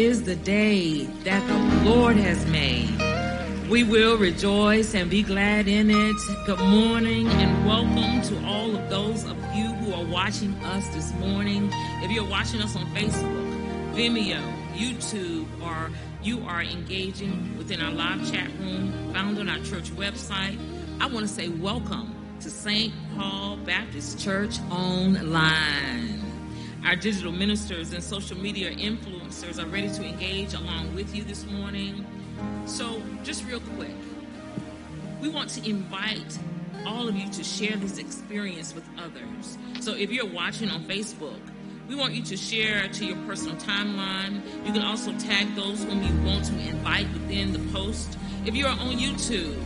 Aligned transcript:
Is 0.00 0.22
the 0.22 0.34
day 0.34 1.04
that 1.24 1.46
the 1.46 1.90
Lord 1.90 2.16
has 2.16 2.46
made. 2.46 2.88
We 3.68 3.84
will 3.84 4.16
rejoice 4.16 4.94
and 4.94 5.10
be 5.10 5.22
glad 5.22 5.68
in 5.68 5.90
it. 5.90 6.16
Good 6.46 6.58
morning 6.58 7.28
and 7.28 7.66
welcome 7.66 8.22
to 8.22 8.46
all 8.46 8.74
of 8.74 8.88
those 8.88 9.24
of 9.26 9.36
you 9.54 9.66
who 9.66 9.92
are 9.92 10.06
watching 10.06 10.54
us 10.64 10.88
this 10.94 11.12
morning. 11.16 11.68
If 12.02 12.10
you're 12.10 12.26
watching 12.26 12.62
us 12.62 12.74
on 12.76 12.86
Facebook, 12.94 13.94
Vimeo, 13.94 14.40
YouTube, 14.72 15.46
or 15.62 15.90
you 16.22 16.46
are 16.46 16.62
engaging 16.62 17.58
within 17.58 17.82
our 17.82 17.92
live 17.92 18.26
chat 18.32 18.48
room 18.58 19.12
found 19.12 19.38
on 19.38 19.50
our 19.50 19.58
church 19.58 19.90
website, 19.96 20.58
I 20.98 21.08
want 21.08 21.28
to 21.28 21.28
say 21.28 21.48
welcome 21.48 22.14
to 22.40 22.48
St. 22.48 22.94
Paul 23.18 23.58
Baptist 23.58 24.18
Church 24.18 24.60
Online. 24.70 26.22
Our 26.86 26.96
digital 26.96 27.32
ministers 27.32 27.92
and 27.92 28.02
social 28.02 28.38
media 28.38 28.74
influencers 28.74 29.19
are 29.30 29.66
ready 29.66 29.88
to 29.88 30.04
engage 30.04 30.54
along 30.54 30.92
with 30.92 31.14
you 31.14 31.22
this 31.22 31.46
morning. 31.46 32.04
So, 32.66 33.00
just 33.22 33.44
real 33.46 33.60
quick, 33.76 33.94
we 35.20 35.28
want 35.28 35.50
to 35.50 35.70
invite 35.70 36.36
all 36.84 37.08
of 37.08 37.14
you 37.14 37.30
to 37.30 37.44
share 37.44 37.76
this 37.76 37.98
experience 37.98 38.74
with 38.74 38.84
others. 38.98 39.56
So, 39.80 39.94
if 39.94 40.10
you're 40.10 40.26
watching 40.26 40.68
on 40.68 40.82
Facebook, 40.84 41.38
we 41.88 41.94
want 41.94 42.12
you 42.12 42.24
to 42.24 42.36
share 42.36 42.88
to 42.88 43.04
your 43.06 43.16
personal 43.24 43.54
timeline. 43.56 44.42
You 44.66 44.72
can 44.72 44.82
also 44.82 45.16
tag 45.18 45.54
those 45.54 45.84
whom 45.84 46.02
you 46.02 46.26
want 46.26 46.46
to 46.46 46.58
invite 46.68 47.10
within 47.12 47.52
the 47.52 47.60
post. 47.72 48.18
If 48.44 48.56
you 48.56 48.66
are 48.66 48.78
on 48.78 48.98
YouTube, 48.98 49.56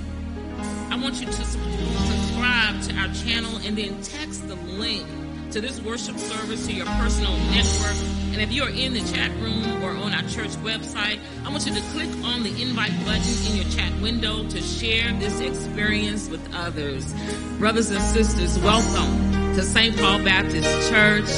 I 0.90 0.96
want 0.96 1.20
you 1.20 1.26
to 1.26 1.32
subscribe 1.32 2.82
to 2.82 2.94
our 2.96 3.12
channel 3.14 3.56
and 3.64 3.78
then 3.78 4.00
text 4.02 4.46
the 4.46 4.56
link 4.56 5.06
to 5.52 5.60
this 5.62 5.80
worship 5.80 6.18
service 6.18 6.66
to 6.66 6.72
your 6.74 6.86
personal 6.86 7.36
network. 7.50 8.23
And 8.34 8.42
if 8.42 8.50
you're 8.50 8.68
in 8.68 8.94
the 8.94 9.00
chat 9.12 9.30
room 9.38 9.80
or 9.80 9.90
on 9.90 10.12
our 10.12 10.22
church 10.22 10.50
website, 10.64 11.20
I 11.44 11.50
want 11.50 11.66
you 11.66 11.72
to 11.72 11.80
click 11.92 12.08
on 12.24 12.42
the 12.42 12.50
invite 12.60 12.90
button 13.04 13.46
in 13.46 13.54
your 13.54 13.64
chat 13.66 13.92
window 14.00 14.42
to 14.48 14.60
share 14.60 15.12
this 15.20 15.38
experience 15.38 16.28
with 16.28 16.42
others. 16.52 17.14
Brothers 17.60 17.92
and 17.92 18.02
sisters, 18.02 18.58
welcome 18.58 19.54
to 19.54 19.62
St. 19.62 19.96
Paul 19.96 20.24
Baptist 20.24 20.90
Church. 20.90 21.30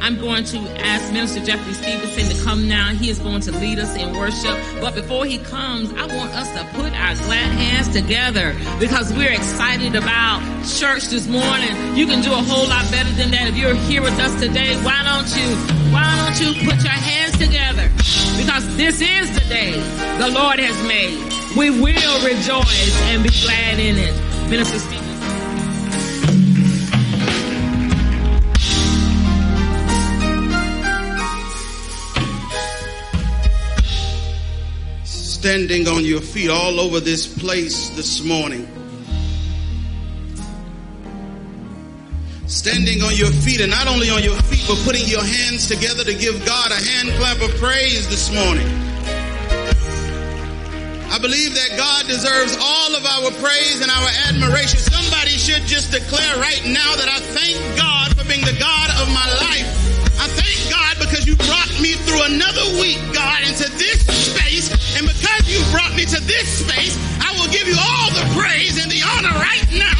I'm 0.00 0.18
going 0.18 0.42
to 0.46 0.58
ask 0.80 1.12
Minister 1.12 1.38
Jeffrey 1.44 1.72
Stevenson 1.72 2.36
to 2.36 2.42
come 2.42 2.66
now. 2.66 2.94
He 2.94 3.10
is 3.10 3.20
going 3.20 3.42
to 3.42 3.52
lead 3.52 3.78
us 3.78 3.94
in 3.94 4.12
worship. 4.16 4.58
But 4.80 4.96
before 4.96 5.26
he 5.26 5.38
comes, 5.38 5.92
I 5.92 6.06
want 6.06 6.32
us 6.34 6.48
to 6.58 6.64
put 6.74 6.92
our 6.98 7.14
glad 7.14 7.52
hands 7.52 7.92
together 7.92 8.56
because 8.80 9.12
we're 9.12 9.30
excited 9.30 9.94
about 9.94 10.40
church 10.66 11.06
this 11.10 11.28
morning. 11.28 11.96
You 11.96 12.06
can 12.06 12.22
do 12.22 12.32
a 12.32 12.42
whole 12.42 12.66
lot 12.66 12.90
better 12.90 13.10
than 13.10 13.30
that 13.30 13.46
if 13.46 13.56
you're 13.56 13.74
here 13.74 14.02
with 14.02 14.18
us 14.18 14.34
today. 14.40 14.74
Why 14.82 15.04
don't 15.04 15.30
you, 15.36 15.79
don't 16.30 16.54
you 16.54 16.64
put 16.64 16.82
your 16.82 16.92
hands 16.92 17.36
together? 17.38 17.88
Because 18.38 18.76
this 18.76 19.00
is 19.00 19.34
the 19.34 19.44
day 19.48 19.72
the 20.18 20.28
Lord 20.28 20.60
has 20.60 20.76
made. 20.86 21.18
We 21.56 21.70
will 21.70 22.24
rejoice 22.24 23.00
and 23.02 23.22
be 23.22 23.30
glad 23.42 23.80
in 23.80 23.96
it. 23.98 24.14
Minister 24.48 24.78
Stevenson. 24.78 25.08
standing 35.04 35.88
on 35.88 36.04
your 36.04 36.20
feet 36.20 36.50
all 36.50 36.78
over 36.78 37.00
this 37.00 37.26
place 37.26 37.88
this 37.96 38.22
morning. 38.22 38.79
Standing 42.50 43.00
on 43.06 43.14
your 43.14 43.30
feet, 43.46 43.62
and 43.62 43.70
not 43.70 43.86
only 43.86 44.10
on 44.10 44.26
your 44.26 44.34
feet, 44.50 44.66
but 44.66 44.76
putting 44.82 45.06
your 45.06 45.22
hands 45.22 45.70
together 45.70 46.02
to 46.02 46.12
give 46.12 46.34
God 46.44 46.74
a 46.74 46.80
hand 46.82 47.14
clap 47.14 47.38
of 47.38 47.54
praise 47.62 48.10
this 48.10 48.26
morning. 48.34 48.66
I 51.14 51.18
believe 51.22 51.54
that 51.54 51.78
God 51.78 52.10
deserves 52.10 52.58
all 52.58 52.90
of 52.98 53.06
our 53.06 53.30
praise 53.38 53.78
and 53.78 53.90
our 53.90 54.10
admiration. 54.26 54.82
Somebody 54.82 55.38
should 55.38 55.62
just 55.62 55.94
declare 55.94 56.42
right 56.42 56.60
now 56.66 56.90
that 56.98 57.06
I 57.06 57.22
thank 57.38 57.54
God 57.78 58.18
for 58.18 58.26
being 58.26 58.42
the 58.42 58.58
God 58.58 58.88
of 58.98 59.06
my 59.14 59.30
life. 59.46 59.70
I 60.18 60.26
thank 60.34 60.58
God 60.74 60.98
because 60.98 61.30
you 61.30 61.38
brought 61.38 61.70
me 61.78 61.94
through 62.02 62.34
another 62.34 62.66
week, 62.82 62.98
God, 63.14 63.46
into 63.46 63.70
this 63.78 64.02
space. 64.10 64.74
And 64.98 65.06
because 65.06 65.46
you 65.46 65.62
brought 65.70 65.94
me 65.94 66.02
to 66.02 66.18
this 66.26 66.66
space, 66.66 66.98
I 67.22 67.30
will 67.38 67.50
give 67.54 67.70
you 67.70 67.78
all 67.78 68.10
the 68.10 68.26
praise 68.34 68.74
and 68.82 68.90
the 68.90 69.06
honor 69.06 69.38
right 69.38 69.70
now. 69.70 69.99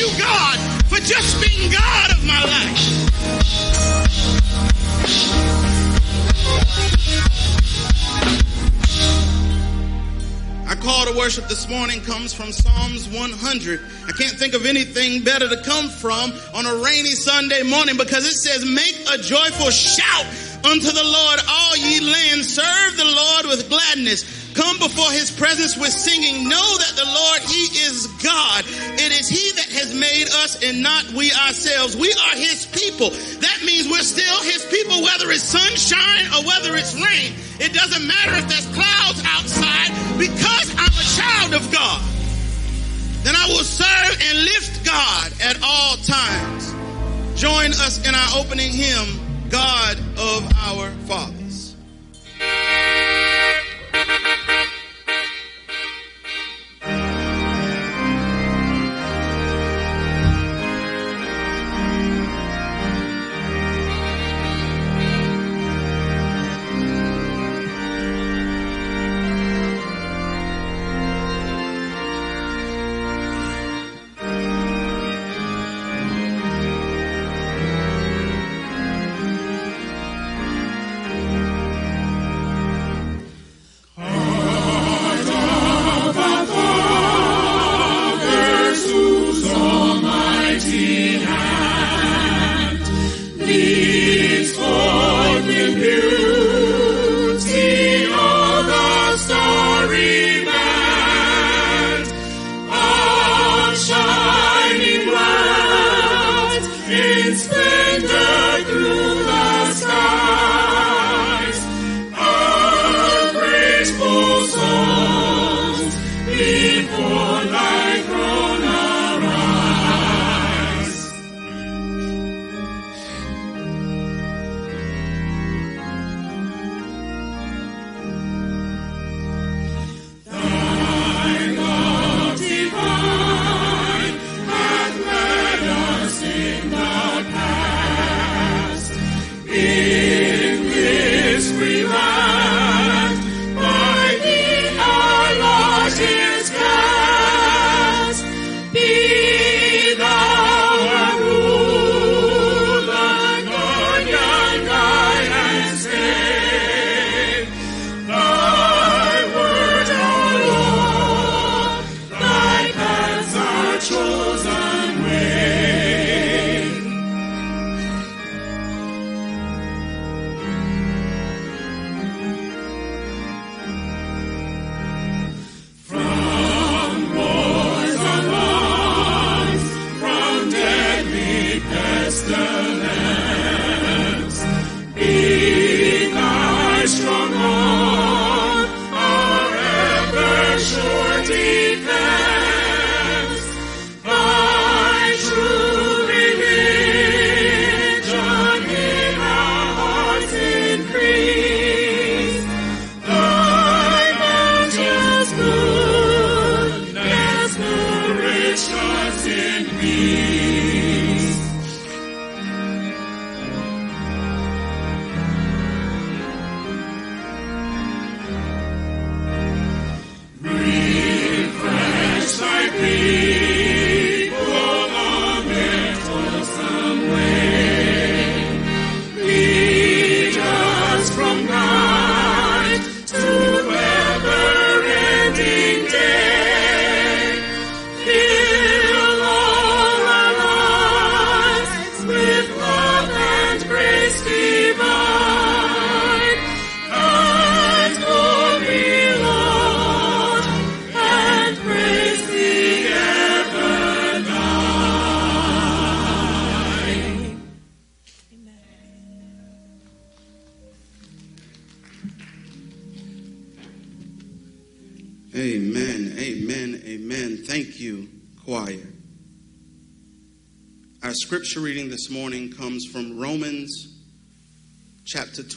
You, 0.00 0.08
God, 0.18 0.58
for 0.84 0.96
just 0.96 1.38
being 1.46 1.70
God 1.70 2.10
of 2.10 2.24
my 2.24 2.42
life. 2.42 3.10
Our 10.68 10.76
call 10.76 11.04
to 11.04 11.12
worship 11.18 11.48
this 11.48 11.68
morning 11.68 12.00
comes 12.00 12.32
from 12.32 12.50
Psalms 12.50 13.08
100. 13.08 13.80
I 14.08 14.12
can't 14.12 14.38
think 14.38 14.54
of 14.54 14.64
anything 14.64 15.22
better 15.22 15.48
to 15.50 15.62
come 15.64 15.90
from 15.90 16.32
on 16.54 16.64
a 16.64 16.76
rainy 16.76 17.10
Sunday 17.10 17.62
morning 17.62 17.98
because 17.98 18.24
it 18.24 18.36
says, 18.36 18.64
make 18.64 18.96
a 19.12 19.18
joyful 19.18 19.70
shout 19.70 20.24
unto 20.64 20.90
the 20.92 21.04
Lord, 21.04 21.40
all 21.46 21.76
ye 21.76 22.00
lands. 22.00 22.54
Serve 22.54 22.96
the 22.96 23.04
Lord 23.04 23.46
with 23.46 23.68
gladness. 23.68 24.39
Come 24.54 24.78
before 24.78 25.10
his 25.12 25.30
presence 25.30 25.76
with 25.76 25.90
singing. 25.90 26.48
Know 26.48 26.70
that 26.78 26.94
the 26.96 27.06
Lord, 27.06 27.40
he 27.46 27.64
is 27.86 28.06
God. 28.22 28.64
It 28.98 29.12
is 29.12 29.28
he 29.28 29.52
that 29.56 29.70
has 29.78 29.94
made 29.94 30.26
us 30.42 30.62
and 30.62 30.82
not 30.82 31.06
we 31.12 31.32
ourselves. 31.32 31.96
We 31.96 32.10
are 32.12 32.36
his 32.36 32.66
people. 32.66 33.10
That 33.10 33.58
means 33.64 33.88
we're 33.88 34.02
still 34.02 34.42
his 34.42 34.64
people, 34.66 35.02
whether 35.02 35.30
it's 35.30 35.44
sunshine 35.44 36.26
or 36.34 36.44
whether 36.46 36.76
it's 36.76 36.94
rain. 36.94 37.32
It 37.60 37.72
doesn't 37.72 38.06
matter 38.06 38.34
if 38.42 38.48
there's 38.48 38.66
clouds 38.74 39.22
outside 39.24 39.90
because 40.18 40.74
I'm 40.74 40.94
a 40.98 41.06
child 41.14 41.54
of 41.54 41.70
God. 41.70 42.02
Then 43.22 43.36
I 43.36 43.46
will 43.48 43.64
serve 43.64 44.16
and 44.28 44.44
lift 44.44 44.84
God 44.84 45.32
at 45.42 45.62
all 45.62 45.96
times. 45.96 46.74
Join 47.38 47.70
us 47.72 48.00
in 48.06 48.14
our 48.14 48.38
opening 48.38 48.72
hymn, 48.72 49.48
God 49.50 49.98
of 50.18 50.44
our 50.66 50.90
fathers. 51.06 51.76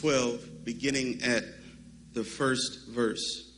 12, 0.04 0.66
beginning 0.66 1.22
at 1.24 1.46
the 2.12 2.26
first 2.26 2.90
verse. 2.90 3.54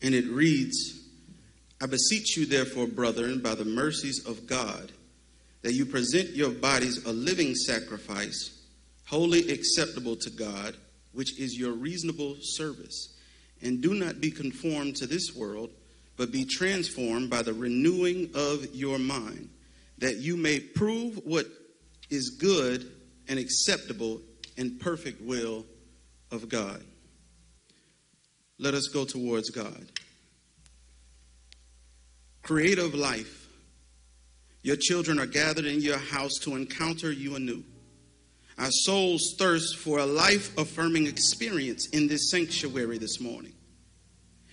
And 0.00 0.14
it 0.14 0.24
reads 0.28 0.98
I 1.82 1.84
beseech 1.84 2.38
you, 2.38 2.46
therefore, 2.46 2.86
brethren, 2.86 3.42
by 3.42 3.54
the 3.54 3.66
mercies 3.66 4.26
of 4.26 4.46
God, 4.46 4.92
that 5.60 5.74
you 5.74 5.84
present 5.84 6.30
your 6.30 6.48
bodies 6.48 7.04
a 7.04 7.12
living 7.12 7.54
sacrifice, 7.54 8.62
holy 9.06 9.50
acceptable 9.50 10.16
to 10.16 10.30
God, 10.30 10.74
which 11.12 11.38
is 11.38 11.58
your 11.58 11.72
reasonable 11.72 12.36
service. 12.40 13.14
And 13.60 13.82
do 13.82 13.92
not 13.92 14.22
be 14.22 14.30
conformed 14.30 14.96
to 14.96 15.06
this 15.06 15.36
world 15.36 15.68
but 16.16 16.32
be 16.32 16.46
transformed 16.46 17.28
by 17.28 17.42
the 17.42 17.52
renewing 17.52 18.30
of 18.34 18.74
your 18.74 18.98
mind, 18.98 19.50
that 19.98 20.16
you 20.16 20.36
may 20.36 20.60
prove 20.60 21.20
what 21.24 21.46
is 22.08 22.36
good 22.38 22.90
and 23.28 23.38
acceptable 23.38 24.20
and 24.56 24.80
perfect 24.80 25.22
will 25.22 25.64
of 26.30 26.48
God. 26.48 26.82
Let 28.58 28.74
us 28.74 28.88
go 28.88 29.04
towards 29.04 29.50
God. 29.50 29.86
Creator 32.42 32.82
of 32.82 32.94
life, 32.94 33.48
your 34.62 34.76
children 34.76 35.18
are 35.18 35.26
gathered 35.26 35.64
in 35.64 35.80
your 35.80 35.98
house 35.98 36.34
to 36.42 36.56
encounter 36.56 37.10
you 37.10 37.36
anew. 37.36 37.64
Our 38.58 38.70
souls 38.70 39.34
thirst 39.38 39.78
for 39.78 39.98
a 39.98 40.06
life 40.06 40.56
affirming 40.58 41.06
experience 41.06 41.88
in 41.88 42.08
this 42.08 42.30
sanctuary 42.30 42.98
this 42.98 43.18
morning. 43.20 43.54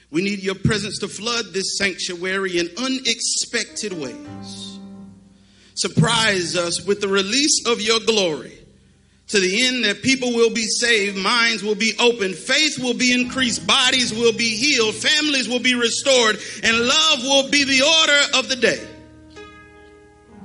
We 0.10 0.22
need 0.22 0.42
your 0.42 0.56
presence 0.56 1.00
to 1.00 1.10
flood 1.10 1.48
this 1.52 1.78
sanctuary 1.78 2.60
in 2.60 2.70
unexpected 2.78 3.92
ways. 3.92 4.80
Surprise 5.76 6.56
us 6.56 6.86
with 6.86 7.02
the 7.02 7.10
release 7.10 7.66
of 7.68 7.82
your 7.82 8.00
glory 8.00 8.57
to 9.28 9.40
the 9.40 9.66
end 9.66 9.84
that 9.84 10.02
people 10.02 10.34
will 10.34 10.50
be 10.50 10.64
saved, 10.64 11.18
minds 11.18 11.62
will 11.62 11.76
be 11.76 11.94
opened, 12.00 12.36
faith 12.36 12.80
will 12.80 12.94
be 12.94 13.14
increased, 13.14 13.68
bodies 13.68 14.14
will 14.14 14.34
be 14.34 14.56
healed, 14.56 14.96
families 14.96 15.50
will 15.50 15.60
be 15.60 15.76
restored, 15.76 16.38
and 16.64 16.80
love 16.80 17.20
will 17.24 17.50
be 17.50 17.64
the 17.66 17.82
order 17.82 18.40
of 18.40 18.50
the 18.50 18.56
day. 18.56 18.88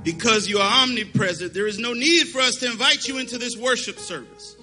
Because 0.03 0.49
you 0.49 0.59
are 0.59 0.83
omnipresent, 0.83 1.55
there 1.55 1.69
is 1.69 1.79
no 1.79 1.93
need 1.93 2.27
for 2.29 2.41
us 2.41 2.57
to 2.57 2.67
invite 2.67 3.07
you 3.07 3.19
into 3.19 3.39
this 3.39 3.57
worship 3.57 3.99
service 3.99 4.57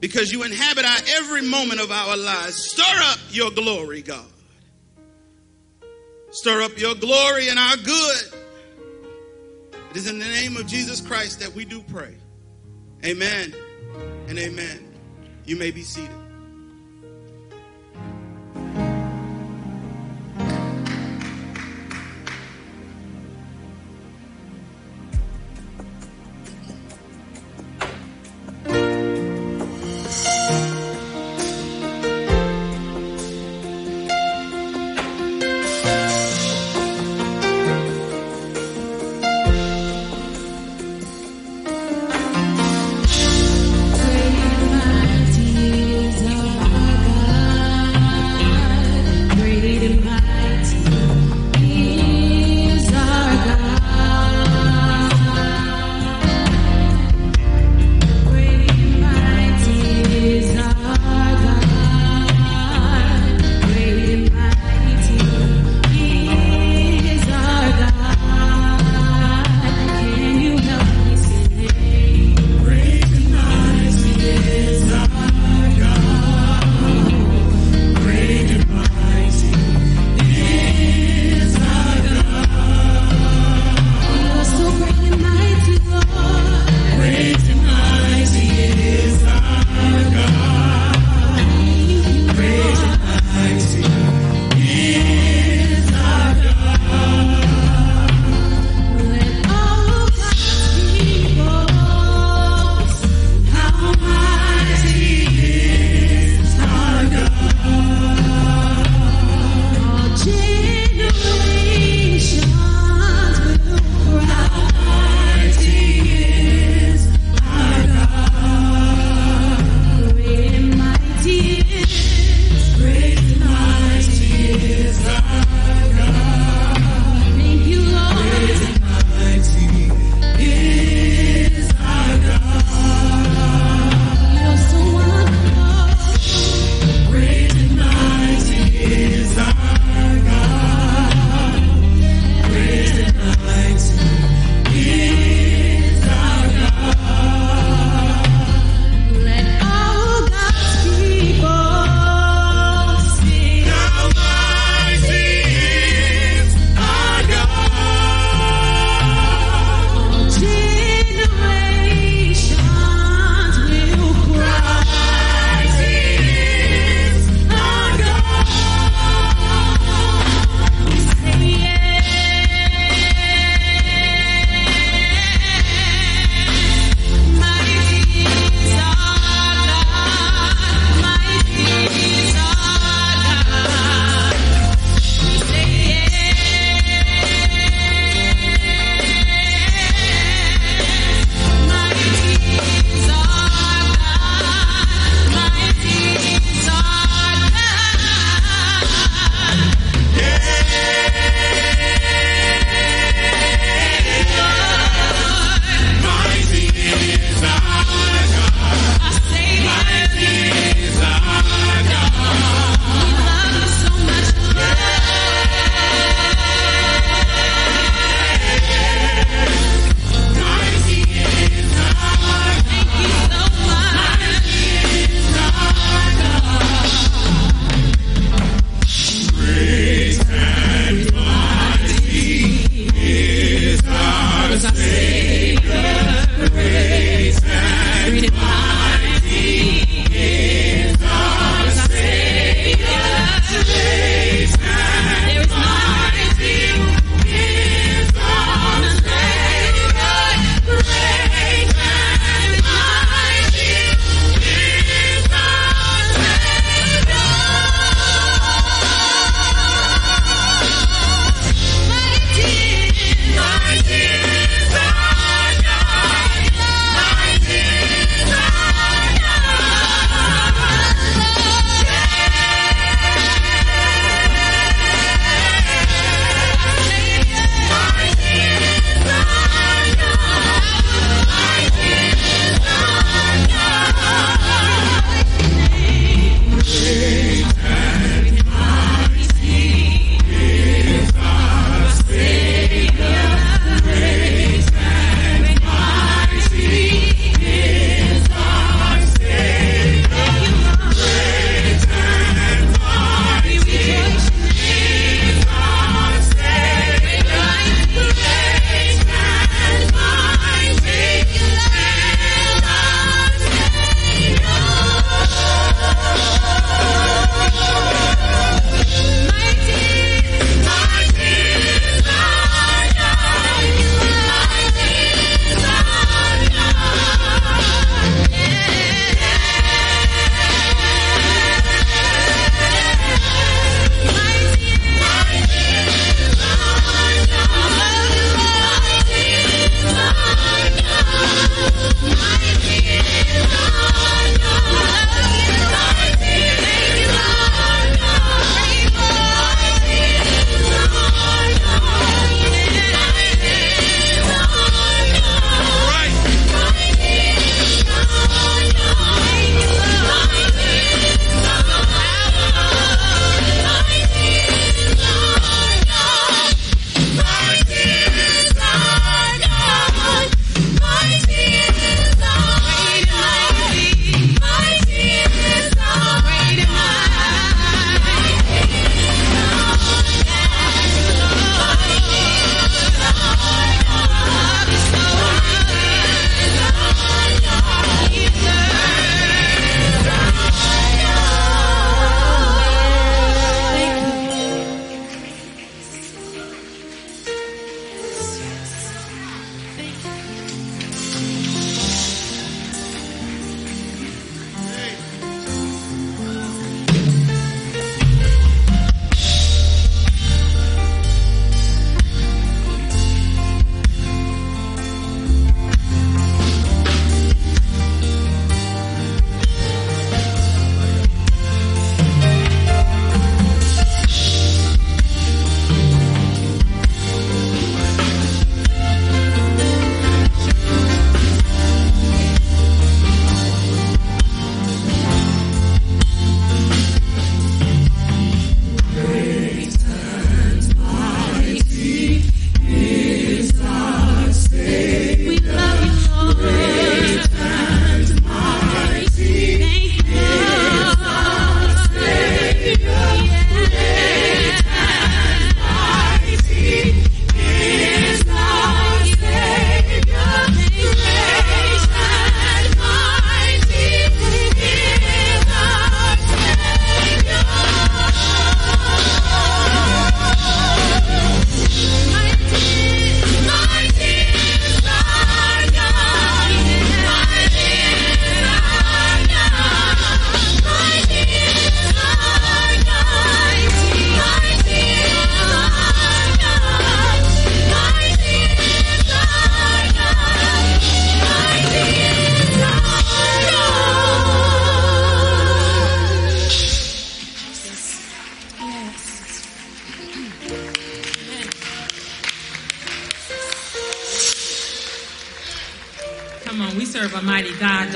because 0.00 0.32
you 0.32 0.42
inhabit 0.42 0.84
our 0.84 0.98
every 1.16 1.42
moment 1.42 1.80
of 1.80 1.92
our 1.92 2.16
lives. 2.16 2.56
Stir 2.56 2.82
up 3.04 3.18
your 3.30 3.50
glory, 3.50 4.02
God. 4.02 4.24
Stir 6.30 6.62
up 6.62 6.78
your 6.78 6.94
glory 6.94 7.48
and 7.48 7.58
our 7.58 7.76
good. 7.76 8.16
It 9.90 9.96
is 9.96 10.08
in 10.08 10.18
the 10.18 10.24
name 10.24 10.56
of 10.56 10.66
Jesus 10.66 11.00
Christ 11.00 11.40
that 11.40 11.52
we 11.54 11.64
do 11.64 11.82
pray. 11.82 12.16
Amen 13.04 13.54
and 14.28 14.38
amen. 14.38 14.94
You 15.46 15.56
may 15.56 15.70
be 15.70 15.82
seated. 15.82 16.19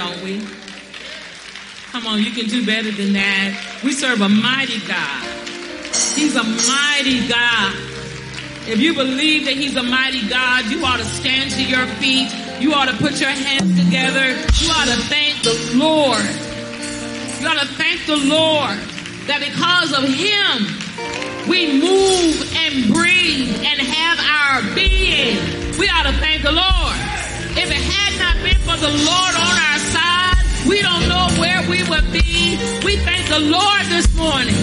Don't 0.04 0.22
we? 0.22 0.38
Come 1.92 2.06
on, 2.06 2.20
you 2.20 2.30
can 2.30 2.46
do 2.46 2.66
better 2.66 2.90
than 2.90 3.14
that. 3.14 3.80
We 3.82 3.92
serve 3.92 4.20
a 4.20 4.28
mighty 4.28 4.80
God. 4.86 5.24
He's 6.12 6.36
a 6.36 6.44
mighty 6.44 7.26
God. 7.28 7.72
If 8.66 8.80
you 8.80 8.94
believe 8.94 9.44
that 9.46 9.54
He's 9.54 9.76
a 9.76 9.82
mighty 9.82 10.26
God, 10.28 10.66
you 10.66 10.84
ought 10.84 10.98
to 10.98 11.04
stand 11.04 11.52
to 11.52 11.64
your 11.64 11.86
feet. 12.02 12.28
You 12.60 12.74
ought 12.74 12.88
to 12.88 12.96
put 12.96 13.20
your 13.20 13.30
hands 13.30 13.72
together. 13.82 14.36
You 14.60 14.68
ought 14.72 14.88
to 14.88 15.00
thank 15.08 15.40
the 15.42 15.56
Lord. 15.76 16.24
You 17.40 17.48
ought 17.48 17.60
to 17.60 17.68
thank 17.76 18.04
the 18.06 18.16
Lord 18.16 18.76
that 19.28 19.40
because 19.40 19.92
of 19.96 20.04
Him, 20.04 21.48
we 21.48 21.80
move 21.80 22.36
and 22.56 22.92
breathe 22.92 23.56
and 23.64 23.80
have 23.80 24.18
our 24.20 24.74
being. 24.74 25.40
We 25.78 25.88
ought 25.88 26.04
to 26.04 26.16
thank 26.20 26.42
the 26.42 26.52
Lord. 26.52 26.96
If 27.56 27.70
it 27.70 27.84
had 27.86 28.18
not 28.18 28.42
been 28.42 28.58
for 28.66 28.76
the 28.76 28.90
Lord 28.90 29.34
on 29.38 29.54
our 29.70 29.73
we 30.66 30.80
don't 30.82 31.08
know 31.08 31.28
where 31.38 31.60
we 31.68 31.82
would 31.88 32.10
be. 32.12 32.56
We 32.84 32.96
thank 32.98 33.28
the 33.28 33.38
Lord 33.40 33.82
this 33.88 34.08
morning 34.16 34.56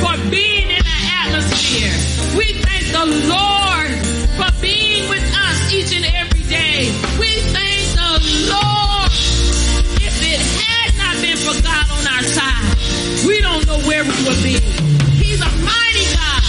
for 0.00 0.14
being 0.30 0.68
in 0.70 0.82
the 0.82 0.98
atmosphere. 1.24 1.92
We 2.36 2.54
thank 2.62 2.86
the 2.92 3.06
Lord 3.26 3.90
for 4.38 4.50
being 4.60 5.08
with 5.08 5.24
us 5.34 5.72
each 5.72 5.94
and 5.94 6.04
every 6.14 6.42
day. 6.48 6.90
We 7.18 7.40
thank 7.54 7.82
the 7.98 8.12
Lord. 8.54 9.10
If 9.98 10.14
it 10.22 10.40
had 10.40 10.90
not 10.98 11.14
been 11.22 11.36
for 11.38 11.56
God 11.62 11.86
on 11.90 12.04
our 12.06 12.22
side, 12.22 13.26
we 13.26 13.40
don't 13.40 13.66
know 13.66 13.78
where 13.86 14.04
we 14.04 14.16
would 14.26 14.42
be. 14.42 14.58
He's 15.18 15.40
a 15.40 15.50
mighty 15.66 16.06
God. 16.14 16.42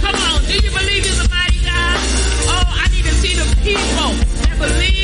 Come 0.00 0.16
on, 0.16 0.44
do 0.48 0.54
you 0.54 0.70
believe 0.70 1.04
he's 1.04 1.20
a 1.20 1.28
mighty 1.28 1.60
God? 1.64 1.96
Oh, 2.48 2.64
I 2.66 2.88
need 2.92 3.04
to 3.04 3.14
see 3.20 3.34
the 3.36 3.46
people 3.62 4.10
that 4.48 4.56
believe 4.58 4.99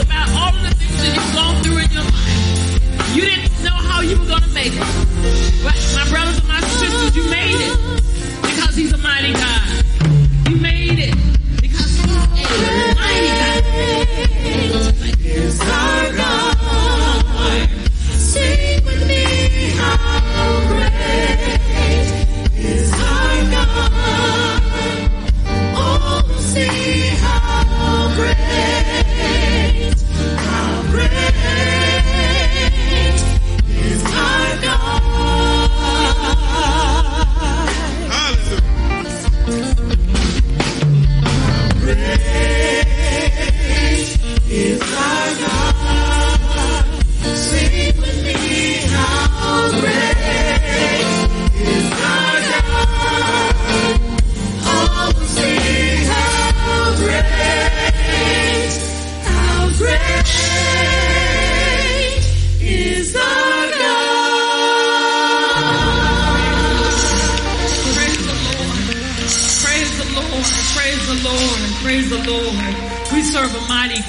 about 0.00 0.28
all 0.30 0.54
of 0.54 0.62
the 0.62 0.74
things 0.76 0.96
that 0.98 1.14
you've 1.14 1.34
gone 1.34 1.62
through 1.62 1.78
in 1.78 1.90
your 1.90 2.02
life, 2.02 3.16
you 3.16 3.22
didn't 3.22 3.62
know 3.62 3.70
how 3.70 4.00
you 4.00 4.18
were 4.18 4.26
going 4.26 4.42
to 4.42 4.48
make 4.50 4.72
it. 4.72 4.99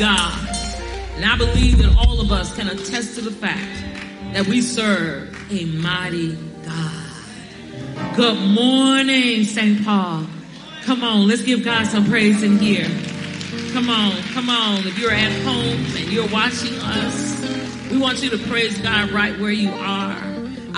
God. 0.01 0.49
And 1.13 1.23
I 1.23 1.37
believe 1.37 1.77
that 1.77 1.95
all 1.95 2.19
of 2.19 2.31
us 2.31 2.55
can 2.55 2.67
attest 2.67 3.13
to 3.15 3.21
the 3.21 3.29
fact 3.29 3.83
that 4.33 4.47
we 4.47 4.59
serve 4.59 5.29
a 5.51 5.65
mighty 5.65 6.35
God. 6.65 8.15
Good 8.15 8.49
morning, 8.49 9.43
St. 9.43 9.85
Paul. 9.85 10.25
Come 10.85 11.03
on, 11.03 11.27
let's 11.27 11.43
give 11.43 11.63
God 11.63 11.85
some 11.85 12.05
praise 12.05 12.41
in 12.41 12.57
here. 12.57 12.89
Come 13.73 13.91
on, 13.91 14.19
come 14.33 14.49
on. 14.49 14.87
If 14.87 14.97
you're 14.97 15.11
at 15.11 15.31
home 15.43 15.85
and 15.95 16.11
you're 16.11 16.29
watching 16.29 16.73
us, 16.79 17.39
we 17.91 17.99
want 17.99 18.23
you 18.23 18.31
to 18.31 18.39
praise 18.49 18.79
God 18.79 19.11
right 19.11 19.39
where 19.39 19.51
you 19.51 19.69
are. 19.71 20.10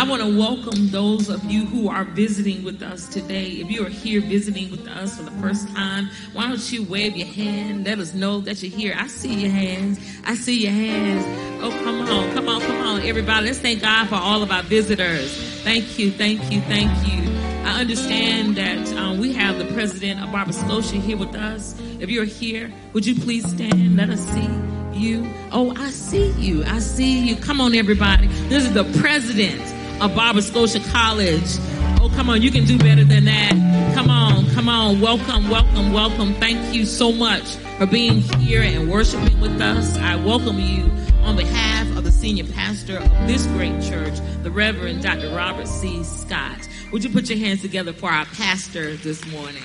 I 0.03 0.05
want 0.05 0.21
to 0.21 0.37
welcome 0.37 0.89
those 0.89 1.29
of 1.29 1.45
you 1.45 1.65
who 1.65 1.87
are 1.87 2.03
visiting 2.03 2.65
with 2.65 2.83
us 2.83 3.07
today. 3.07 3.51
If 3.51 3.71
you 3.71 3.85
are 3.85 3.89
here 3.89 4.19
visiting 4.19 4.69
with 4.69 4.85
us 4.85 5.15
for 5.15 5.23
the 5.23 5.31
first 5.41 5.65
time, 5.69 6.09
why 6.33 6.49
don't 6.49 6.73
you 6.73 6.83
wave 6.83 7.15
your 7.15 7.25
hand? 7.25 7.85
Let 7.85 7.99
us 7.99 8.13
know 8.13 8.41
that 8.41 8.61
you're 8.61 8.77
here. 8.77 8.97
I 8.99 9.07
see 9.07 9.33
your 9.33 9.51
hands. 9.51 10.01
I 10.25 10.35
see 10.35 10.63
your 10.63 10.73
hands. 10.73 11.23
Oh, 11.63 11.69
come 11.85 12.01
on, 12.01 12.33
come 12.33 12.49
on, 12.49 12.59
come 12.59 12.85
on, 12.85 13.01
everybody. 13.03 13.45
Let's 13.45 13.59
thank 13.59 13.81
God 13.81 14.09
for 14.09 14.15
all 14.15 14.43
of 14.43 14.51
our 14.51 14.63
visitors. 14.63 15.33
Thank 15.63 15.97
you, 15.97 16.11
thank 16.11 16.51
you, 16.51 16.59
thank 16.63 16.91
you. 17.07 17.23
I 17.65 17.79
understand 17.79 18.57
that 18.57 18.85
um, 18.97 19.19
we 19.19 19.31
have 19.31 19.57
the 19.57 19.73
president 19.73 20.21
of 20.21 20.33
Barber 20.33 20.51
Scotia 20.51 20.97
here 20.97 21.15
with 21.15 21.33
us. 21.33 21.79
If 22.01 22.09
you're 22.09 22.25
here, 22.25 22.73
would 22.91 23.05
you 23.05 23.15
please 23.15 23.49
stand? 23.49 23.95
Let 23.95 24.09
us 24.09 24.19
see 24.19 24.99
you. 24.99 25.33
Oh, 25.53 25.73
I 25.77 25.91
see 25.91 26.31
you. 26.31 26.65
I 26.65 26.79
see 26.79 27.25
you. 27.25 27.37
Come 27.37 27.61
on, 27.61 27.73
everybody. 27.73 28.27
This 28.49 28.65
is 28.65 28.73
the 28.73 28.83
president 28.99 29.72
of 30.03 30.43
Scotia 30.43 30.81
College. 30.91 31.57
Oh, 32.01 32.11
come 32.13 32.29
on. 32.29 32.41
You 32.41 32.51
can 32.51 32.65
do 32.65 32.77
better 32.77 33.05
than 33.05 33.23
that. 33.23 33.51
Come 33.95 34.09
on. 34.09 34.49
Come 34.49 34.67
on. 34.67 34.99
Welcome, 34.99 35.49
welcome, 35.49 35.93
welcome. 35.93 36.33
Thank 36.33 36.75
you 36.75 36.85
so 36.85 37.13
much 37.13 37.55
for 37.77 37.85
being 37.85 38.19
here 38.19 38.61
and 38.61 38.91
worshiping 38.91 39.39
with 39.39 39.61
us. 39.61 39.97
I 39.97 40.17
welcome 40.17 40.59
you 40.59 40.91
on 41.21 41.37
behalf 41.37 41.87
of 41.95 42.03
the 42.03 42.11
senior 42.11 42.43
pastor 42.51 42.97
of 42.97 43.09
this 43.27 43.47
great 43.47 43.81
church, 43.81 44.15
the 44.43 44.51
Reverend 44.51 45.03
Dr. 45.03 45.33
Robert 45.33 45.69
C. 45.69 46.03
Scott. 46.03 46.67
Would 46.91 47.05
you 47.05 47.09
put 47.09 47.29
your 47.29 47.39
hands 47.39 47.61
together 47.61 47.93
for 47.93 48.09
our 48.09 48.25
pastor 48.25 48.97
this 48.97 49.25
morning? 49.27 49.63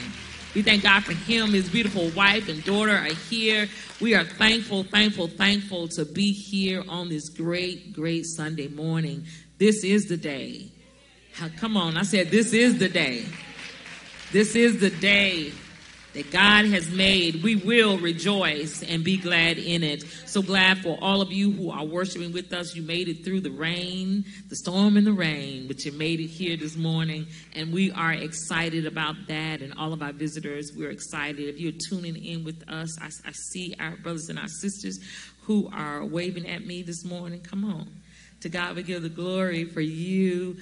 We 0.55 0.63
thank 0.63 0.85
God 0.85 1.03
for 1.03 1.15
him. 1.15 1.51
His 1.51 1.69
beautiful 1.69 2.11
wife 2.11 2.49
and 2.49 2.65
daughter 2.65 2.93
are 2.93 3.13
here. 3.29 3.69
We 4.01 4.15
are 4.15 4.25
thankful, 4.25 4.85
thankful, 4.85 5.27
thankful 5.27 5.89
to 5.89 6.05
be 6.05 6.33
here 6.33 6.85
on 6.89 7.09
this 7.09 7.29
great, 7.29 7.93
great 7.93 8.25
Sunday 8.25 8.69
morning. 8.69 9.25
This 9.59 9.85
is 9.85 10.07
the 10.07 10.17
day. 10.17 10.71
Come 11.59 11.77
on, 11.77 11.97
I 11.97 12.03
said, 12.03 12.31
this 12.31 12.53
is 12.53 12.79
the 12.79 12.89
day. 12.89 13.25
This 14.33 14.57
is 14.57 14.81
the 14.81 14.91
day 14.91 15.53
that 16.15 16.31
God 16.31 16.67
has 16.67 16.91
made. 16.91 17.43
We 17.43 17.57
will 17.57 17.99
rejoice 17.99 18.83
and 18.83 19.05
be 19.05 19.19
glad 19.19 19.59
in 19.59 19.83
it. 19.83 20.03
So 20.27 20.43
glad 20.43 20.79
for 20.79 20.99
all 21.01 21.21
of 21.21 21.33
you 21.33 21.53
who 21.53 21.71
are 21.71 21.85
worshiping 21.85 22.33
with 22.33 22.53
us. 22.53 22.75
You 22.75 22.83
made 22.83 23.09
it 23.09 23.25
through 23.25 23.41
the 23.41 23.51
rain, 23.51 24.25
the 24.49 24.57
storm 24.57 24.97
and 24.97 25.07
the 25.07 25.13
rain, 25.13 25.69
but 25.69 25.85
you 25.85 25.93
made 25.93 26.21
it 26.21 26.27
here 26.27 26.57
this 26.57 26.77
morning. 26.77 27.27
And 27.55 27.73
we 27.73 27.93
are 27.93 28.13
excited 28.13 28.87
about 28.87 29.15
that. 29.29 29.61
And 29.61 29.75
all 29.75 29.93
of 29.93 30.03
our 30.03 30.13
visitors, 30.13 30.73
we're 30.75 30.91
excited. 30.91 31.41
If 31.49 31.61
you're 31.61 31.73
tuning 31.89 32.17
in 32.17 32.45
with 32.45 32.69
us, 32.69 32.99
I, 33.01 33.07
I 33.29 33.33
see 33.33 33.77
our 33.79 33.97
brothers 33.97 34.29
and 34.29 34.39
our 34.39 34.49
sisters 34.49 34.99
who 35.43 35.71
are 35.73 36.05
waving 36.05 36.49
at 36.49 36.67
me 36.67 36.83
this 36.83 37.05
morning. 37.05 37.41
Come 37.41 37.65
on. 37.65 37.89
To 38.43 38.49
God 38.49 38.77
we 38.77 38.85
give 38.85 39.03
the 39.03 39.09
glory 39.09 39.65
for 39.65 39.81
you. 39.81 40.57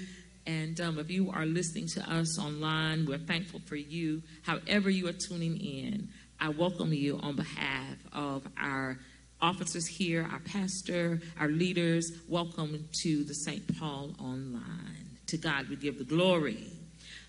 And 0.46 0.80
um, 0.80 0.98
if 0.98 1.10
you 1.10 1.30
are 1.30 1.44
listening 1.44 1.88
to 1.88 2.10
us 2.10 2.38
online, 2.38 3.04
we're 3.04 3.18
thankful 3.18 3.60
for 3.66 3.76
you. 3.76 4.22
However, 4.42 4.88
you 4.88 5.08
are 5.08 5.12
tuning 5.12 5.58
in, 5.58 6.08
I 6.40 6.48
welcome 6.48 6.92
you 6.92 7.18
on 7.18 7.36
behalf 7.36 7.96
of 8.14 8.46
our 8.58 8.98
officers 9.42 9.86
here, 9.86 10.26
our 10.30 10.38
pastor, 10.40 11.20
our 11.38 11.48
leaders. 11.48 12.12
Welcome 12.28 12.88
to 13.02 13.24
the 13.24 13.34
St. 13.34 13.78
Paul 13.78 14.12
Online. 14.18 15.18
To 15.26 15.36
God 15.36 15.68
we 15.68 15.76
give 15.76 15.98
the 15.98 16.04
glory. 16.04 16.68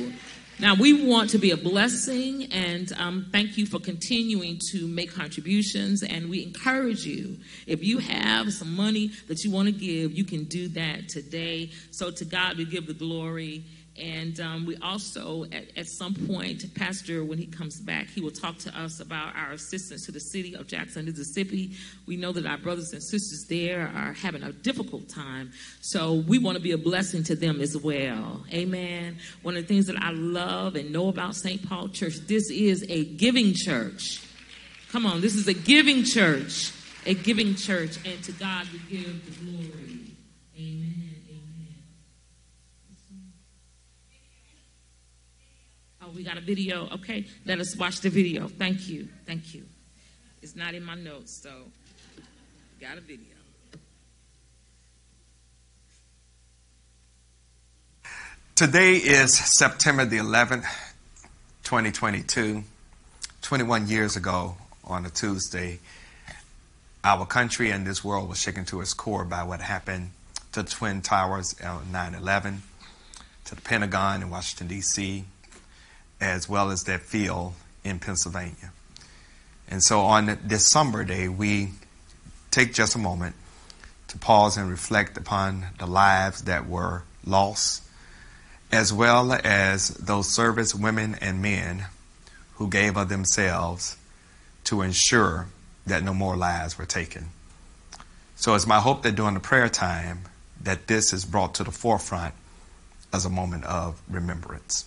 Now, 0.61 0.75
we 0.75 1.07
want 1.07 1.31
to 1.31 1.39
be 1.39 1.53
a 1.53 1.57
blessing, 1.57 2.45
and 2.53 2.93
um, 2.99 3.27
thank 3.33 3.57
you 3.57 3.65
for 3.65 3.79
continuing 3.79 4.61
to 4.73 4.87
make 4.87 5.11
contributions. 5.11 6.03
And 6.03 6.29
we 6.29 6.43
encourage 6.43 7.07
you, 7.07 7.39
if 7.67 7.83
you 7.83 7.97
have 7.97 8.53
some 8.53 8.77
money 8.77 9.11
that 9.29 9.43
you 9.43 9.51
want 9.51 9.69
to 9.69 9.73
give, 9.73 10.13
you 10.13 10.25
can 10.25 10.45
do 10.45 10.69
that 10.69 11.09
today. 11.09 11.71
So, 11.93 12.11
to 12.11 12.27
God, 12.27 12.59
we 12.59 12.67
give 12.67 12.87
the 12.87 12.93
glory. 12.93 13.65
And 14.01 14.41
um, 14.41 14.67
we 14.67 14.77
also, 14.79 15.45
at, 15.45 15.77
at, 15.77 15.87
some 15.87 16.15
point, 16.15 16.75
Pastor, 16.75 17.23
when 17.23 17.37
he 17.37 17.47
comes 17.47 17.81
back, 17.81 18.09
he 18.09 18.21
will 18.21 18.31
talk 18.31 18.57
to 18.59 18.81
us 18.81 19.01
about 19.01 19.37
our 19.37 19.53
assistance 19.53 20.07
to 20.07 20.13
the 20.13 20.21
city 20.21 20.55
of 20.55 20.67
Jackson, 20.67 21.05
Mississippi. 21.05 21.73
We 22.07 22.17
know 22.17 22.33
that 22.33 22.47
our 22.47 22.57
brothers 22.57 22.93
and 22.93 23.03
sisters 23.03 23.45
there 23.49 23.93
are 23.95 24.13
having 24.15 24.43
a 24.43 24.53
difficult 24.53 25.09
time. 25.09 25.53
So 25.81 26.15
we 26.15 26.39
want 26.39 26.57
to 26.57 26.63
be 26.63 26.73
a 26.73 26.79
blessing 26.79 27.23
to 27.25 27.37
them 27.37 27.61
as 27.61 27.77
well. 27.77 28.43
Amen. 28.53 29.19
One 29.43 29.57
of 29.57 29.65
the 29.65 29.69
things 29.69 29.87
that 29.89 29.97
I 30.01 30.13
love 30.13 30.77
and 30.77 30.93
know 30.93 31.09
about 31.09 31.37
St. 31.37 31.69
Paul 31.69 31.89
Church, 31.89 32.17
this 32.27 32.51
is 32.51 32.85
a 32.89 33.05
giving 33.05 33.53
church. 33.55 34.25
Come 34.93 35.05
on, 35.05 35.21
this 35.21 35.35
is 35.35 35.47
a 35.47 35.55
giving 35.55 36.05
church. 36.05 36.73
A 37.07 37.15
giving 37.15 37.55
church. 37.55 37.99
And 38.07 38.23
to 38.25 38.33
God 38.33 38.67
we 38.73 38.79
give 38.97 39.25
the 39.25 39.45
glory. 39.45 39.90
We 46.15 46.25
got 46.25 46.37
a 46.37 46.41
video. 46.41 46.89
Okay, 46.95 47.27
let 47.47 47.61
us 47.61 47.77
watch 47.77 48.01
the 48.01 48.11
video. 48.11 48.49
Thank 48.49 48.89
you. 48.89 49.09
Thank 49.27 49.55
you. 49.55 49.65
It's 50.43 50.57
not 50.57 50.75
in 50.75 50.85
my 50.85 50.95
notes, 50.95 51.41
so 51.43 51.51
got 52.81 52.97
a 52.97 53.01
video. 53.01 53.27
Today 58.55 58.97
is 58.97 59.39
September 59.39 60.05
the 60.05 60.19
11th, 60.19 60.67
2022. 61.65 62.65
21 63.43 63.89
years 63.89 64.17
ago 64.17 64.57
on 64.85 65.07
a 65.07 65.11
Tuesday, 65.11 65.79
our 67.03 67.25
country 67.25 67.71
and 67.71 67.87
this 67.87 68.05
world 68.05 68.29
was 68.29 68.39
shaken 68.39 68.65
to 68.67 68.81
its 68.81 68.93
core 68.93 69.25
by 69.25 69.43
what 69.43 69.61
happened 69.61 70.11
to 70.53 70.63
Twin 70.63 71.01
Towers 71.01 71.55
on 71.65 71.91
9 71.91 72.15
11, 72.15 72.63
to 73.47 73.55
the 73.55 73.61
Pentagon 73.63 74.23
in 74.23 74.31
Washington, 74.31 74.69
D.C., 74.69 75.25
as 76.21 76.49
well 76.49 76.71
as 76.71 76.85
that 76.85 77.01
field 77.01 77.55
in 77.85 77.99
Pennsylvania. 77.99 78.73
And 79.69 79.83
so 79.83 80.01
on 80.01 80.39
this 80.45 80.67
summer 80.67 81.05
day, 81.05 81.29
we 81.29 81.71
take 82.51 82.75
just 82.75 82.95
a 82.95 82.99
moment 82.99 83.37
to 84.09 84.19
pause 84.19 84.57
and 84.57 84.69
reflect 84.69 85.17
upon 85.17 85.67
the 85.79 85.87
lives 85.87 86.43
that 86.43 86.69
were 86.69 87.05
lost, 87.25 87.83
as 88.73 88.93
well 88.93 89.33
as 89.45 89.89
those 89.89 90.29
service 90.29 90.75
women 90.75 91.17
and 91.21 91.41
men 91.41 91.87
who 92.55 92.69
gave 92.69 92.97
of 92.97 93.09
themselves 93.09 93.97
to 94.65 94.83
ensure 94.83 95.47
that 95.87 96.03
no 96.03 96.13
more 96.13 96.37
lives 96.37 96.77
were 96.77 96.85
taken. 96.85 97.27
So 98.37 98.55
it's 98.55 98.67
my 98.67 98.81
hope 98.81 99.03
that 99.03 99.15
during 99.15 99.35
the 99.35 99.41
prayer 99.41 99.69
time 99.69 100.21
that 100.63 100.87
this 100.87 101.13
is 101.13 101.25
brought 101.25 101.55
to 101.55 101.65
the 101.65 101.71
forefront 101.71 102.35
as 103.13 103.25
a 103.25 103.31
moment 103.31 103.65
of 103.65 104.01
remembrance. 104.09 104.85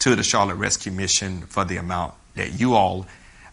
to 0.00 0.14
the 0.14 0.22
Charlotte 0.22 0.56
Rescue 0.56 0.92
Mission 0.92 1.42
for 1.42 1.64
the 1.64 1.76
amount 1.76 2.14
that 2.36 2.58
you 2.58 2.74
all, 2.74 3.06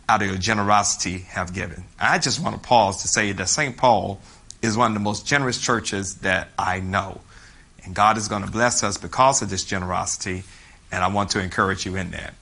out 0.08 0.22
of 0.22 0.28
your 0.28 0.38
generosity, 0.38 1.20
have 1.20 1.54
given. 1.54 1.84
I 2.00 2.20
just 2.20 2.40
want 2.40 2.56
to 2.56 2.62
pause 2.62 3.02
to 3.02 3.08
say 3.08 3.32
that 3.32 3.50
St. 3.50 3.76
Paul 3.76 4.22
is 4.62 4.78
one 4.78 4.92
of 4.92 4.94
the 4.94 5.04
most 5.04 5.26
generous 5.26 5.60
churches 5.60 6.16
that 6.18 6.50
I 6.58 6.80
know. 6.80 7.22
And 7.84 7.94
God 7.94 8.18
is 8.18 8.28
going 8.28 8.44
to 8.44 8.52
bless 8.52 8.84
us 8.84 8.98
because 8.98 9.42
of 9.42 9.50
this 9.50 9.64
generosity, 9.64 10.44
and 10.92 11.04
I 11.04 11.08
want 11.08 11.32
to 11.32 11.42
encourage 11.42 11.86
you 11.86 11.96
in 11.96 12.12
that. 12.12 12.34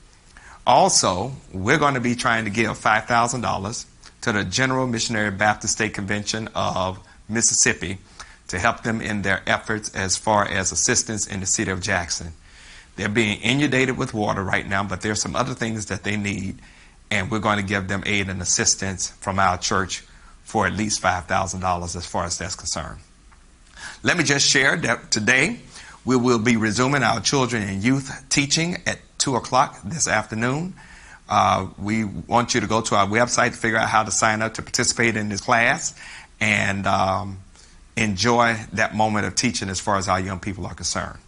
Also, 0.65 1.33
we're 1.51 1.77
going 1.77 1.95
to 1.95 1.99
be 1.99 2.15
trying 2.15 2.45
to 2.45 2.51
give 2.51 2.71
$5,000 2.71 3.85
to 4.21 4.31
the 4.31 4.43
General 4.45 4.87
Missionary 4.87 5.31
Baptist 5.31 5.73
State 5.73 5.93
Convention 5.93 6.47
of 6.55 6.99
Mississippi 7.27 7.97
to 8.53 8.59
help 8.59 8.83
them 8.83 9.01
in 9.01 9.23
their 9.23 9.41
efforts 9.47 9.93
as 9.95 10.15
far 10.15 10.47
as 10.47 10.71
assistance 10.71 11.25
in 11.25 11.39
the 11.39 11.45
city 11.47 11.71
of 11.71 11.81
Jackson. 11.81 12.33
They're 12.95 13.09
being 13.09 13.41
inundated 13.41 13.97
with 13.97 14.13
water 14.13 14.43
right 14.43 14.67
now, 14.67 14.83
but 14.83 15.01
there's 15.01 15.19
some 15.19 15.35
other 15.35 15.55
things 15.55 15.87
that 15.87 16.03
they 16.03 16.17
need, 16.17 16.59
and 17.09 17.31
we're 17.31 17.39
going 17.39 17.57
to 17.57 17.63
give 17.63 17.87
them 17.87 18.03
aid 18.05 18.29
and 18.29 18.39
assistance 18.43 19.09
from 19.09 19.39
our 19.39 19.57
church 19.57 20.03
for 20.43 20.67
at 20.67 20.73
least 20.73 21.01
$5,000 21.01 21.95
as 21.95 22.05
far 22.05 22.25
as 22.25 22.37
that's 22.37 22.55
concerned. 22.55 22.99
Let 24.03 24.17
me 24.17 24.23
just 24.23 24.47
share 24.47 24.77
that 24.77 25.09
today 25.09 25.59
we 26.05 26.15
will 26.15 26.37
be 26.37 26.55
resuming 26.55 27.01
our 27.01 27.21
children 27.21 27.63
and 27.63 27.83
youth 27.83 28.23
teaching 28.29 28.77
at 28.85 28.99
2 29.17 29.35
o'clock 29.35 29.79
this 29.83 30.07
afternoon. 30.07 30.75
Uh, 31.27 31.69
we 31.79 32.03
want 32.03 32.53
you 32.53 32.61
to 32.61 32.67
go 32.67 32.81
to 32.81 32.93
our 32.93 33.07
website 33.07 33.51
to 33.51 33.57
figure 33.57 33.79
out 33.79 33.89
how 33.89 34.03
to 34.03 34.11
sign 34.11 34.43
up 34.43 34.53
to 34.53 34.61
participate 34.61 35.15
in 35.17 35.29
this 35.29 35.41
class. 35.41 35.95
And 36.39 36.85
um, 36.85 37.39
enjoy 37.95 38.57
that 38.73 38.95
moment 38.95 39.25
of 39.25 39.35
teaching 39.35 39.69
as 39.69 39.79
far 39.79 39.97
as 39.97 40.07
our 40.07 40.19
young 40.19 40.39
people 40.39 40.65
are 40.65 40.73
concerned. 40.73 41.19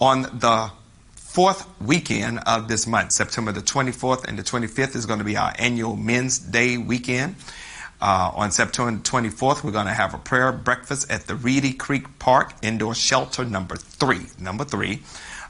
On 0.00 0.22
the 0.22 0.70
fourth 1.14 1.66
weekend 1.80 2.40
of 2.40 2.68
this 2.68 2.86
month, 2.86 3.12
September 3.12 3.52
the 3.52 3.60
24th 3.60 4.24
and 4.24 4.38
the 4.38 4.42
25th, 4.42 4.94
is 4.94 5.06
going 5.06 5.18
to 5.18 5.24
be 5.24 5.36
our 5.36 5.52
annual 5.58 5.96
Men's 5.96 6.38
Day 6.38 6.76
weekend. 6.76 7.36
Uh, 8.00 8.32
on 8.34 8.50
September 8.50 9.00
24th, 9.00 9.62
we're 9.62 9.70
going 9.70 9.86
to 9.86 9.92
have 9.92 10.12
a 10.12 10.18
prayer 10.18 10.50
breakfast 10.50 11.10
at 11.10 11.28
the 11.28 11.36
Reedy 11.36 11.72
Creek 11.72 12.18
Park 12.18 12.52
Indoor 12.60 12.94
Shelter 12.94 13.44
number 13.44 13.76
three. 13.76 14.26
Number 14.38 14.64
three. 14.64 15.02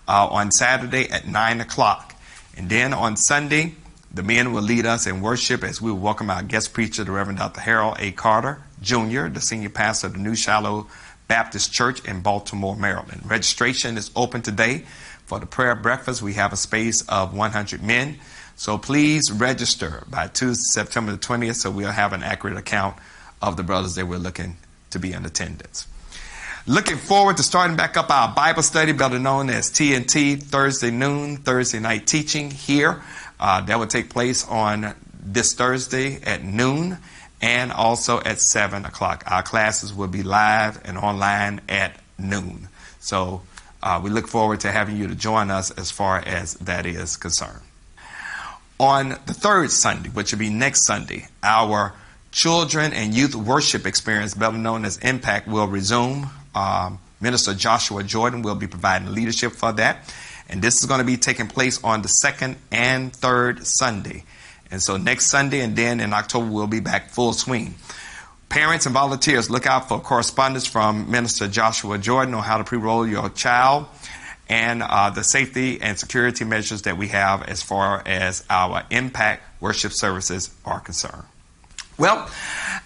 Uh, 0.06 0.28
on 0.30 0.50
Saturday 0.50 1.08
at 1.08 1.26
9 1.26 1.60
o'clock. 1.60 2.14
And 2.56 2.68
then 2.68 2.92
on 2.92 3.16
Sunday, 3.16 3.74
the 4.12 4.22
men 4.22 4.52
will 4.52 4.62
lead 4.62 4.84
us 4.84 5.06
in 5.06 5.22
worship 5.22 5.64
as 5.64 5.80
we 5.80 5.90
welcome 5.90 6.28
our 6.28 6.42
guest 6.42 6.74
preacher, 6.74 7.04
the 7.04 7.12
Reverend 7.12 7.38
Dr. 7.38 7.60
Harold 7.60 7.96
A. 7.98 8.12
Carter 8.12 8.62
Jr., 8.82 9.28
the 9.28 9.40
senior 9.40 9.70
pastor 9.70 10.08
of 10.08 10.14
the 10.14 10.18
New 10.18 10.34
Shiloh 10.34 10.88
Baptist 11.28 11.72
Church 11.72 12.04
in 12.04 12.20
Baltimore, 12.20 12.76
Maryland. 12.76 13.22
Registration 13.24 13.96
is 13.96 14.10
open 14.14 14.42
today 14.42 14.84
for 15.24 15.38
the 15.40 15.46
prayer 15.46 15.74
breakfast. 15.74 16.20
We 16.20 16.34
have 16.34 16.52
a 16.52 16.56
space 16.56 17.02
of 17.08 17.34
100 17.34 17.82
men. 17.82 18.18
So 18.56 18.76
please 18.76 19.30
register 19.32 20.04
by 20.10 20.28
Tuesday, 20.28 20.82
September 20.82 21.12
the 21.12 21.18
20th, 21.18 21.56
so 21.56 21.70
we'll 21.70 21.90
have 21.90 22.12
an 22.12 22.22
accurate 22.22 22.56
account 22.58 22.96
of 23.40 23.56
the 23.56 23.62
brothers 23.62 23.94
that 23.94 24.06
we're 24.06 24.18
looking 24.18 24.56
to 24.90 24.98
be 24.98 25.12
in 25.12 25.24
attendance. 25.24 25.86
Looking 26.66 26.96
forward 26.96 27.38
to 27.38 27.42
starting 27.42 27.76
back 27.76 27.96
up 27.96 28.10
our 28.10 28.32
Bible 28.34 28.62
study, 28.62 28.92
better 28.92 29.18
known 29.18 29.50
as 29.50 29.70
TNT, 29.70 30.40
Thursday 30.40 30.90
noon, 30.90 31.38
Thursday 31.38 31.80
night 31.80 32.06
teaching 32.06 32.50
here 32.50 33.02
uh, 33.40 33.62
that 33.62 33.78
will 33.78 33.88
take 33.88 34.10
place 34.10 34.46
on 34.46 34.94
this 35.20 35.54
Thursday 35.54 36.20
at 36.22 36.44
noon 36.44 36.98
and 37.42 37.72
also 37.72 38.20
at 38.20 38.40
7 38.40 38.84
o'clock. 38.86 39.24
Our 39.26 39.42
classes 39.42 39.92
will 39.92 40.06
be 40.06 40.22
live 40.22 40.80
and 40.84 40.96
online 40.96 41.60
at 41.68 41.98
noon. 42.16 42.68
So 43.00 43.42
uh, 43.82 44.00
we 44.02 44.10
look 44.10 44.28
forward 44.28 44.60
to 44.60 44.70
having 44.70 44.96
you 44.96 45.08
to 45.08 45.14
join 45.16 45.50
us 45.50 45.72
as 45.72 45.90
far 45.90 46.18
as 46.18 46.54
that 46.54 46.86
is 46.86 47.16
concerned. 47.16 47.60
On 48.78 49.10
the 49.10 49.34
third 49.34 49.70
Sunday, 49.70 50.08
which 50.08 50.32
will 50.32 50.38
be 50.38 50.50
next 50.50 50.86
Sunday, 50.86 51.26
our 51.42 51.94
children 52.30 52.92
and 52.92 53.12
youth 53.12 53.34
worship 53.34 53.86
experience, 53.86 54.34
better 54.34 54.56
known 54.56 54.84
as 54.84 54.98
Impact, 54.98 55.48
will 55.48 55.66
resume. 55.66 56.30
Um, 56.54 56.98
Minister 57.20 57.54
Joshua 57.54 58.02
Jordan 58.02 58.42
will 58.42 58.54
be 58.54 58.66
providing 58.66 59.12
leadership 59.14 59.52
for 59.52 59.72
that. 59.72 60.12
And 60.48 60.60
this 60.62 60.80
is 60.80 60.86
going 60.86 60.98
to 60.98 61.04
be 61.06 61.16
taking 61.16 61.46
place 61.46 61.82
on 61.84 62.02
the 62.02 62.08
second 62.08 62.56
and 62.70 63.12
third 63.12 63.66
Sunday. 63.66 64.24
And 64.72 64.82
so 64.82 64.96
next 64.96 65.26
Sunday 65.26 65.60
and 65.60 65.76
then 65.76 66.00
in 66.00 66.12
October, 66.14 66.50
we'll 66.50 66.66
be 66.66 66.80
back 66.80 67.10
full 67.10 67.34
swing. 67.34 67.74
Parents 68.48 68.86
and 68.86 68.94
volunteers, 68.94 69.50
look 69.50 69.66
out 69.66 69.88
for 69.88 70.00
correspondence 70.00 70.66
from 70.66 71.10
Minister 71.10 71.46
Joshua 71.46 71.98
Jordan 71.98 72.34
on 72.34 72.42
how 72.42 72.58
to 72.58 72.64
pre 72.64 72.78
roll 72.78 73.06
your 73.06 73.28
child 73.28 73.86
and 74.48 74.82
uh, 74.82 75.10
the 75.10 75.24
safety 75.24 75.80
and 75.80 75.98
security 75.98 76.44
measures 76.44 76.82
that 76.82 76.96
we 76.96 77.08
have 77.08 77.42
as 77.44 77.62
far 77.62 78.02
as 78.04 78.44
our 78.50 78.82
impact 78.90 79.42
worship 79.60 79.92
services 79.92 80.50
are 80.64 80.80
concerned. 80.80 81.24
Well, 81.98 82.28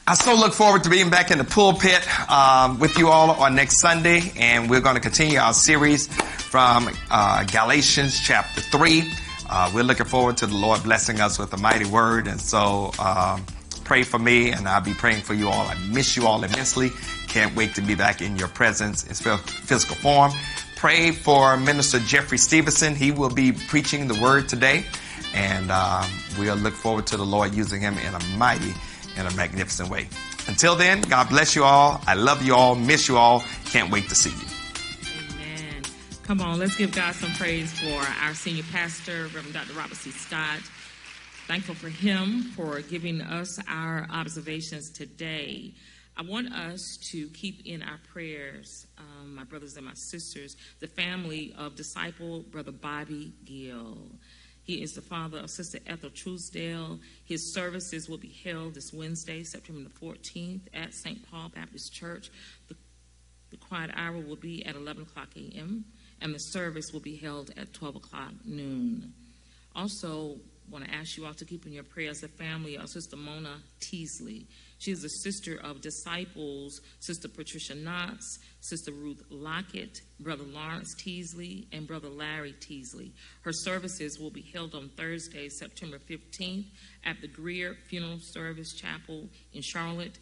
I 0.06 0.14
so 0.14 0.34
look 0.34 0.52
forward 0.52 0.84
to 0.84 0.90
being 0.90 1.10
back 1.10 1.30
in 1.30 1.38
the 1.38 1.44
pulpit 1.44 2.06
um, 2.30 2.80
with 2.80 2.98
you 2.98 3.08
all 3.08 3.30
on 3.30 3.54
next 3.54 3.78
Sunday, 3.78 4.32
and 4.36 4.68
we're 4.68 4.80
going 4.80 4.96
to 4.96 5.00
continue 5.00 5.38
our 5.38 5.54
series 5.54 6.08
from 6.08 6.88
uh, 7.10 7.44
Galatians 7.44 8.20
chapter 8.20 8.60
3. 8.60 9.04
Uh, 9.48 9.70
we're 9.74 9.84
looking 9.84 10.06
forward 10.06 10.36
to 10.38 10.46
the 10.46 10.56
Lord 10.56 10.82
blessing 10.82 11.20
us 11.20 11.38
with 11.38 11.52
a 11.52 11.56
mighty 11.56 11.84
word, 11.84 12.26
and 12.26 12.40
so 12.40 12.90
um, 12.98 13.44
pray 13.84 14.02
for 14.02 14.18
me, 14.18 14.50
and 14.52 14.68
I'll 14.68 14.80
be 14.80 14.94
praying 14.94 15.22
for 15.22 15.34
you 15.34 15.48
all. 15.48 15.66
I 15.66 15.74
miss 15.90 16.16
you 16.16 16.26
all 16.26 16.42
immensely. 16.42 16.90
Can't 17.28 17.54
wait 17.54 17.74
to 17.76 17.80
be 17.80 17.94
back 17.94 18.20
in 18.20 18.36
your 18.36 18.48
presence 18.48 19.04
in 19.04 19.14
physical 19.14 19.96
form. 19.96 20.32
Pray 20.76 21.10
for 21.10 21.56
Minister 21.56 21.98
Jeffrey 22.00 22.38
Stevenson. 22.38 22.94
He 22.94 23.10
will 23.12 23.30
be 23.30 23.52
preaching 23.52 24.08
the 24.08 24.20
word 24.20 24.48
today, 24.48 24.84
and 25.34 25.70
um, 25.70 26.04
we'll 26.38 26.56
look 26.56 26.74
forward 26.74 27.06
to 27.08 27.16
the 27.16 27.24
Lord 27.24 27.54
using 27.54 27.80
him 27.80 27.96
in 27.98 28.14
a 28.14 28.24
mighty 28.36 28.74
in 29.16 29.26
a 29.26 29.34
magnificent 29.34 29.88
way. 29.88 30.08
Until 30.48 30.76
then, 30.76 31.00
God 31.02 31.28
bless 31.28 31.56
you 31.56 31.64
all. 31.64 32.00
I 32.06 32.14
love 32.14 32.42
you 32.42 32.54
all, 32.54 32.74
miss 32.74 33.08
you 33.08 33.16
all. 33.16 33.42
Can't 33.64 33.90
wait 33.90 34.08
to 34.08 34.14
see 34.14 34.30
you. 34.30 34.55
Come 36.26 36.40
on, 36.40 36.58
let's 36.58 36.74
give 36.74 36.90
God 36.90 37.14
some 37.14 37.30
praise 37.34 37.72
for 37.78 38.02
our 38.20 38.34
senior 38.34 38.64
pastor, 38.72 39.26
Reverend 39.26 39.52
Dr. 39.52 39.74
Robert 39.74 39.94
C. 39.94 40.10
Scott. 40.10 40.58
Thankful 41.46 41.76
for 41.76 41.88
him 41.88 42.42
for 42.56 42.80
giving 42.80 43.20
us 43.20 43.60
our 43.68 44.08
observations 44.10 44.90
today. 44.90 45.72
I 46.16 46.22
want 46.22 46.52
us 46.52 46.96
to 47.12 47.28
keep 47.28 47.64
in 47.64 47.80
our 47.80 48.00
prayers, 48.12 48.88
um, 48.98 49.36
my 49.36 49.44
brothers 49.44 49.76
and 49.76 49.86
my 49.86 49.94
sisters, 49.94 50.56
the 50.80 50.88
family 50.88 51.54
of 51.56 51.76
disciple 51.76 52.40
Brother 52.40 52.72
Bobby 52.72 53.32
Gill. 53.44 53.96
He 54.64 54.82
is 54.82 54.94
the 54.94 55.02
father 55.02 55.38
of 55.38 55.48
Sister 55.48 55.78
Ethel 55.86 56.10
Truesdale. 56.10 56.98
His 57.24 57.54
services 57.54 58.08
will 58.08 58.18
be 58.18 58.34
held 58.42 58.74
this 58.74 58.92
Wednesday, 58.92 59.44
September 59.44 59.88
the 59.88 60.06
14th, 60.06 60.62
at 60.74 60.92
St. 60.92 61.30
Paul 61.30 61.52
Baptist 61.54 61.94
Church. 61.94 62.32
The, 62.66 62.74
the 63.52 63.58
quiet 63.58 63.92
hour 63.94 64.18
will 64.18 64.34
be 64.34 64.66
at 64.66 64.74
11 64.74 65.04
o'clock 65.04 65.28
a.m., 65.36 65.84
and 66.20 66.34
the 66.34 66.38
service 66.38 66.92
will 66.92 67.00
be 67.00 67.16
held 67.16 67.50
at 67.56 67.72
12 67.72 67.96
o'clock 67.96 68.32
noon. 68.44 69.12
Also, 69.74 70.36
want 70.70 70.84
to 70.84 70.94
ask 70.94 71.16
you 71.16 71.26
all 71.26 71.34
to 71.34 71.44
keep 71.44 71.66
in 71.66 71.72
your 71.72 71.84
prayers 71.84 72.20
the 72.20 72.28
family 72.28 72.76
of 72.76 72.88
Sister 72.88 73.16
Mona 73.16 73.56
Teasley. 73.80 74.46
She 74.78 74.90
is 74.90 75.02
the 75.02 75.08
sister 75.08 75.58
of 75.62 75.80
disciples, 75.80 76.80
Sister 77.00 77.28
Patricia 77.28 77.74
Knox, 77.74 78.38
Sister 78.60 78.92
Ruth 78.92 79.22
Lockett, 79.30 80.00
Brother 80.20 80.44
Lawrence 80.44 80.94
Teasley, 80.94 81.66
and 81.72 81.86
Brother 81.86 82.08
Larry 82.08 82.54
Teasley. 82.60 83.12
Her 83.42 83.52
services 83.52 84.18
will 84.18 84.30
be 84.30 84.42
held 84.52 84.74
on 84.74 84.90
Thursday, 84.96 85.48
September 85.48 85.98
15th 85.98 86.66
at 87.04 87.20
the 87.20 87.28
Greer 87.28 87.76
Funeral 87.88 88.18
Service 88.20 88.74
Chapel 88.74 89.28
in 89.52 89.62
Charlotte. 89.62 90.18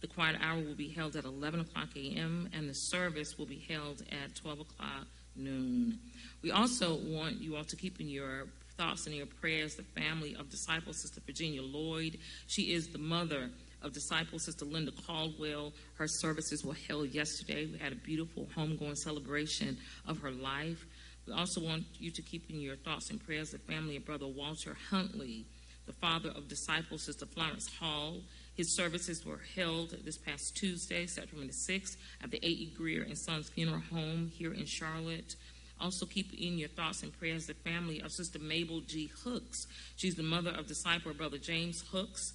The 0.00 0.06
quiet 0.06 0.36
hour 0.40 0.62
will 0.62 0.76
be 0.76 0.90
held 0.90 1.16
at 1.16 1.24
11 1.24 1.60
o'clock 1.60 1.88
a.m., 1.96 2.48
and 2.52 2.68
the 2.68 2.74
service 2.74 3.36
will 3.36 3.46
be 3.46 3.66
held 3.68 4.02
at 4.12 4.36
12 4.36 4.60
o'clock 4.60 5.06
noon. 5.38 5.98
We 6.42 6.50
also 6.50 6.96
want 6.96 7.40
you 7.40 7.56
all 7.56 7.64
to 7.64 7.76
keep 7.76 8.00
in 8.00 8.08
your 8.08 8.46
thoughts 8.76 9.06
and 9.06 9.16
your 9.16 9.26
prayers 9.26 9.74
the 9.74 9.82
family 9.82 10.36
of 10.38 10.50
disciple 10.50 10.92
Sister 10.92 11.20
Virginia 11.26 11.62
Lloyd. 11.62 12.18
She 12.46 12.72
is 12.72 12.88
the 12.88 12.98
mother 12.98 13.50
of 13.82 13.92
disciple 13.92 14.38
Sister 14.38 14.64
Linda 14.64 14.92
Caldwell. 15.06 15.72
Her 15.94 16.06
services 16.06 16.64
were 16.64 16.76
held 16.86 17.08
yesterday. 17.08 17.66
We 17.66 17.78
had 17.78 17.92
a 17.92 17.96
beautiful 17.96 18.46
homegoing 18.56 18.96
celebration 18.96 19.78
of 20.06 20.18
her 20.18 20.30
life. 20.30 20.84
We 21.26 21.32
also 21.32 21.60
want 21.60 21.84
you 21.98 22.10
to 22.10 22.22
keep 22.22 22.48
in 22.50 22.60
your 22.60 22.76
thoughts 22.76 23.10
and 23.10 23.24
prayers 23.24 23.50
the 23.50 23.58
family 23.58 23.96
of 23.96 24.06
Brother 24.06 24.26
Walter 24.26 24.76
Huntley, 24.90 25.44
the 25.86 25.92
father 25.92 26.30
of 26.30 26.48
disciple 26.48 26.98
Sister 26.98 27.26
Florence 27.26 27.68
Hall. 27.78 28.20
His 28.58 28.74
services 28.74 29.24
were 29.24 29.40
held 29.54 29.90
this 30.04 30.18
past 30.18 30.56
Tuesday, 30.56 31.06
September 31.06 31.46
the 31.46 31.52
6th, 31.52 31.96
at 32.20 32.32
the 32.32 32.44
A.E. 32.44 32.74
Greer 32.76 33.04
and 33.04 33.16
Sons 33.16 33.48
Funeral 33.50 33.80
Home 33.92 34.32
here 34.34 34.52
in 34.52 34.66
Charlotte. 34.66 35.36
Also, 35.80 36.04
keep 36.04 36.34
in 36.34 36.58
your 36.58 36.68
thoughts 36.68 37.04
and 37.04 37.16
prayers 37.16 37.46
the 37.46 37.54
family 37.54 38.00
of 38.00 38.10
Sister 38.10 38.40
Mabel 38.40 38.80
G. 38.80 39.12
Hooks. 39.22 39.68
She's 39.94 40.16
the 40.16 40.24
mother 40.24 40.50
of 40.50 40.66
disciple 40.66 41.14
Brother 41.14 41.38
James 41.38 41.84
Hooks, 41.92 42.32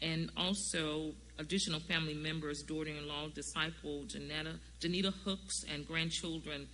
and 0.00 0.30
also 0.36 1.10
additional 1.40 1.80
family 1.80 2.14
members, 2.14 2.62
daughter-in-law, 2.62 3.30
disciple 3.34 4.04
Janetta, 4.04 4.60
Janita 4.80 5.12
Hooks, 5.24 5.64
and 5.68 5.84
grandchildren, 5.84 6.68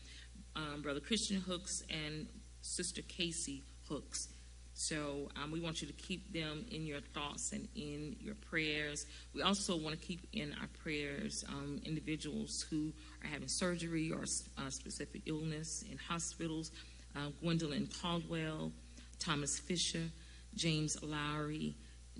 um, 0.54 0.82
Brother 0.82 1.00
Christian 1.00 1.40
Hooks 1.40 1.82
and 1.88 2.26
Sister 2.60 3.00
Casey 3.08 3.62
Hooks. 3.88 4.28
So 4.74 5.30
um, 5.42 5.50
we 5.50 5.60
want 5.60 5.82
you 5.82 5.86
to 5.86 5.92
keep 5.94 6.32
them 6.32 6.64
in 6.70 6.86
your 6.86 7.00
thoughts 7.00 7.52
and 7.52 7.68
in 7.76 8.16
your 8.20 8.34
prayers. 8.34 9.06
We 9.34 9.42
also 9.42 9.76
want 9.76 10.00
to 10.00 10.06
keep 10.06 10.26
in 10.32 10.54
our 10.60 10.68
prayers 10.82 11.44
um, 11.48 11.80
individuals 11.84 12.64
who 12.70 12.92
are 13.22 13.28
having 13.28 13.48
surgery 13.48 14.10
or 14.10 14.22
uh, 14.22 14.70
specific 14.70 15.22
illness 15.26 15.84
in 15.90 15.98
hospitals. 15.98 16.72
Uh, 17.14 17.28
Gwendolyn 17.42 17.88
Caldwell, 18.00 18.72
Thomas 19.18 19.58
Fisher, 19.58 20.08
James 20.54 20.96
Lowry, 21.02 21.74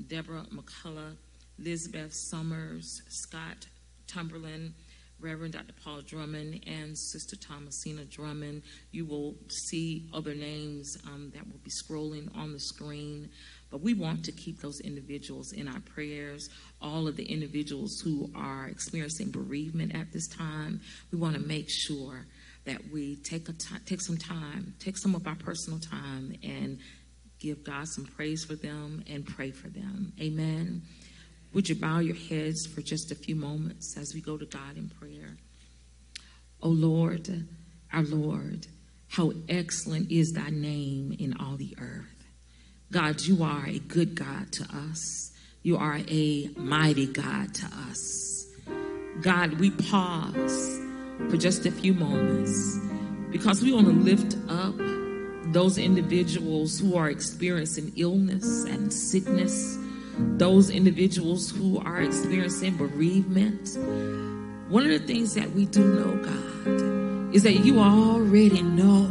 Deborah 0.09 0.47
McCullough, 0.55 1.17
Lisbeth 1.59 2.12
Summers, 2.12 3.03
Scott 3.09 3.67
Tumberland, 4.07 4.73
Reverend 5.22 5.52
Dr. 5.52 5.72
Paul 5.85 6.02
Drummond 6.02 6.64
and 6.66 6.98
Sister 6.98 7.37
Thomasina 7.37 8.04
Drummond. 8.04 8.62
You 8.90 9.06
will 9.06 9.37
see 9.48 10.08
other 10.12 10.35
names 10.35 10.98
um, 11.06 11.30
that 11.35 11.46
will 11.46 11.61
be 11.62 11.70
scrolling 11.70 12.37
on 12.37 12.52
the 12.52 12.58
screen. 12.58 13.30
But 13.70 13.80
we 13.80 13.94
want 13.94 14.24
to 14.24 14.32
keep 14.32 14.61
those 14.61 14.80
individuals 14.80 15.52
in 15.52 15.68
our 15.68 15.80
prayers. 15.80 16.48
All 16.80 17.06
of 17.06 17.16
the 17.16 17.24
individuals 17.24 18.00
who 18.04 18.30
are 18.35 18.66
experiencing 18.66 19.30
bereavement 19.30 19.94
at 19.94 20.12
this 20.12 20.28
time, 20.28 20.80
we 21.12 21.18
want 21.18 21.35
to 21.35 21.40
make 21.40 21.70
sure 21.70 22.26
that 22.64 22.80
we 22.92 23.16
take 23.16 23.48
a 23.48 23.52
t- 23.52 23.76
take 23.87 24.00
some 24.00 24.16
time, 24.18 24.74
take 24.78 24.98
some 24.98 25.14
of 25.14 25.26
our 25.26 25.37
personal 25.37 25.78
time, 25.78 26.35
and 26.42 26.78
give 27.40 27.64
God 27.64 27.88
some 27.88 28.04
praise 28.04 28.44
for 28.44 28.54
them 28.54 29.04
and 29.08 29.26
pray 29.26 29.50
for 29.50 29.68
them. 29.68 30.12
Amen. 30.20 30.82
Would 31.55 31.69
you 31.69 31.75
bow 31.75 31.99
your 31.99 32.17
heads 32.17 32.67
for 32.67 32.81
just 32.81 33.11
a 33.11 33.15
few 33.15 33.37
moments 33.37 33.97
as 33.99 34.15
we 34.15 34.21
go 34.21 34.38
to 34.38 34.47
God 34.47 34.77
in 34.77 34.88
prayer? 34.88 35.37
O 36.62 36.69
oh 36.69 36.71
Lord, 36.71 37.47
our 37.93 38.03
Lord, 38.03 38.67
how 39.09 39.33
excellent 39.49 40.11
is 40.11 40.33
thy 40.33 40.49
name 40.49 41.15
in 41.19 41.37
all 41.38 41.57
the 41.57 41.77
earth. 41.79 42.07
God, 42.91 43.21
you 43.23 43.43
are 43.43 43.67
a 43.67 43.79
good 43.79 44.15
God 44.15 44.53
to 44.53 44.65
us. 44.65 45.33
You 45.62 45.77
are 45.77 46.01
a 46.09 46.51
mighty 46.57 47.07
God 47.07 47.55
to 47.55 47.67
us. 47.67 48.47
God, 49.21 49.61
we 49.61 49.71
pause 49.71 50.81
for 51.29 51.37
just 51.37 51.67
a 51.67 51.71
few 51.71 51.93
moments 51.93 52.79
because 53.31 53.62
we 53.62 53.73
want 53.73 53.87
to 53.87 53.93
lift 53.93 54.37
up 54.49 54.75
those 55.53 55.77
individuals 55.77 56.79
who 56.79 56.97
are 56.97 57.11
experiencing 57.11 57.93
illness 57.97 58.65
and 58.65 58.93
sickness 58.93 59.77
those 60.18 60.70
individuals 60.70 61.51
who 61.51 61.79
are 61.79 62.01
experiencing 62.01 62.77
bereavement. 62.77 63.77
One 64.68 64.85
of 64.85 64.90
the 64.90 65.07
things 65.07 65.35
that 65.35 65.51
we 65.53 65.66
do 65.66 65.85
know, 65.85 66.16
God, 66.22 67.35
is 67.35 67.42
that 67.44 67.64
you 67.64 67.81
already 67.81 68.62
know 68.62 69.05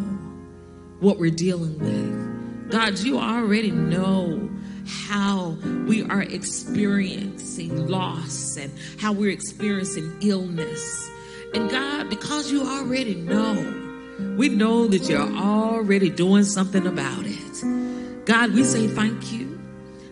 what 0.99 1.17
we're 1.17 1.31
dealing 1.31 1.77
with. 1.79 2.71
God, 2.71 2.99
you 2.99 3.19
already 3.19 3.71
know 3.71 4.49
how 4.85 5.57
we 5.87 6.03
are 6.03 6.21
experiencing 6.21 7.87
loss 7.87 8.57
and 8.57 8.71
how 8.99 9.11
we're 9.11 9.31
experiencing 9.31 10.17
illness. 10.21 11.09
And 11.53 11.69
God, 11.69 12.09
because 12.09 12.51
you 12.51 12.65
already 12.65 13.15
know, 13.15 14.35
we 14.37 14.49
know 14.49 14.87
that 14.87 15.09
you're 15.09 15.19
already 15.19 16.09
doing 16.09 16.43
something 16.43 16.87
about 16.87 17.25
it. 17.25 18.25
God, 18.25 18.53
we 18.53 18.63
say 18.63 18.87
thank 18.87 19.31
you. 19.31 19.50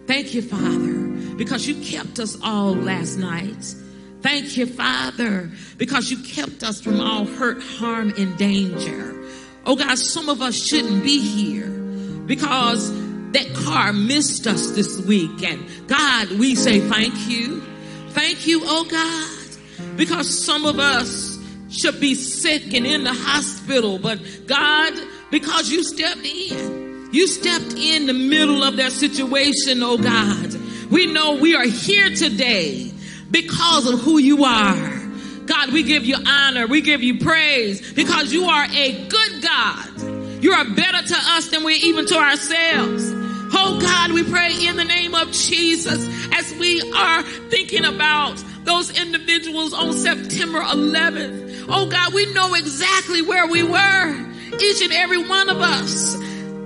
Thank 0.09 0.33
you, 0.33 0.41
Father, 0.41 1.35
because 1.35 1.67
you 1.67 1.75
kept 1.85 2.17
us 2.17 2.35
all 2.41 2.73
last 2.73 3.17
night. 3.17 3.75
Thank 4.23 4.57
you, 4.57 4.65
Father, 4.65 5.51
because 5.77 6.09
you 6.09 6.17
kept 6.23 6.63
us 6.63 6.81
from 6.81 6.99
all 6.99 7.25
hurt, 7.25 7.61
harm, 7.61 8.11
and 8.17 8.35
danger. 8.35 9.23
Oh 9.67 9.75
God, 9.75 9.99
some 9.99 10.27
of 10.27 10.41
us 10.41 10.55
shouldn't 10.55 11.03
be 11.03 11.19
here 11.19 11.69
because 12.25 12.91
that 13.33 13.53
car 13.53 13.93
missed 13.93 14.47
us 14.47 14.71
this 14.71 14.99
week. 15.05 15.43
And 15.43 15.63
God, 15.87 16.31
we 16.31 16.55
say 16.55 16.79
thank 16.79 17.13
you. 17.29 17.61
Thank 18.09 18.47
you, 18.47 18.61
oh 18.63 18.85
God, 18.85 19.95
because 19.95 20.43
some 20.43 20.65
of 20.65 20.79
us 20.79 21.37
should 21.69 21.99
be 21.99 22.15
sick 22.15 22.73
and 22.73 22.87
in 22.87 23.03
the 23.03 23.13
hospital, 23.13 23.99
but 23.99 24.19
God, 24.47 24.91
because 25.29 25.69
you 25.69 25.83
stepped 25.83 26.25
in, 26.25 26.78
you 27.11 27.27
stepped 27.27 27.73
in 27.73 28.05
the 28.05 28.13
middle 28.13 28.63
of 28.63 28.77
their 28.77 28.89
situation, 28.89 29.81
oh 29.83 29.97
God. 29.97 30.55
We 30.91 31.05
know 31.05 31.35
we 31.35 31.55
are 31.55 31.65
here 31.65 32.09
today 32.09 32.91
because 33.29 33.91
of 33.91 33.99
who 33.99 34.17
you 34.17 34.43
are. 34.43 34.99
God, 35.45 35.71
we 35.71 35.83
give 35.83 36.05
you 36.05 36.15
honor. 36.25 36.67
We 36.67 36.81
give 36.81 37.01
you 37.01 37.19
praise 37.19 37.93
because 37.93 38.31
you 38.31 38.45
are 38.45 38.65
a 38.65 39.07
good 39.07 39.41
God. 39.41 40.43
You 40.43 40.53
are 40.53 40.65
better 40.65 41.07
to 41.07 41.15
us 41.15 41.49
than 41.49 41.63
we're 41.63 41.77
even 41.83 42.05
to 42.07 42.15
ourselves. 42.15 43.11
Oh 43.51 43.79
God, 43.81 44.11
we 44.11 44.23
pray 44.23 44.67
in 44.67 44.75
the 44.75 44.85
name 44.85 45.15
of 45.15 45.31
Jesus 45.31 46.07
as 46.33 46.53
we 46.59 46.81
are 46.93 47.23
thinking 47.23 47.83
about 47.85 48.41
those 48.63 48.97
individuals 48.99 49.73
on 49.73 49.93
September 49.93 50.61
11th. 50.61 51.65
Oh 51.67 51.87
God, 51.89 52.13
we 52.13 52.31
know 52.33 52.53
exactly 52.53 53.21
where 53.23 53.47
we 53.47 53.63
were, 53.63 54.25
each 54.59 54.81
and 54.83 54.93
every 54.93 55.27
one 55.27 55.49
of 55.49 55.57
us. 55.57 56.15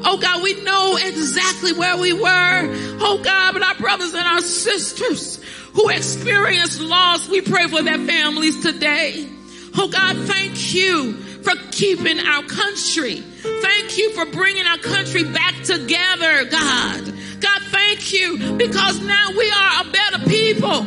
Oh 0.06 0.18
God, 0.18 0.44
we 0.44 0.62
know 0.64 0.98
exactly 0.98 1.74
where 1.74 1.98
we 1.98 2.14
were. 2.14 2.70
Oh 3.00 3.22
God, 3.24 3.54
but 3.54 3.64
our 3.64 3.76
brothers 3.76 4.14
and 4.14 4.26
our 4.26 4.42
sisters 4.42 5.42
who 5.74 5.90
experienced 5.90 6.80
loss, 6.82 7.28
we 7.30 7.42
pray 7.42 7.68
for 7.68 7.82
their 7.82 7.98
families 7.98 8.62
today. 8.62 9.30
Oh 9.76 9.88
God, 9.88 10.18
thank 10.28 10.74
you 10.74 11.14
for 11.14 11.54
keeping 11.72 12.20
our 12.20 12.44
country. 12.44 13.16
Thank 13.16 13.98
you 13.98 14.12
for 14.12 14.26
bringing 14.26 14.66
our 14.66 14.78
country 14.78 15.24
back 15.24 15.64
together, 15.64 16.46
God. 16.46 17.14
God, 17.40 17.62
thank 17.72 18.14
you 18.14 18.54
because 18.54 19.02
now 19.02 19.30
we 19.38 19.52
are 19.52 19.82
a 19.82 19.92
better 19.92 20.30
people. 20.30 20.86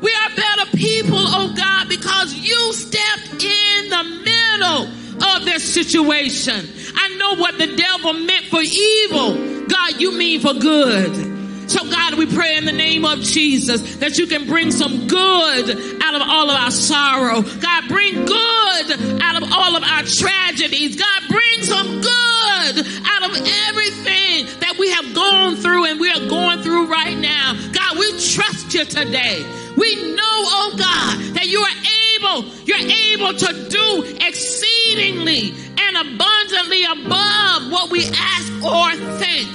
We 0.00 0.14
are 0.14 0.36
better 0.36 0.76
people, 0.76 1.18
oh 1.18 1.52
God, 1.56 1.88
because 1.88 2.34
you 2.34 2.72
stepped 2.72 3.42
in 3.42 3.88
the 3.88 4.04
middle 4.24 5.34
of 5.34 5.44
this 5.44 5.74
situation. 5.74 6.68
I 6.94 7.16
know 7.16 7.36
what 7.36 7.58
the 7.58 7.74
devil 7.74 8.12
meant 8.12 8.46
for 8.46 8.60
evil. 8.60 9.66
God, 9.66 10.00
you 10.00 10.16
mean 10.16 10.40
for 10.40 10.54
good. 10.54 11.38
So, 11.68 11.84
God, 11.90 12.14
we 12.14 12.24
pray 12.24 12.56
in 12.56 12.64
the 12.64 12.72
name 12.72 13.04
of 13.04 13.20
Jesus 13.20 13.96
that 13.96 14.16
you 14.16 14.26
can 14.26 14.46
bring 14.46 14.70
some 14.70 15.06
good 15.06 15.70
out 16.02 16.14
of 16.14 16.22
all 16.22 16.48
of 16.48 16.56
our 16.56 16.70
sorrow. 16.70 17.42
God, 17.42 17.88
bring 17.88 18.24
good 18.24 19.20
out 19.20 19.42
of 19.42 19.52
all 19.52 19.76
of 19.76 19.82
our 19.82 20.02
tragedies. 20.02 20.96
God, 20.96 21.22
bring 21.28 21.62
some 21.62 22.00
good 22.00 22.86
out 23.04 23.30
of 23.30 23.36
everything 23.68 24.46
that 24.60 24.76
we 24.78 24.90
have 24.92 25.14
gone 25.14 25.56
through 25.56 25.86
and 25.86 26.00
we 26.00 26.10
are 26.10 26.28
going 26.28 26.62
through 26.62 26.86
right 26.86 27.18
now. 27.18 27.52
God, 27.72 27.98
we 27.98 28.12
trust 28.12 28.72
you 28.72 28.86
today. 28.86 29.44
We 29.78 29.94
know, 30.12 30.36
oh 30.58 30.74
God, 30.76 31.34
that 31.34 31.46
you 31.46 31.60
are 31.60 31.78
able, 32.16 32.44
you're 32.64 32.78
able 32.78 33.32
to 33.32 33.68
do 33.68 34.16
exceedingly 34.26 35.54
and 35.78 35.96
abundantly 35.96 36.84
above 36.84 37.70
what 37.70 37.90
we 37.90 38.04
ask 38.12 38.52
or 38.64 38.90
think. 39.18 39.48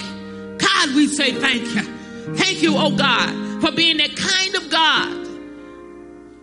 God, 0.58 0.94
we 0.94 1.08
say 1.08 1.32
thank 1.32 1.74
you. 1.74 2.34
Thank 2.36 2.62
you, 2.62 2.74
oh 2.76 2.96
God, 2.96 3.60
for 3.60 3.70
being 3.72 3.98
that 3.98 4.16
kind 4.16 4.54
of 4.54 4.70
God 4.70 5.24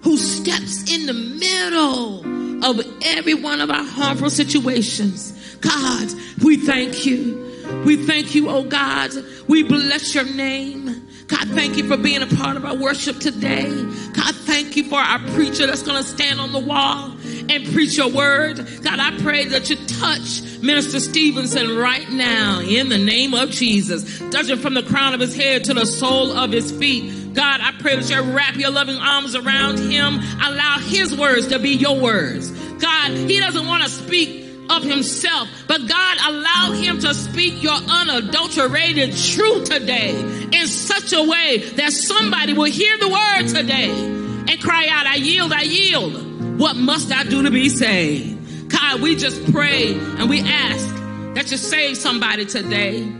who 0.04 0.18
steps 0.18 0.92
in 0.92 1.08
the 1.08 1.14
middle 1.14 2.64
of 2.64 2.80
every 3.04 3.34
one 3.34 3.62
of 3.62 3.72
our 3.72 3.84
harmful 3.84 4.30
situations. 4.30 5.58
God, 5.60 6.08
we 6.44 6.58
thank 6.58 7.06
you. 7.06 7.48
We 7.86 8.06
thank 8.06 8.36
you, 8.36 8.50
oh 8.50 8.64
God. 8.64 9.12
We 9.48 9.64
bless 9.64 10.14
your 10.14 10.26
name. 10.26 11.08
God, 11.32 11.48
thank 11.52 11.78
you 11.78 11.88
for 11.88 11.96
being 11.96 12.22
a 12.22 12.28
part 12.28 12.58
of 12.58 12.66
our 12.66 12.76
worship 12.76 13.18
today. 13.20 13.70
God, 14.14 14.36
thank 14.36 14.76
you 14.76 14.84
for 14.84 15.00
our 15.00 15.20
preacher 15.30 15.66
that's 15.66 15.82
going 15.82 16.04
to 16.04 16.08
stand 16.08 16.42
on 16.42 16.52
the 16.52 16.60
wall 16.60 17.16
and 17.50 17.74
preach 17.74 17.96
your 17.96 18.10
word. 18.10 18.58
God, 18.84 19.00
I 19.00 19.18
pray 19.22 19.46
that 19.46 19.70
you 19.70 19.78
touch 19.88 20.42
Minister 20.62 21.00
Stevenson 21.00 21.78
right 21.78 22.10
now 22.10 22.60
in 22.60 22.90
the 22.90 22.98
name 22.98 23.34
of 23.34 23.50
Jesus. 23.50 24.20
Touch 24.30 24.50
him 24.50 24.60
from 24.60 24.74
the 24.74 24.84
crown 24.84 25.14
of 25.14 25.22
his 25.22 25.34
head 25.34 25.64
to 25.66 25.74
the 25.74 25.86
sole 25.86 26.34
of 26.34 26.52
his 26.52 26.70
feet. 26.70 27.34
God, 27.34 27.62
I 27.62 27.72
pray 27.80 27.96
that 27.96 28.10
you 28.10 28.34
wrap 28.34 28.58
your 28.58 28.72
loving 28.72 28.98
arms 28.98 29.34
around 29.34 29.80
him. 29.80 30.20
Allow 30.44 30.80
his 30.80 31.18
words 31.18 31.48
to 31.48 31.60
be 31.60 31.70
your 31.70 31.98
words. 31.98 32.52
God, 32.52 33.12
he 33.12 33.40
doesn't 33.40 33.66
want 33.66 33.84
to 33.84 33.90
speak 33.90 34.42
of 34.70 34.84
himself. 34.84 35.50
But 35.68 35.88
God, 35.88 36.18
allow 36.28 36.72
him 36.72 37.00
to 37.00 37.14
speak 37.14 37.62
your 37.62 37.74
unadulterated 37.74 39.16
truth 39.16 39.70
today 39.70 40.20
in 40.20 40.68
such 40.68 41.14
a 41.14 41.24
way 41.24 41.58
that 41.76 41.92
somebody 41.92 42.54
will 42.54 42.72
hear 42.72 42.98
the 42.98 43.10
word 43.10 43.48
today 43.48 43.92
and 43.92 44.62
cry 44.62 44.88
out, 44.90 45.06
I 45.06 45.16
yield, 45.16 45.52
I 45.52 45.64
yield. 45.64 46.60
What 46.60 46.76
must 46.76 47.12
I 47.12 47.24
do 47.24 47.44
to 47.44 47.52
be 47.52 47.70
saved? 47.70 48.70
God, 48.70 49.02
we 49.02 49.16
just 49.16 49.52
pray 49.52 49.94
and 49.94 50.30
we 50.30 50.42
ask 50.42 50.88
that 51.36 51.50
you 51.52 51.58
save 51.58 51.98
somebody 51.98 52.46
today. 52.46 53.12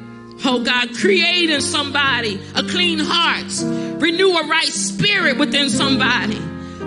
Oh 0.44 0.64
God, 0.64 0.96
create 0.96 1.50
in 1.50 1.62
somebody 1.62 2.40
a 2.56 2.64
clean 2.64 3.00
heart, 3.00 4.02
renew 4.02 4.30
a 4.30 4.48
right 4.48 4.68
spirit 4.68 5.38
within 5.38 5.70
somebody. 5.70 6.40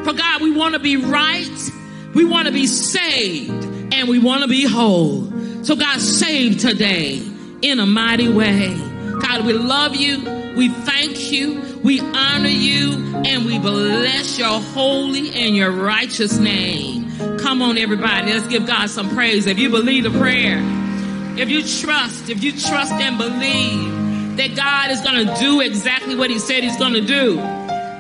For 0.04 0.12
God, 0.12 0.42
we 0.42 0.52
want 0.52 0.74
to 0.74 0.80
be 0.80 0.96
right, 0.96 1.70
we 2.14 2.24
want 2.24 2.46
to 2.46 2.52
be 2.52 2.66
saved 2.66 3.73
and 3.94 4.08
we 4.08 4.18
want 4.18 4.42
to 4.42 4.48
be 4.48 4.64
whole. 4.64 5.30
So, 5.64 5.76
God, 5.76 6.00
save 6.00 6.58
today 6.58 7.22
in 7.62 7.78
a 7.80 7.86
mighty 7.86 8.28
way. 8.28 8.74
God, 9.20 9.46
we 9.46 9.52
love 9.52 9.94
you. 9.94 10.22
We 10.56 10.68
thank 10.68 11.30
you. 11.30 11.80
We 11.82 12.00
honor 12.00 12.48
you. 12.48 13.14
And 13.24 13.46
we 13.46 13.58
bless 13.58 14.38
your 14.38 14.60
holy 14.60 15.30
and 15.32 15.56
your 15.56 15.70
righteous 15.70 16.38
name. 16.38 17.10
Come 17.38 17.62
on, 17.62 17.78
everybody. 17.78 18.32
Let's 18.32 18.48
give 18.48 18.66
God 18.66 18.90
some 18.90 19.10
praise. 19.10 19.46
If 19.46 19.58
you 19.58 19.70
believe 19.70 20.04
the 20.04 20.18
prayer, 20.18 20.58
if 21.38 21.48
you 21.48 21.62
trust, 21.62 22.28
if 22.28 22.42
you 22.42 22.52
trust 22.52 22.92
and 22.92 23.16
believe 23.16 24.36
that 24.36 24.56
God 24.56 24.90
is 24.90 25.00
going 25.00 25.26
to 25.26 25.34
do 25.36 25.60
exactly 25.60 26.16
what 26.16 26.30
He 26.30 26.40
said 26.40 26.64
He's 26.64 26.76
going 26.76 26.94
to 26.94 27.00
do, 27.00 27.38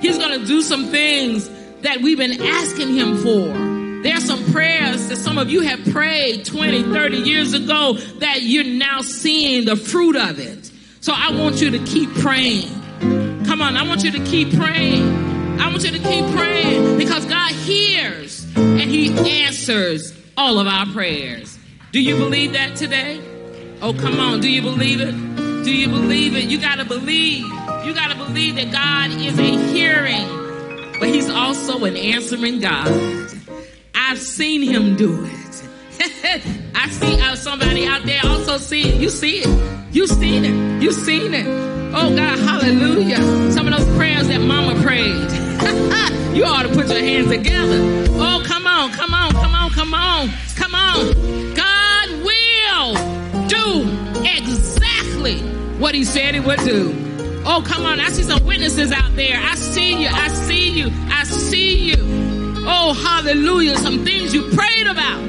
He's 0.00 0.18
going 0.18 0.40
to 0.40 0.46
do 0.46 0.60
some 0.60 0.86
things 0.86 1.48
that 1.82 2.00
we've 2.00 2.18
been 2.18 2.42
asking 2.42 2.94
Him 2.94 3.16
for. 3.18 3.73
There 4.04 4.14
are 4.14 4.20
some 4.20 4.44
prayers 4.52 5.08
that 5.08 5.16
some 5.16 5.38
of 5.38 5.48
you 5.48 5.62
have 5.62 5.82
prayed 5.90 6.44
20, 6.44 6.82
30 6.82 7.16
years 7.16 7.54
ago 7.54 7.94
that 8.18 8.42
you're 8.42 8.62
now 8.62 9.00
seeing 9.00 9.64
the 9.64 9.76
fruit 9.76 10.14
of 10.14 10.38
it. 10.38 10.70
So 11.00 11.14
I 11.16 11.34
want 11.34 11.62
you 11.62 11.70
to 11.70 11.78
keep 11.86 12.12
praying. 12.16 12.68
Come 13.46 13.62
on, 13.62 13.78
I 13.78 13.88
want 13.88 14.04
you 14.04 14.10
to 14.10 14.22
keep 14.26 14.54
praying. 14.54 15.58
I 15.58 15.70
want 15.70 15.84
you 15.84 15.90
to 15.90 15.98
keep 15.98 16.26
praying 16.36 16.98
because 16.98 17.24
God 17.24 17.52
hears 17.52 18.44
and 18.54 18.82
He 18.82 19.08
answers 19.42 20.12
all 20.36 20.58
of 20.58 20.66
our 20.66 20.84
prayers. 20.84 21.58
Do 21.90 21.98
you 21.98 22.18
believe 22.18 22.52
that 22.52 22.76
today? 22.76 23.22
Oh, 23.80 23.94
come 23.94 24.20
on. 24.20 24.40
Do 24.40 24.52
you 24.52 24.60
believe 24.60 25.00
it? 25.00 25.12
Do 25.64 25.74
you 25.74 25.88
believe 25.88 26.36
it? 26.36 26.44
You 26.44 26.60
got 26.60 26.76
to 26.76 26.84
believe. 26.84 27.46
You 27.86 27.94
got 27.94 28.10
to 28.10 28.18
believe 28.18 28.56
that 28.56 28.70
God 28.70 29.12
is 29.18 29.38
a 29.38 29.72
hearing, 29.72 30.28
but 31.00 31.08
He's 31.08 31.30
also 31.30 31.86
an 31.86 31.96
answering 31.96 32.60
God. 32.60 33.33
I've 34.06 34.20
seen 34.20 34.60
him 34.60 34.96
do 34.96 35.24
it. 35.24 35.62
I 36.74 36.90
see 36.90 37.18
uh, 37.22 37.34
somebody 37.36 37.86
out 37.86 38.04
there 38.04 38.20
also 38.22 38.58
see 38.58 38.90
it. 38.90 39.00
You 39.00 39.08
see 39.08 39.38
it. 39.38 39.94
You 39.94 40.06
seen 40.06 40.44
it. 40.44 40.82
You 40.82 40.92
seen 40.92 41.32
it. 41.32 41.46
Oh 41.46 42.14
God, 42.14 42.38
hallelujah. 42.38 43.50
Some 43.50 43.66
of 43.66 43.78
those 43.78 43.96
prayers 43.96 44.28
that 44.28 44.40
mama 44.40 44.80
prayed. 44.82 45.06
you 46.36 46.44
ought 46.44 46.64
to 46.64 46.68
put 46.68 46.88
your 46.88 46.98
hands 46.98 47.28
together. 47.28 47.80
Oh, 48.10 48.42
come 48.44 48.66
on, 48.66 48.92
come 48.92 49.14
on, 49.14 49.32
come 49.32 49.54
on, 49.54 49.70
come 49.70 49.94
on, 49.94 50.28
come 50.54 50.74
on. 50.74 51.54
God 51.54 52.10
will 52.28 52.94
do 53.48 54.20
exactly 54.22 55.40
what 55.78 55.94
he 55.94 56.04
said 56.04 56.34
he 56.34 56.40
would 56.40 56.60
do. 56.60 56.92
Oh, 57.46 57.62
come 57.66 57.86
on. 57.86 58.00
I 58.00 58.10
see 58.10 58.22
some 58.22 58.44
witnesses 58.44 58.92
out 58.92 59.16
there. 59.16 59.40
I 59.40 59.54
see 59.54 60.02
you. 60.02 60.08
I 60.08 60.28
see 60.28 60.70
you. 60.78 60.90
I 61.08 61.24
see 61.24 61.90
you. 61.90 62.43
Oh, 62.66 62.94
hallelujah. 62.94 63.76
Some 63.78 64.04
things 64.04 64.32
you 64.34 64.48
prayed 64.50 64.86
about 64.86 65.22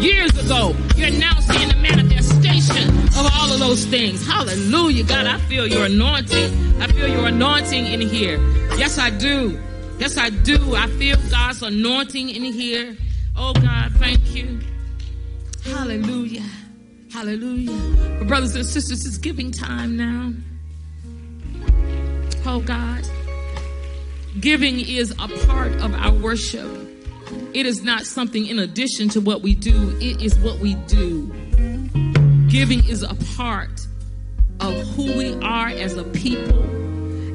years 0.00 0.30
ago. 0.38 0.74
You're 0.96 1.10
now 1.10 1.38
seeing 1.40 1.68
the 1.68 1.76
manifestation 1.76 2.88
of 3.18 3.26
all 3.34 3.52
of 3.52 3.58
those 3.58 3.84
things. 3.84 4.26
Hallelujah. 4.26 5.04
God, 5.04 5.26
I 5.26 5.38
feel 5.38 5.66
your 5.66 5.86
anointing. 5.86 6.80
I 6.80 6.86
feel 6.86 7.08
your 7.08 7.26
anointing 7.26 7.86
in 7.86 8.00
here. 8.00 8.38
Yes, 8.76 8.98
I 8.98 9.10
do. 9.10 9.60
Yes, 9.98 10.16
I 10.16 10.30
do. 10.30 10.76
I 10.76 10.86
feel 10.86 11.16
God's 11.30 11.62
anointing 11.62 12.28
in 12.28 12.44
here. 12.44 12.96
Oh, 13.36 13.52
God, 13.54 13.92
thank 13.94 14.34
you. 14.34 14.60
Hallelujah. 15.64 16.46
Hallelujah. 17.12 18.24
brothers 18.24 18.54
and 18.54 18.64
sisters, 18.64 19.04
it's 19.04 19.18
giving 19.18 19.50
time 19.50 19.96
now. 19.96 20.32
Oh, 22.46 22.60
God. 22.60 23.04
Giving 24.40 24.78
is 24.78 25.10
a 25.12 25.28
part 25.46 25.72
of 25.80 25.94
our 25.94 26.12
worship. 26.12 26.68
It 27.54 27.66
is 27.66 27.82
not 27.82 28.02
something 28.02 28.46
in 28.46 28.58
addition 28.60 29.08
to 29.10 29.20
what 29.20 29.42
we 29.42 29.54
do, 29.54 29.96
it 30.00 30.22
is 30.22 30.38
what 30.38 30.58
we 30.60 30.74
do. 30.74 31.26
Giving 32.48 32.86
is 32.86 33.02
a 33.02 33.14
part 33.36 33.86
of 34.60 34.74
who 34.94 35.16
we 35.16 35.34
are 35.42 35.68
as 35.68 35.96
a 35.96 36.04
people. 36.04 36.62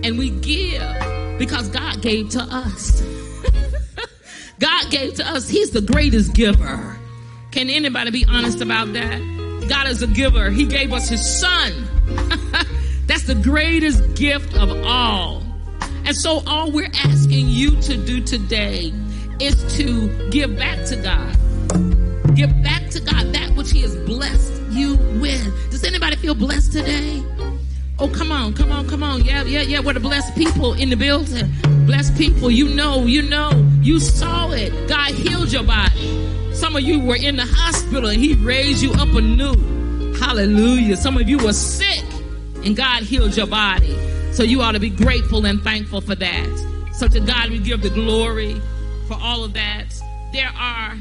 And 0.06 0.18
we 0.18 0.30
give 0.30 1.38
because 1.38 1.68
God 1.70 2.02
gave 2.02 2.30
to 2.30 2.42
us. 2.42 3.02
God 4.60 4.92
gave 4.92 5.16
to 5.16 5.28
us. 5.28 5.50
He's 5.50 5.72
the 5.72 5.82
greatest 5.82 6.34
giver. 6.34 6.98
Can 7.52 7.70
anybody 7.70 8.12
be 8.12 8.26
honest 8.30 8.62
about 8.62 8.94
that? 8.94 9.66
God 9.68 9.88
is 9.88 10.02
a 10.02 10.08
giver. 10.08 10.52
He 10.52 10.66
gave 10.66 10.94
us 10.94 11.10
His 11.10 11.40
Son. 11.40 11.72
That's 13.08 13.24
the 13.24 13.36
greatest 13.36 14.16
gift 14.16 14.56
of 14.56 14.70
all. 14.86 15.44
And 16.06 16.16
so, 16.18 16.44
all 16.46 16.72
we're 16.72 16.92
asking 17.06 17.48
you 17.48 17.80
to 17.82 17.96
do 17.96 18.22
today 18.22 18.94
is 19.40 19.56
to 19.78 20.30
give 20.30 20.58
back 20.58 20.86
to 20.88 20.98
God. 20.98 22.36
Give 22.36 22.52
back 22.62 22.90
to 22.90 23.00
God 23.00 23.34
that 23.34 23.54
which 23.56 23.72
He 23.72 23.82
has 23.82 23.96
blessed 23.96 24.62
you 24.70 24.98
with. 25.22 25.72
Does 25.72 25.84
anybody 25.84 26.18
feel 26.18 26.36
blessed 26.36 26.74
today? 26.74 27.24
Oh, 28.00 28.10
come 28.10 28.32
on, 28.32 28.54
come 28.54 28.72
on, 28.72 28.88
come 28.90 29.02
on. 29.02 29.24
Yeah, 29.24 29.44
yeah, 29.44 29.62
yeah. 29.62 29.80
We're 29.80 29.94
the 29.94 30.02
blessed 30.02 30.36
people 30.36 30.74
in 30.74 30.90
the 30.90 30.98
building. 30.98 31.50
Blessed 31.86 32.18
people. 32.18 32.52
You 32.52 32.74
know, 32.76 33.06
you 33.06 33.22
know, 33.22 33.52
you 33.82 34.00
saw 34.00 34.52
it. 34.52 34.90
God 34.90 35.12
healed 35.12 35.54
your 35.54 35.64
body. 35.64 36.54
Some 36.54 36.76
of 36.76 36.82
you 36.82 37.00
were 37.00 37.16
in 37.16 37.38
the 37.38 37.46
hospital 37.46 38.10
and 38.10 38.20
He 38.20 38.34
raised 38.34 38.82
you 38.82 38.92
up 38.94 39.14
anew. 39.14 40.14
Hallelujah. 40.16 40.98
Some 40.98 41.18
of 41.18 41.30
you 41.30 41.38
were 41.38 41.54
sick 41.54 42.04
and 42.66 42.76
God 42.76 43.04
healed 43.04 43.38
your 43.38 43.48
body. 43.48 43.96
So 44.34 44.42
you 44.42 44.62
ought 44.64 44.72
to 44.72 44.80
be 44.80 44.90
grateful 44.90 45.46
and 45.46 45.62
thankful 45.62 46.02
for 46.02 46.16
that. 46.16 46.90
So 46.94 47.08
to 47.08 47.20
God 47.20 47.52
we 47.52 47.60
give 47.60 47.84
the 47.84 47.92
glory 47.92 48.60
for 49.08 49.16
all 49.22 49.44
of 49.44 49.54
that. 49.54 49.94
There 50.34 50.50
are 50.58 50.98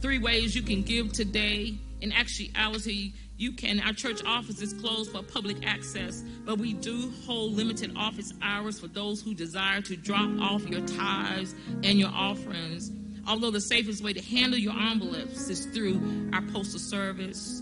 three 0.00 0.20
ways 0.20 0.54
you 0.54 0.62
can 0.62 0.82
give 0.82 1.12
today. 1.12 1.74
In 2.02 2.12
actuality, 2.12 3.14
you 3.36 3.50
can, 3.50 3.80
our 3.80 3.92
church 3.92 4.22
office 4.24 4.62
is 4.62 4.74
closed 4.74 5.10
for 5.10 5.24
public 5.24 5.66
access, 5.66 6.22
but 6.44 6.58
we 6.58 6.72
do 6.72 7.12
hold 7.26 7.54
limited 7.54 7.94
office 7.96 8.32
hours 8.42 8.78
for 8.78 8.86
those 8.86 9.20
who 9.20 9.34
desire 9.34 9.80
to 9.80 9.96
drop 9.96 10.30
off 10.40 10.64
your 10.68 10.86
tithes 10.86 11.56
and 11.82 11.98
your 11.98 12.10
offerings. 12.14 12.92
Although 13.26 13.50
the 13.50 13.60
safest 13.60 14.04
way 14.04 14.12
to 14.12 14.22
handle 14.22 14.58
your 14.58 14.74
envelopes 14.74 15.48
is 15.48 15.66
through 15.66 16.30
our 16.32 16.42
postal 16.42 16.78
service, 16.78 17.60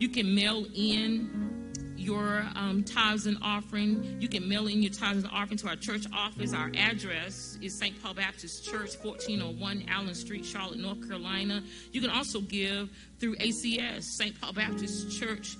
you 0.00 0.08
can 0.08 0.34
mail 0.34 0.66
in 0.74 1.49
your 2.00 2.44
um, 2.54 2.82
tithes 2.82 3.26
and 3.26 3.36
offering. 3.42 4.16
You 4.20 4.28
can 4.28 4.48
mail 4.48 4.66
in 4.66 4.82
your 4.82 4.92
tithes 4.92 5.22
and 5.24 5.32
offering 5.32 5.58
to 5.58 5.68
our 5.68 5.76
church 5.76 6.06
office. 6.12 6.54
Our 6.54 6.70
address 6.76 7.58
is 7.60 7.78
St. 7.78 8.02
Paul 8.02 8.14
Baptist 8.14 8.64
Church, 8.64 8.96
1401 9.02 9.84
Allen 9.88 10.14
Street, 10.14 10.44
Charlotte, 10.44 10.78
North 10.78 11.06
Carolina. 11.06 11.62
You 11.92 12.00
can 12.00 12.10
also 12.10 12.40
give 12.40 12.90
through 13.18 13.36
ACS, 13.36 14.04
St. 14.04 14.40
Paul 14.40 14.54
Baptist 14.54 15.18
Church. 15.18 15.56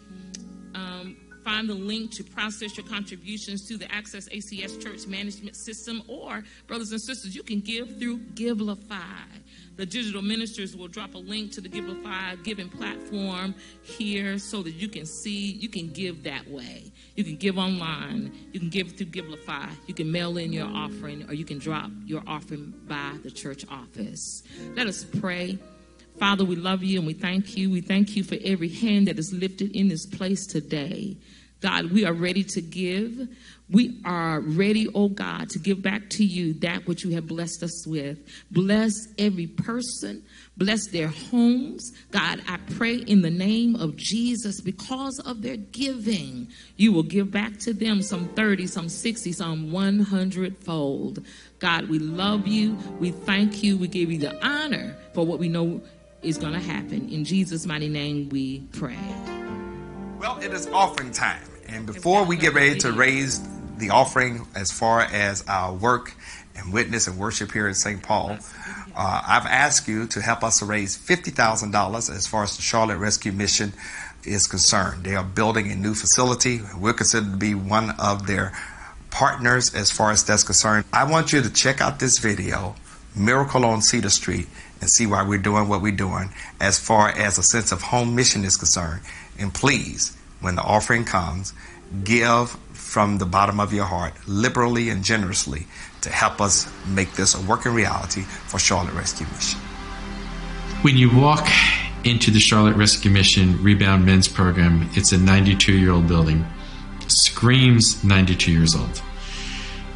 Um, 0.74 1.16
find 1.44 1.68
the 1.68 1.74
link 1.74 2.10
to 2.12 2.24
process 2.24 2.76
your 2.76 2.86
contributions 2.86 3.66
to 3.68 3.76
the 3.76 3.90
Access 3.92 4.28
ACS 4.28 4.82
Church 4.82 5.06
Management 5.06 5.56
System, 5.56 6.02
or, 6.08 6.44
brothers 6.66 6.92
and 6.92 7.00
sisters, 7.00 7.34
you 7.34 7.42
can 7.42 7.60
give 7.60 7.98
through 7.98 8.18
Givelify. 8.34 9.24
The 9.76 9.86
digital 9.86 10.20
ministers 10.20 10.76
will 10.76 10.88
drop 10.88 11.14
a 11.14 11.18
link 11.18 11.52
to 11.52 11.60
the 11.60 11.68
Givelify 11.68 12.42
giving 12.44 12.68
platform 12.68 13.54
here 13.82 14.38
so 14.38 14.62
that 14.62 14.72
you 14.72 14.88
can 14.88 15.06
see, 15.06 15.52
you 15.52 15.68
can 15.68 15.90
give 15.90 16.22
that 16.24 16.48
way. 16.50 16.92
You 17.16 17.24
can 17.24 17.36
give 17.36 17.58
online, 17.58 18.32
you 18.52 18.60
can 18.60 18.68
give 18.68 18.92
through 18.92 19.06
Givelify, 19.06 19.70
you 19.86 19.94
can 19.94 20.10
mail 20.10 20.36
in 20.36 20.52
your 20.52 20.68
offering, 20.68 21.28
or 21.28 21.34
you 21.34 21.44
can 21.44 21.58
drop 21.58 21.90
your 22.04 22.22
offering 22.26 22.74
by 22.86 23.16
the 23.22 23.30
church 23.30 23.64
office. 23.70 24.42
Let 24.76 24.86
us 24.86 25.04
pray. 25.04 25.58
Father, 26.18 26.44
we 26.44 26.56
love 26.56 26.82
you 26.82 26.98
and 26.98 27.06
we 27.06 27.14
thank 27.14 27.56
you. 27.56 27.70
We 27.70 27.80
thank 27.80 28.16
you 28.16 28.24
for 28.24 28.36
every 28.44 28.68
hand 28.68 29.08
that 29.08 29.18
is 29.18 29.32
lifted 29.32 29.74
in 29.74 29.88
this 29.88 30.06
place 30.06 30.46
today. 30.46 31.16
God, 31.60 31.90
we 31.92 32.06
are 32.06 32.14
ready 32.14 32.42
to 32.44 32.62
give. 32.62 33.28
We 33.68 34.00
are 34.04 34.40
ready, 34.40 34.88
oh 34.94 35.08
God, 35.08 35.50
to 35.50 35.58
give 35.58 35.82
back 35.82 36.08
to 36.10 36.24
you 36.24 36.54
that 36.54 36.86
which 36.86 37.04
you 37.04 37.10
have 37.10 37.26
blessed 37.26 37.62
us 37.62 37.86
with. 37.86 38.18
Bless 38.50 38.94
every 39.18 39.46
person, 39.46 40.24
bless 40.56 40.88
their 40.88 41.08
homes. 41.08 41.92
God, 42.10 42.42
I 42.48 42.58
pray 42.76 42.96
in 42.96 43.22
the 43.22 43.30
name 43.30 43.76
of 43.76 43.96
Jesus, 43.96 44.60
because 44.60 45.20
of 45.20 45.42
their 45.42 45.56
giving, 45.56 46.48
you 46.76 46.92
will 46.92 47.04
give 47.04 47.30
back 47.30 47.58
to 47.60 47.72
them 47.72 48.02
some 48.02 48.28
30, 48.30 48.66
some 48.66 48.88
60, 48.88 49.30
some 49.32 49.70
100 49.70 50.56
fold. 50.58 51.24
God, 51.58 51.88
we 51.88 51.98
love 51.98 52.48
you. 52.48 52.76
We 52.98 53.10
thank 53.10 53.62
you. 53.62 53.76
We 53.76 53.86
give 53.86 54.10
you 54.10 54.18
the 54.18 54.44
honor 54.44 54.96
for 55.14 55.24
what 55.26 55.38
we 55.38 55.48
know 55.48 55.82
is 56.22 56.38
going 56.38 56.52
to 56.52 56.60
happen. 56.60 57.08
In 57.10 57.24
Jesus' 57.24 57.66
mighty 57.66 57.88
name, 57.88 58.28
we 58.28 58.60
pray. 58.72 58.98
Well, 60.18 60.38
it 60.40 60.52
is 60.52 60.66
offering 60.68 61.12
time. 61.12 61.42
And 61.68 61.86
before 61.86 62.24
we 62.24 62.36
get 62.36 62.52
ready 62.52 62.78
to 62.80 62.92
raise 62.92 63.40
the 63.78 63.90
offering 63.90 64.46
as 64.54 64.70
far 64.70 65.00
as 65.00 65.44
our 65.48 65.72
work 65.72 66.14
and 66.56 66.72
witness 66.72 67.06
and 67.06 67.18
worship 67.18 67.52
here 67.52 67.68
in 67.68 67.74
St. 67.74 68.02
Paul, 68.02 68.38
uh, 68.94 69.22
I've 69.26 69.46
asked 69.46 69.88
you 69.88 70.06
to 70.08 70.20
help 70.20 70.42
us 70.42 70.62
raise 70.62 70.98
$50,000 70.98 72.14
as 72.14 72.26
far 72.26 72.42
as 72.42 72.56
the 72.56 72.62
Charlotte 72.62 72.98
Rescue 72.98 73.32
Mission 73.32 73.72
is 74.24 74.46
concerned. 74.46 75.04
They 75.04 75.14
are 75.14 75.24
building 75.24 75.70
a 75.70 75.74
new 75.74 75.94
facility. 75.94 76.60
We're 76.76 76.92
considered 76.92 77.30
to 77.30 77.36
be 77.36 77.54
one 77.54 77.90
of 77.98 78.26
their 78.26 78.52
partners 79.10 79.74
as 79.74 79.90
far 79.90 80.10
as 80.10 80.24
that's 80.24 80.44
concerned. 80.44 80.84
I 80.92 81.04
want 81.04 81.32
you 81.32 81.40
to 81.40 81.50
check 81.50 81.80
out 81.80 81.98
this 81.98 82.18
video, 82.18 82.74
Miracle 83.16 83.64
on 83.64 83.80
Cedar 83.80 84.10
Street, 84.10 84.48
and 84.80 84.90
see 84.90 85.06
why 85.06 85.22
we're 85.22 85.38
doing 85.38 85.68
what 85.68 85.82
we're 85.82 85.92
doing 85.92 86.30
as 86.60 86.78
far 86.78 87.08
as 87.08 87.38
a 87.38 87.42
sense 87.42 87.72
of 87.72 87.82
home 87.82 88.14
mission 88.14 88.44
is 88.44 88.56
concerned. 88.56 89.02
And 89.38 89.52
please, 89.52 90.16
when 90.40 90.54
the 90.56 90.62
offering 90.62 91.04
comes, 91.04 91.52
give 92.04 92.50
from 92.72 93.18
the 93.18 93.26
bottom 93.26 93.60
of 93.60 93.72
your 93.72 93.84
heart, 93.84 94.14
liberally 94.26 94.88
and 94.88 95.04
generously, 95.04 95.66
to 96.02 96.10
help 96.10 96.40
us 96.40 96.70
make 96.86 97.12
this 97.12 97.34
a 97.34 97.40
working 97.46 97.72
reality 97.72 98.22
for 98.22 98.58
Charlotte 98.58 98.94
Rescue 98.94 99.26
Mission. 99.34 99.60
When 100.82 100.96
you 100.96 101.14
walk 101.14 101.46
into 102.04 102.30
the 102.30 102.40
Charlotte 102.40 102.76
Rescue 102.76 103.10
Mission 103.10 103.62
Rebound 103.62 104.06
Men's 104.06 104.28
Program, 104.28 104.88
it's 104.92 105.12
a 105.12 105.18
92 105.18 105.72
year 105.72 105.92
old 105.92 106.08
building. 106.08 106.46
Screams 107.06 108.02
92 108.02 108.52
years 108.52 108.74
old. 108.74 109.02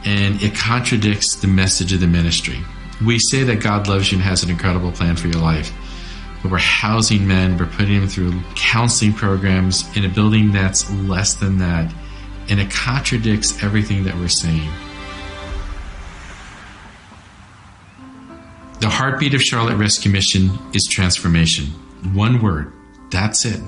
And 0.05 0.43
it 0.43 0.55
contradicts 0.55 1.37
the 1.37 1.47
message 1.47 1.93
of 1.95 2.01
the 2.01 2.07
ministry. 2.07 2.59
We 3.05 3.19
say 3.19 3.43
that 3.45 3.61
God 3.61 3.89
loves 3.89 4.11
you 4.11 4.19
and 4.19 4.25
has 4.25 4.43
an 4.43 4.51
incredible 4.51 4.93
plan 4.93 5.17
for 5.17 5.29
your 5.29 5.41
life. 5.41 5.73
But 6.43 6.53
we're 6.53 6.59
housing 6.59 7.27
men, 7.27 7.57
we're 7.57 7.67
putting 7.67 8.01
them 8.01 8.09
through 8.09 8.41
counseling 8.55 9.13
programs 9.13 9.85
in 9.97 10.05
a 10.05 10.09
building 10.09 10.53
that's 10.53 10.91
less 10.91 11.35
than 11.35 11.59
that. 11.59 11.93
And 12.49 12.61
it 12.61 12.71
contradicts 12.71 13.63
everything 13.63 14.05
that 14.05 14.15
we're 14.17 14.29
saying. 14.29 14.71
The 18.81 18.91
heartbeat 18.91 19.33
of 19.33 19.43
Charlotte 19.43 19.77
Rescue 19.77 20.13
Mission 20.13 20.51
is 20.75 20.87
transformation. 20.87 21.67
One 22.13 22.43
word. 22.43 22.73
That's 23.11 23.47
it. 23.47 23.61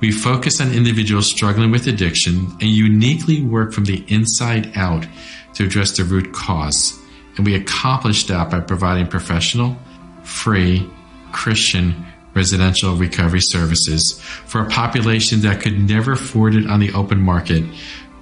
We 0.00 0.12
focus 0.12 0.60
on 0.60 0.72
individuals 0.72 1.26
struggling 1.26 1.72
with 1.72 1.86
addiction 1.86 2.46
and 2.60 2.70
uniquely 2.70 3.42
work 3.42 3.72
from 3.72 3.86
the 3.86 4.04
inside 4.08 4.76
out 4.76 5.06
to 5.54 5.64
address 5.64 5.96
the 5.96 6.04
root 6.04 6.32
cause. 6.32 7.02
And 7.36 7.44
we 7.44 7.54
accomplish 7.54 8.24
that 8.26 8.50
by 8.50 8.60
providing 8.60 9.08
professional, 9.08 9.76
free, 10.22 10.88
Christian 11.32 12.06
residential 12.34 12.94
recovery 12.96 13.40
services 13.40 14.20
for 14.20 14.60
a 14.60 14.68
population 14.68 15.40
that 15.40 15.60
could 15.60 15.78
never 15.78 16.12
afford 16.12 16.54
it 16.54 16.68
on 16.68 16.80
the 16.80 16.92
open 16.92 17.20
market, 17.20 17.64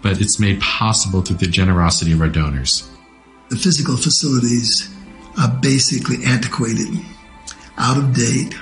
but 0.02 0.20
it's 0.20 0.38
made 0.38 0.60
possible 0.60 1.20
through 1.20 1.36
the 1.36 1.46
generosity 1.46 2.12
of 2.12 2.20
our 2.20 2.28
donors. 2.28 2.88
The 3.50 3.56
physical 3.56 3.96
facilities 3.96 4.88
are 5.38 5.48
basically 5.60 6.24
antiquated, 6.24 6.88
out 7.76 7.98
of 7.98 8.14
date, 8.14 8.54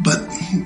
but 0.00 0.20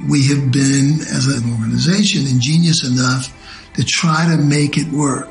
we 0.08 0.26
have 0.28 0.50
been, 0.50 1.00
as 1.00 1.26
an 1.28 1.52
organization, 1.52 2.26
ingenious 2.26 2.84
enough 2.84 3.32
to 3.74 3.84
try 3.84 4.26
to 4.26 4.42
make 4.42 4.76
it 4.76 4.88
work. 4.88 5.28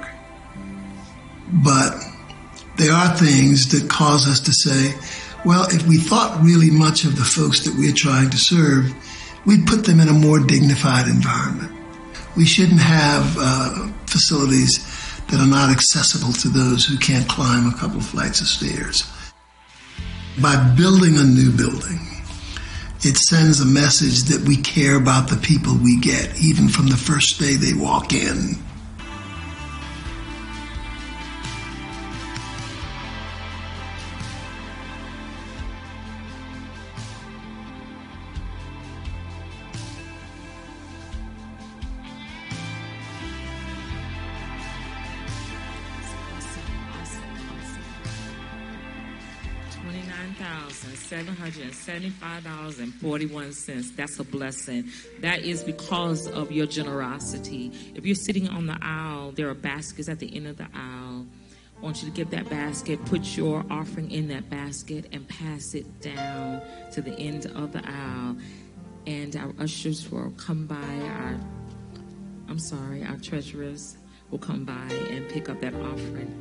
But 1.52 1.94
there 2.78 2.94
are 2.94 3.16
things 3.16 3.70
that 3.72 3.90
cause 3.90 4.28
us 4.28 4.40
to 4.42 4.54
say, 4.54 4.94
well, 5.46 5.68
if 5.70 5.88
we 5.88 5.98
thought 5.98 6.44
really 6.44 6.72
much 6.72 7.06
of 7.06 7.16
the 7.16 7.24
folks 7.24 7.64
that 7.66 7.76
we're 7.78 7.94
trying 7.94 8.30
to 8.32 8.38
serve, 8.38 8.94
we'd 9.46 9.66
put 9.68 9.86
them 9.86 10.00
in 10.00 10.10
a 10.10 10.14
more 10.14 10.40
dignified 10.40 11.08
environment. 11.08 11.72
We 12.36 12.46
shouldn't 12.46 12.82
have 12.82 13.36
uh, 13.40 13.88
facilities 14.08 14.84
that 15.28 15.40
are 15.40 15.48
not 15.48 15.70
accessible 15.70 16.34
to 16.34 16.50
those 16.50 16.86
who 16.86 16.98
can't 16.98 17.28
climb 17.30 17.68
a 17.68 17.78
couple 17.78 17.98
of 17.98 18.06
flights 18.06 18.42
of 18.42 18.48
stairs. 18.48 19.10
By 20.42 20.56
building 20.76 21.16
a 21.18 21.24
new 21.24 21.52
building, 21.52 22.00
it 23.02 23.18
sends 23.18 23.62
a 23.62 23.66
message 23.66 24.24
that 24.24 24.48
we 24.48 24.58
care 24.58 24.96
about 24.96 25.30
the 25.30 25.38
people 25.38 25.76
we 25.76 26.00
get, 26.00 26.42
even 26.42 26.68
from 26.68 26.88
the 26.88 26.98
first 26.98 27.40
day 27.40 27.56
they 27.56 27.74
walk 27.74 28.14
in. 28.14 28.56
$1,775.41. 51.56 53.96
That's 53.96 54.20
a 54.20 54.24
blessing. 54.24 54.90
That 55.22 55.44
is 55.44 55.64
because 55.64 56.28
of 56.28 56.52
your 56.52 56.66
generosity. 56.66 57.72
If 57.96 58.06
you're 58.06 58.16
sitting 58.16 58.50
on 58.50 58.68
the 58.68 58.78
aisle, 58.82 59.32
there 59.32 59.50
are 59.50 59.54
baskets 59.54 60.10
at 60.10 60.20
the 60.20 60.36
end 60.36 60.48
of 60.48 60.58
the 60.58 60.68
aisle. 60.74 61.26
I 61.78 61.82
want 61.82 62.02
you 62.02 62.10
to 62.10 62.16
get 62.16 62.32
that 62.32 62.50
basket, 62.50 63.04
put 63.06 63.36
your 63.36 63.66
offering 63.70 64.10
in 64.10 64.30
that 64.30 64.50
basket, 64.50 65.08
and 65.12 65.28
pass 65.28 65.74
it 65.74 66.02
down 66.02 66.62
to 66.94 67.02
the 67.02 67.14
end 67.20 67.48
of 67.48 67.74
the 67.74 67.82
aisle. 67.86 68.38
And 69.08 69.36
our 69.36 69.54
ushers 69.60 70.10
will 70.10 70.32
come 70.32 70.66
by, 70.66 70.76
our, 70.76 71.38
I'm 72.48 72.60
sorry, 72.60 73.04
our 73.04 73.18
treasurers 73.18 73.98
will 74.32 74.40
come 74.40 74.66
by 74.66 74.88
and 75.10 75.28
pick 75.30 75.50
up 75.50 75.62
that 75.62 75.76
offering. 75.76 76.34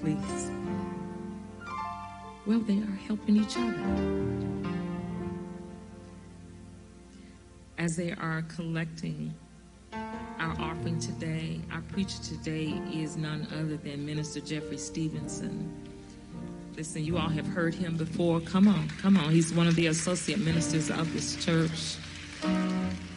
Please. 0.00 0.50
Well, 2.44 2.58
they 2.58 2.78
are 2.78 2.98
helping 3.06 3.36
each 3.36 3.56
other. 3.56 3.78
As 7.78 7.96
they 7.96 8.12
are 8.12 8.42
collecting 8.42 9.32
our 9.92 10.60
offering 10.60 10.98
today, 10.98 11.60
our 11.70 11.82
preacher 11.82 12.20
today 12.24 12.80
is 12.92 13.16
none 13.16 13.46
other 13.52 13.76
than 13.76 14.04
Minister 14.04 14.40
Jeffrey 14.40 14.76
Stevenson. 14.76 15.72
Listen, 16.76 17.04
you 17.04 17.16
all 17.16 17.28
have 17.28 17.46
heard 17.46 17.74
him 17.74 17.96
before. 17.96 18.40
Come 18.40 18.66
on, 18.66 18.88
come 19.00 19.16
on. 19.16 19.30
He's 19.30 19.54
one 19.54 19.68
of 19.68 19.76
the 19.76 19.86
associate 19.86 20.40
ministers 20.40 20.90
of 20.90 21.12
this 21.12 21.44
church. 21.44 21.96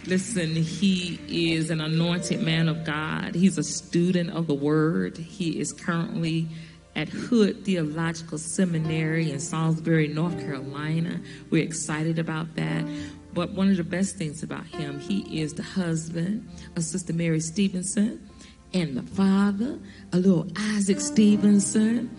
Listen, 0.06 0.54
he 0.54 1.20
is 1.28 1.72
an 1.72 1.82
anointed 1.82 2.44
man 2.44 2.70
of 2.70 2.84
God. 2.84 3.34
He's 3.34 3.58
a 3.58 3.64
student 3.64 4.30
of 4.30 4.46
the 4.46 4.54
word. 4.54 5.18
He 5.18 5.60
is 5.60 5.74
currently 5.74 6.48
at 6.96 7.10
Hood 7.10 7.66
Theological 7.66 8.38
Seminary 8.38 9.32
in 9.32 9.40
Salisbury, 9.40 10.08
North 10.08 10.40
Carolina. 10.40 11.20
We're 11.50 11.64
excited 11.64 12.20
about 12.20 12.56
that. 12.56 12.86
But 13.34 13.52
one 13.52 13.70
of 13.70 13.78
the 13.78 13.84
best 13.84 14.16
things 14.16 14.44
about 14.44 14.66
him, 14.66 15.00
he 15.00 15.42
is 15.42 15.54
the 15.56 15.64
husband 15.64 16.50
of 16.78 16.84
Sister 16.84 17.14
Mary 17.14 17.42
Stevenson 17.42 18.30
and 18.74 18.96
the 18.96 19.04
father 19.04 19.78
of 20.14 20.26
little 20.26 20.48
Isaac 20.56 21.02
Stevenson. 21.02 22.16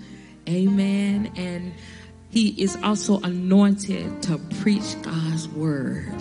Amen. 0.49 1.33
And 1.37 1.73
he 2.31 2.49
is 2.63 2.77
also 2.83 3.21
anointed 3.21 4.23
to 4.25 4.39
preach 4.61 5.01
God's 5.03 5.49
word. 5.49 6.13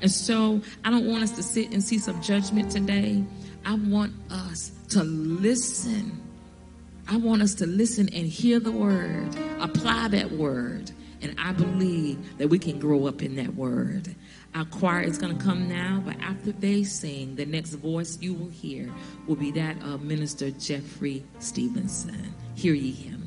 And 0.00 0.10
so 0.10 0.62
I 0.84 0.90
don't 0.90 1.08
want 1.08 1.24
us 1.24 1.32
to 1.32 1.42
sit 1.42 1.72
and 1.72 1.82
see 1.82 1.98
some 1.98 2.22
judgment 2.22 2.70
today. 2.70 3.24
I 3.64 3.74
want 3.74 4.12
us 4.30 4.70
to 4.90 5.02
listen. 5.02 6.27
I 7.10 7.16
want 7.16 7.40
us 7.40 7.54
to 7.54 7.66
listen 7.66 8.10
and 8.12 8.26
hear 8.26 8.60
the 8.60 8.70
word, 8.70 9.34
apply 9.60 10.08
that 10.08 10.30
word. 10.32 10.90
And 11.22 11.34
I 11.38 11.52
believe 11.52 12.36
that 12.36 12.48
we 12.48 12.58
can 12.58 12.78
grow 12.78 13.06
up 13.06 13.22
in 13.22 13.34
that 13.36 13.54
word. 13.54 14.14
Our 14.54 14.66
choir 14.66 15.00
is 15.00 15.16
going 15.16 15.36
to 15.36 15.42
come 15.42 15.66
now, 15.66 16.02
but 16.04 16.20
after 16.20 16.52
they 16.52 16.84
sing, 16.84 17.34
the 17.34 17.46
next 17.46 17.72
voice 17.74 18.18
you 18.20 18.34
will 18.34 18.50
hear 18.50 18.92
will 19.26 19.36
be 19.36 19.50
that 19.52 19.82
of 19.82 20.02
Minister 20.02 20.50
Jeffrey 20.50 21.24
Stevenson. 21.38 22.34
Hear 22.54 22.74
ye 22.74 22.92
him. 22.92 23.17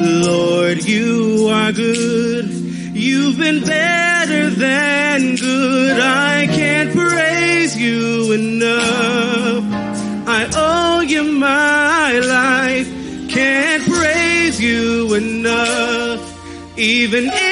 Lord, 0.00 0.84
you 0.84 1.48
are 1.50 1.72
good. 1.72 2.48
You've 2.48 3.36
been 3.38 3.62
better 3.64 4.48
than 4.48 5.36
good. 5.36 6.00
I 6.00 6.46
can't 6.46 6.90
praise 6.96 7.76
you 7.76 8.32
enough. 8.32 9.64
I 10.26 10.48
owe 10.54 11.00
you 11.00 11.22
my 11.24 12.18
life. 12.18 12.88
Can't 13.28 13.82
praise 13.84 14.58
you 14.60 15.12
enough. 15.14 16.78
Even 16.78 17.26
if 17.26 17.49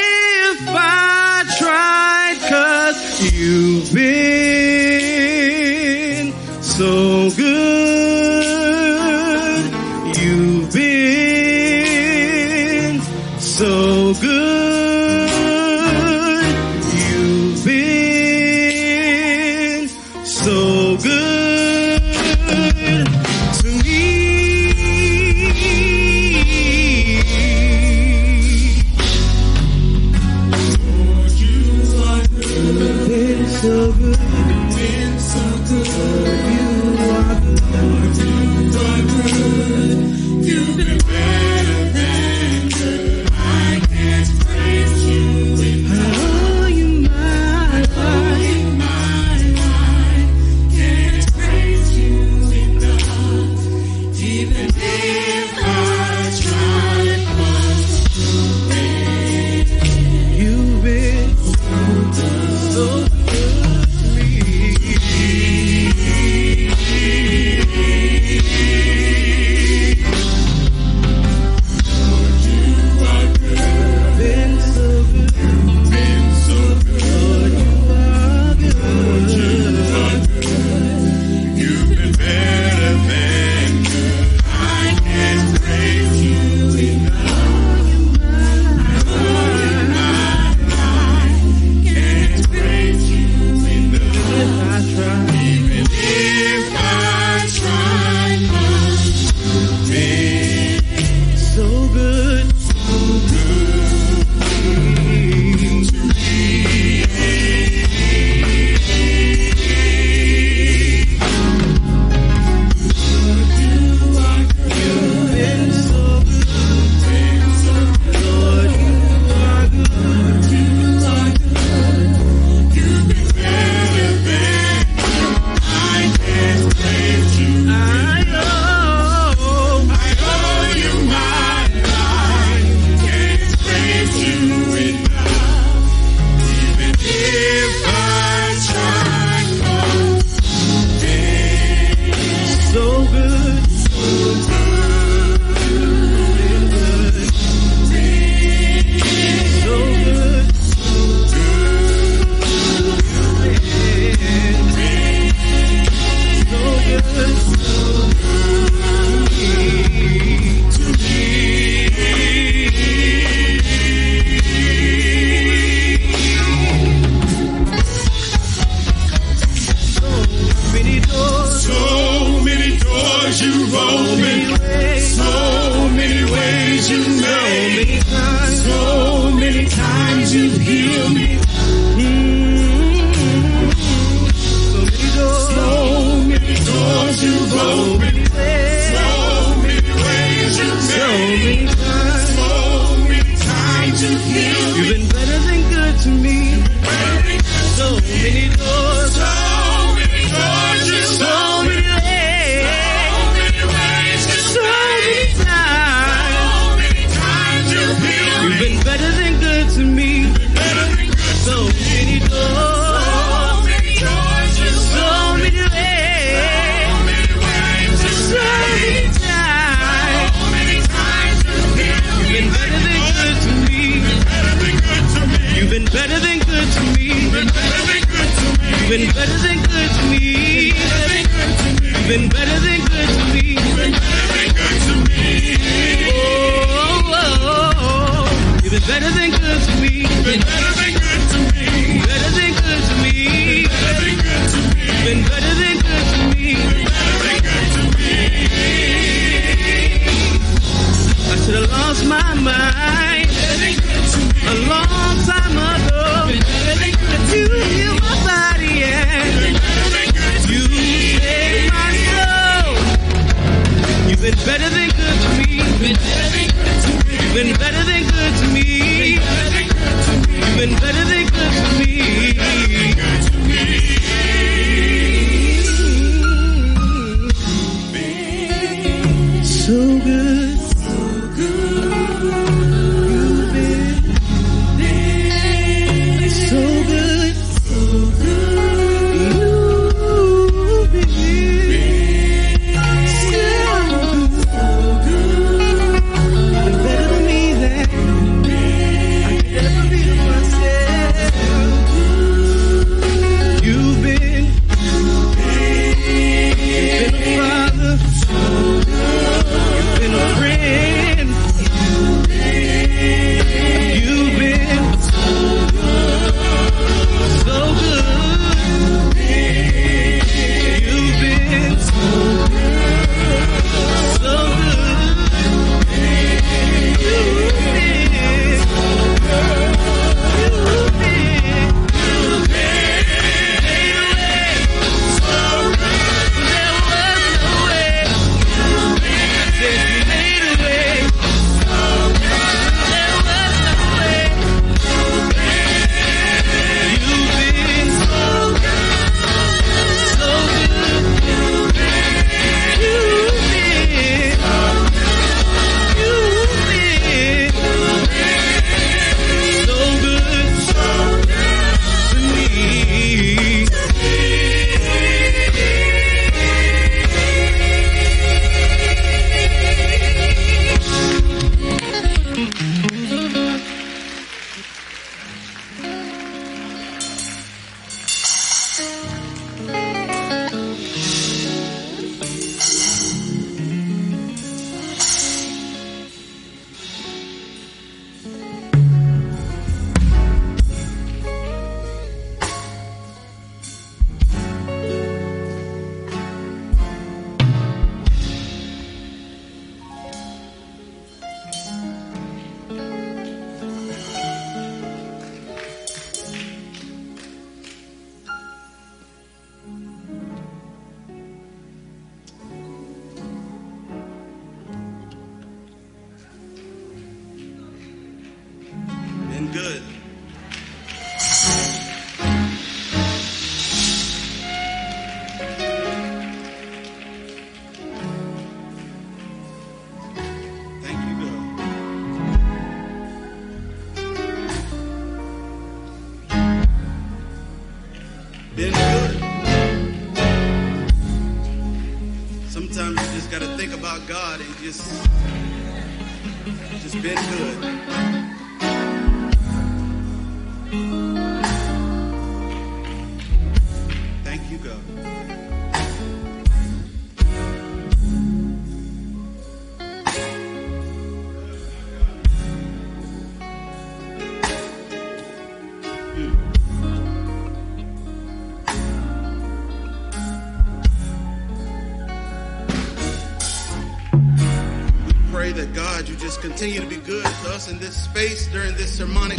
just 476.19 476.41
continue 476.41 476.81
to 476.81 476.87
be 476.87 476.97
good 476.97 477.25
to 477.25 477.51
us 477.51 477.71
in 477.71 477.79
this 477.79 478.05
space 478.05 478.49
during 478.49 478.75
this 478.75 478.93
sermonic 478.93 479.39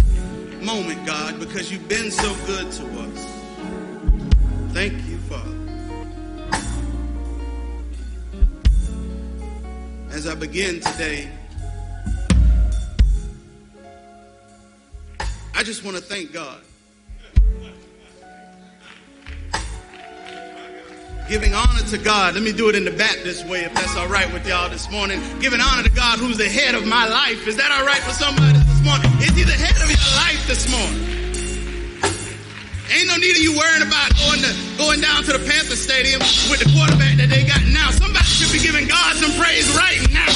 moment, 0.61 1.05
God, 1.05 1.37
because 1.39 1.71
you've 1.71 1.87
been 1.89 2.09
so 2.09 2.33
good 2.45 2.71
to 2.71 2.85
us. 3.01 3.25
Thank 4.73 4.93
you, 5.07 5.17
Father. 5.27 5.55
As 10.11 10.25
I 10.25 10.35
begin 10.35 10.79
today, 10.79 11.29
I 15.53 15.63
just 15.63 15.83
want 15.83 15.97
to 15.97 16.01
thank 16.01 16.31
God. 16.31 16.61
Giving 21.29 21.53
honor 21.53 21.85
to 21.93 21.97
God. 22.01 22.33
Let 22.33 22.41
me 22.41 22.51
do 22.51 22.69
it 22.69 22.75
in 22.75 22.89
the 22.89 22.91
Baptist 22.97 23.45
way 23.45 23.61
if 23.61 23.71
that's 23.77 23.95
all 23.95 24.09
right 24.09 24.25
with 24.33 24.49
y'all 24.49 24.67
this 24.67 24.89
morning. 24.89 25.21
Giving 25.37 25.61
honor 25.61 25.85
to 25.85 25.93
God 25.93 26.17
who's 26.17 26.41
the 26.41 26.49
head 26.49 26.73
of 26.73 26.89
my 26.89 27.05
life. 27.05 27.45
Is 27.45 27.55
that 27.61 27.69
all 27.69 27.85
right 27.85 28.01
for 28.01 28.17
somebody 28.17 28.57
this 28.57 28.81
morning? 28.81 29.13
Is 29.21 29.37
he 29.37 29.45
the 29.45 29.53
head 29.53 29.77
of 29.77 29.85
your 29.93 30.09
life 30.17 30.41
this 30.49 30.65
morning? 30.65 31.05
Ain't 32.89 33.05
no 33.05 33.21
need 33.21 33.37
of 33.37 33.45
you 33.45 33.53
worrying 33.53 33.85
about 33.85 34.09
going 34.17 34.41
to 34.41 34.49
going 34.81 35.05
down 35.05 35.21
to 35.29 35.37
the 35.37 35.43
Panther 35.45 35.77
Stadium 35.77 36.17
with 36.49 36.65
the 36.65 36.69
quarterback 36.73 37.21
that 37.21 37.29
they 37.29 37.45
got 37.45 37.61
now. 37.69 37.93
Somebody 37.93 38.25
should 38.25 38.49
be 38.49 38.57
giving 38.57 38.89
God 38.89 39.13
some 39.21 39.29
praise 39.37 39.69
right 39.77 40.01
now. 40.09 40.33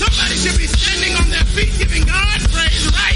Somebody 0.00 0.32
should 0.40 0.56
be 0.56 0.64
standing 0.64 1.12
on 1.20 1.28
their 1.28 1.44
feet 1.52 1.76
giving 1.76 2.08
God 2.08 2.40
praise 2.48 2.88
right 2.96 3.13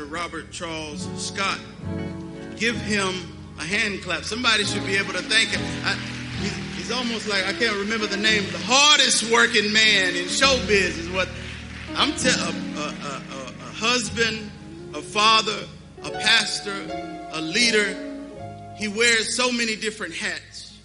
Dr. 0.00 0.12
Robert 0.12 0.50
Charles 0.50 1.08
Scott. 1.22 1.58
Give 2.56 2.74
him 2.76 3.14
a 3.58 3.64
hand 3.64 4.00
clap. 4.02 4.24
Somebody 4.24 4.64
should 4.64 4.86
be 4.86 4.96
able 4.96 5.12
to 5.12 5.22
thank 5.22 5.50
him. 5.50 5.60
I, 5.84 5.94
he's, 6.40 6.56
he's 6.76 6.90
almost 6.90 7.28
like, 7.28 7.44
I 7.46 7.52
can't 7.52 7.76
remember 7.76 8.06
the 8.06 8.16
name, 8.16 8.44
the 8.50 8.58
hardest 8.58 9.30
working 9.30 9.70
man 9.72 10.16
in 10.16 10.24
showbiz 10.24 10.98
is 10.98 11.10
what 11.10 11.28
I'm 11.96 12.12
telling 12.12 12.76
a, 12.76 12.80
a, 12.80 13.22
a, 13.34 13.46
a 13.48 13.72
husband, 13.74 14.50
a 14.94 15.02
father, 15.02 15.58
a 16.02 16.10
pastor, 16.10 16.74
a 17.32 17.40
leader. 17.42 17.94
He 18.76 18.88
wears 18.88 19.36
so 19.36 19.52
many 19.52 19.76
different 19.76 20.14
hats. 20.14 20.78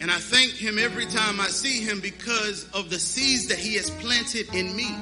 And 0.00 0.10
I 0.10 0.18
thank 0.18 0.50
him 0.52 0.78
every 0.78 1.06
time 1.06 1.40
I 1.40 1.46
see 1.46 1.82
him 1.82 2.00
because 2.00 2.68
of 2.72 2.90
the 2.90 2.98
seeds 2.98 3.46
that 3.48 3.58
he 3.58 3.76
has 3.76 3.88
planted 3.88 4.54
in 4.54 4.76
me. 4.76 4.94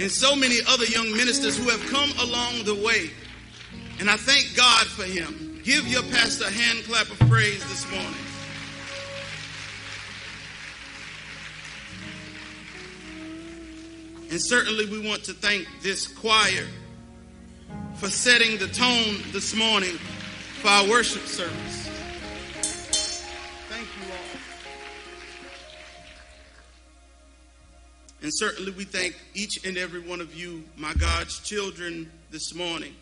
And 0.00 0.10
so 0.10 0.34
many 0.34 0.56
other 0.66 0.86
young 0.86 1.12
ministers 1.12 1.58
who 1.58 1.68
have 1.68 1.80
come 1.90 2.10
along 2.26 2.64
the 2.64 2.74
way. 2.74 3.10
And 3.98 4.08
I 4.08 4.16
thank 4.16 4.56
God 4.56 4.86
for 4.86 5.02
him. 5.02 5.60
Give 5.62 5.86
your 5.86 6.02
pastor 6.04 6.46
a 6.46 6.50
hand 6.50 6.84
clap 6.84 7.10
of 7.10 7.18
praise 7.28 7.62
this 7.68 7.84
morning. 7.90 8.14
And 14.30 14.40
certainly 14.40 14.86
we 14.86 15.06
want 15.06 15.22
to 15.24 15.34
thank 15.34 15.68
this 15.82 16.06
choir 16.06 16.66
for 17.96 18.08
setting 18.08 18.56
the 18.56 18.68
tone 18.68 19.18
this 19.32 19.54
morning 19.54 19.98
for 20.62 20.68
our 20.68 20.88
worship 20.88 21.26
service. 21.26 21.79
And 28.22 28.30
certainly 28.34 28.72
we 28.72 28.84
thank 28.84 29.18
each 29.34 29.64
and 29.64 29.78
every 29.78 30.00
one 30.00 30.20
of 30.20 30.34
you, 30.34 30.64
my 30.76 30.92
God's 30.94 31.38
children, 31.40 32.10
this 32.30 32.54
morning. 32.54 32.94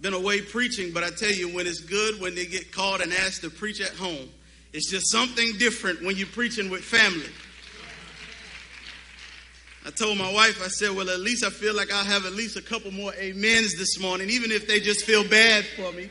Been 0.00 0.14
away 0.14 0.40
preaching, 0.40 0.92
but 0.92 1.02
I 1.02 1.10
tell 1.10 1.32
you, 1.32 1.48
when 1.54 1.66
it's 1.66 1.80
good, 1.80 2.20
when 2.20 2.34
they 2.34 2.46
get 2.46 2.70
called 2.70 3.00
and 3.00 3.12
asked 3.12 3.42
to 3.42 3.50
preach 3.50 3.80
at 3.80 3.94
home, 3.94 4.28
it's 4.72 4.90
just 4.90 5.10
something 5.10 5.52
different 5.58 6.02
when 6.02 6.16
you're 6.16 6.26
preaching 6.28 6.70
with 6.70 6.82
family. 6.82 7.30
I 9.86 9.90
told 9.90 10.18
my 10.18 10.32
wife, 10.32 10.60
I 10.62 10.68
said, 10.68 10.90
well, 10.90 11.08
at 11.08 11.20
least 11.20 11.44
I 11.44 11.50
feel 11.50 11.74
like 11.74 11.92
I'll 11.92 12.04
have 12.04 12.26
at 12.26 12.32
least 12.32 12.56
a 12.56 12.62
couple 12.62 12.90
more 12.90 13.12
amens 13.22 13.76
this 13.78 14.00
morning, 14.00 14.28
even 14.30 14.50
if 14.50 14.66
they 14.66 14.80
just 14.80 15.04
feel 15.04 15.26
bad 15.28 15.64
for 15.64 15.92
me. 15.92 16.10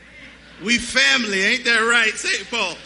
We 0.64 0.78
family, 0.78 1.44
ain't 1.44 1.64
that 1.66 1.80
right? 1.80 2.08
It, 2.08 2.46
Paul. 2.50 2.76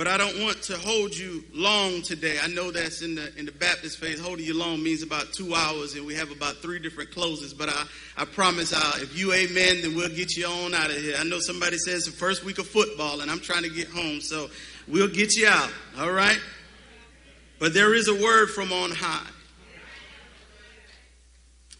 But 0.00 0.08
I 0.08 0.16
don't 0.16 0.42
want 0.42 0.62
to 0.62 0.78
hold 0.78 1.14
you 1.14 1.44
long 1.52 2.00
today. 2.00 2.38
I 2.42 2.46
know 2.46 2.70
that's 2.70 3.02
in 3.02 3.16
the 3.16 3.36
in 3.36 3.44
the 3.44 3.52
Baptist 3.52 3.98
faith. 3.98 4.18
Holding 4.18 4.46
you 4.46 4.56
long 4.56 4.82
means 4.82 5.02
about 5.02 5.30
two 5.34 5.54
hours, 5.54 5.94
and 5.94 6.06
we 6.06 6.14
have 6.14 6.30
about 6.30 6.56
three 6.62 6.78
different 6.78 7.10
closes. 7.10 7.52
But 7.52 7.68
I, 7.68 7.84
I 8.16 8.24
promise, 8.24 8.72
i 8.72 9.02
if 9.02 9.14
you 9.14 9.34
amen, 9.34 9.82
then 9.82 9.94
we'll 9.94 10.08
get 10.08 10.38
you 10.38 10.46
on 10.46 10.72
out 10.72 10.88
of 10.88 10.96
here. 10.96 11.16
I 11.18 11.24
know 11.24 11.38
somebody 11.38 11.76
says 11.76 12.06
the 12.06 12.12
first 12.12 12.44
week 12.44 12.58
of 12.58 12.66
football, 12.66 13.20
and 13.20 13.30
I'm 13.30 13.40
trying 13.40 13.64
to 13.64 13.68
get 13.68 13.88
home, 13.88 14.22
so 14.22 14.48
we'll 14.88 15.06
get 15.06 15.36
you 15.36 15.48
out. 15.48 15.70
All 15.98 16.10
right. 16.10 16.40
But 17.58 17.74
there 17.74 17.94
is 17.94 18.08
a 18.08 18.14
word 18.14 18.48
from 18.48 18.72
on 18.72 18.92
high. 18.92 19.28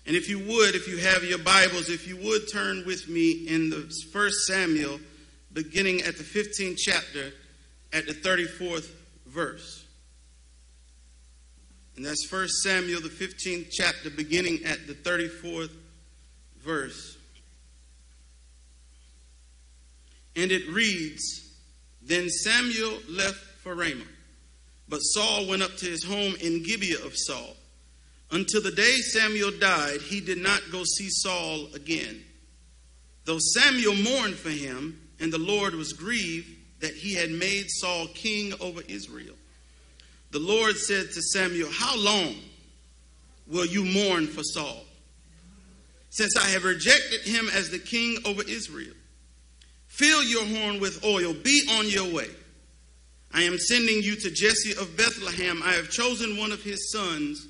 And 0.04 0.14
if 0.14 0.28
you 0.28 0.40
would, 0.40 0.74
if 0.74 0.86
you 0.88 0.98
have 0.98 1.24
your 1.24 1.38
Bibles, 1.38 1.88
if 1.88 2.06
you 2.06 2.18
would 2.18 2.52
turn 2.52 2.84
with 2.84 3.08
me 3.08 3.48
in 3.48 3.70
the 3.70 3.90
first 4.12 4.46
Samuel, 4.46 5.00
beginning 5.54 6.02
at 6.02 6.18
the 6.18 6.22
15th 6.22 6.76
chapter 6.76 7.32
at 7.92 8.06
the 8.06 8.12
34th 8.12 8.90
verse. 9.26 9.84
And 11.96 12.04
that's 12.04 12.30
1 12.30 12.48
Samuel, 12.48 13.00
the 13.00 13.08
15th 13.08 13.68
chapter, 13.70 14.10
beginning 14.10 14.64
at 14.64 14.86
the 14.86 14.94
34th 14.94 15.70
verse. 16.62 17.18
And 20.36 20.50
it 20.50 20.68
reads 20.70 21.52
Then 22.02 22.28
Samuel 22.28 22.98
left 23.08 23.36
for 23.62 23.74
Ramah, 23.74 24.04
but 24.88 24.98
Saul 24.98 25.46
went 25.46 25.62
up 25.62 25.76
to 25.78 25.86
his 25.86 26.04
home 26.04 26.34
in 26.40 26.62
Gibeah 26.62 27.04
of 27.04 27.12
Saul. 27.14 27.56
Until 28.32 28.62
the 28.62 28.70
day 28.70 28.96
Samuel 29.12 29.50
died, 29.58 30.00
he 30.00 30.20
did 30.20 30.38
not 30.38 30.62
go 30.70 30.84
see 30.84 31.08
Saul 31.10 31.66
again. 31.74 32.24
Though 33.24 33.40
Samuel 33.40 33.96
mourned 33.96 34.36
for 34.36 34.50
him, 34.50 35.00
and 35.18 35.32
the 35.32 35.38
Lord 35.38 35.74
was 35.74 35.92
grieved 35.92 36.59
that 36.80 36.94
he 36.94 37.14
had 37.14 37.30
made 37.30 37.66
Saul 37.68 38.06
king 38.08 38.52
over 38.60 38.80
Israel. 38.88 39.34
The 40.30 40.38
Lord 40.38 40.76
said 40.76 41.10
to 41.12 41.22
Samuel, 41.22 41.70
How 41.72 41.96
long 41.98 42.34
will 43.46 43.66
you 43.66 43.84
mourn 43.84 44.26
for 44.26 44.42
Saul? 44.42 44.84
Since 46.10 46.36
I 46.36 46.46
have 46.48 46.64
rejected 46.64 47.20
him 47.22 47.48
as 47.54 47.70
the 47.70 47.78
king 47.78 48.18
over 48.24 48.42
Israel. 48.42 48.94
Fill 49.86 50.22
your 50.24 50.44
horn 50.44 50.80
with 50.80 51.04
oil, 51.04 51.34
be 51.34 51.68
on 51.78 51.88
your 51.88 52.12
way. 52.12 52.28
I 53.32 53.42
am 53.42 53.58
sending 53.58 54.02
you 54.02 54.16
to 54.16 54.30
Jesse 54.30 54.72
of 54.72 54.96
Bethlehem. 54.96 55.62
I 55.64 55.72
have 55.72 55.90
chosen 55.90 56.36
one 56.36 56.52
of 56.52 56.62
his 56.62 56.90
sons 56.90 57.46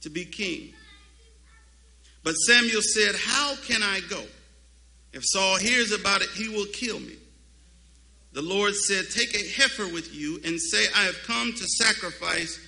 to 0.00 0.10
be 0.10 0.24
king. 0.24 0.72
But 2.24 2.32
Samuel 2.32 2.82
said, 2.82 3.14
How 3.16 3.56
can 3.66 3.82
I 3.82 4.00
go? 4.08 4.22
If 5.12 5.22
Saul 5.24 5.56
hears 5.56 5.92
about 5.92 6.22
it, 6.22 6.28
he 6.30 6.48
will 6.48 6.66
kill 6.66 7.00
me. 7.00 7.16
The 8.32 8.42
Lord 8.42 8.74
said, 8.74 9.06
Take 9.10 9.34
a 9.34 9.48
heifer 9.60 9.88
with 9.88 10.14
you 10.14 10.40
and 10.44 10.60
say, 10.60 10.84
I 10.94 11.04
have 11.04 11.22
come 11.26 11.52
to 11.52 11.66
sacrifice 11.66 12.60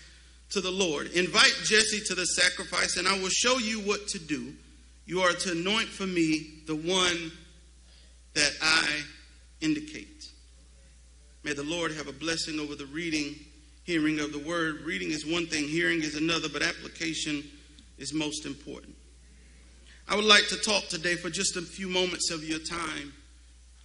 to 0.50 0.60
the 0.60 0.70
Lord. 0.70 1.08
Invite 1.12 1.54
Jesse 1.64 2.00
to 2.06 2.14
the 2.14 2.24
sacrifice, 2.24 2.96
and 2.96 3.06
I 3.06 3.18
will 3.18 3.28
show 3.28 3.58
you 3.58 3.80
what 3.80 4.08
to 4.08 4.18
do. 4.18 4.52
You 5.06 5.20
are 5.20 5.32
to 5.32 5.52
anoint 5.52 5.88
for 5.88 6.06
me 6.06 6.62
the 6.66 6.76
one 6.76 7.32
that 8.34 8.52
I 8.62 9.02
indicate. 9.60 10.28
May 11.42 11.52
the 11.52 11.62
Lord 11.62 11.92
have 11.92 12.08
a 12.08 12.12
blessing 12.12 12.60
over 12.60 12.74
the 12.74 12.86
reading, 12.86 13.34
hearing 13.84 14.20
of 14.20 14.32
the 14.32 14.38
word. 14.38 14.82
Reading 14.82 15.10
is 15.10 15.26
one 15.26 15.46
thing, 15.46 15.64
hearing 15.68 16.02
is 16.02 16.16
another, 16.16 16.48
but 16.48 16.62
application 16.62 17.44
is 17.98 18.12
most 18.12 18.46
important. 18.46 18.94
I 20.08 20.16
would 20.16 20.24
like 20.24 20.48
to 20.48 20.56
talk 20.56 20.88
today 20.88 21.14
for 21.14 21.30
just 21.30 21.56
a 21.56 21.62
few 21.62 21.88
moments 21.88 22.30
of 22.30 22.44
your 22.44 22.58
time, 22.58 23.12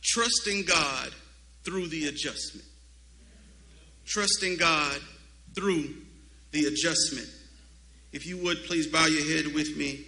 trusting 0.01 0.63
God 0.63 1.11
through 1.66 1.88
the 1.88 2.07
adjustment. 2.07 2.66
Trusting 4.05 4.57
God 4.57 4.99
through 5.55 5.95
the 6.51 6.66
adjustment. 6.66 7.28
If 8.13 8.26
you 8.26 8.38
would 8.38 8.63
please 8.66 8.88
bow 8.88 9.07
your 9.07 9.26
head 9.36 9.53
with 9.53 9.76
me 9.76 10.05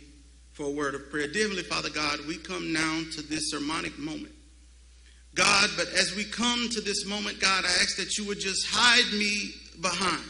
for 0.53 0.67
a 0.67 0.71
word 0.71 0.95
of 0.95 1.09
prayer. 1.11 1.27
Dear 1.27 1.43
Heavenly 1.43 1.63
Father 1.63 1.89
God, 1.89 2.19
we 2.27 2.37
come 2.37 2.71
now 2.71 3.01
to 3.15 3.21
this 3.21 3.51
sermonic 3.51 3.97
moment. 3.99 4.33
God, 5.35 5.69
but 5.77 5.87
as 5.89 6.15
we 6.15 6.23
come 6.23 6.67
to 6.69 6.81
this 6.81 7.05
moment, 7.05 7.39
God, 7.39 7.63
I 7.63 7.67
ask 7.67 7.97
that 7.97 8.17
you 8.17 8.25
would 8.25 8.39
just 8.39 8.65
hide 8.69 9.13
me 9.13 9.51
behind. 9.81 10.23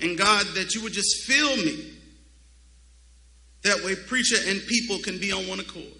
And 0.00 0.16
God, 0.16 0.46
that 0.54 0.74
you 0.74 0.82
would 0.82 0.92
just 0.92 1.24
fill 1.24 1.56
me. 1.56 1.92
That 3.62 3.82
way, 3.84 3.96
preacher 3.96 4.36
and 4.46 4.60
people 4.66 4.98
can 4.98 5.18
be 5.18 5.32
on 5.32 5.48
one 5.48 5.58
accord. 5.58 5.97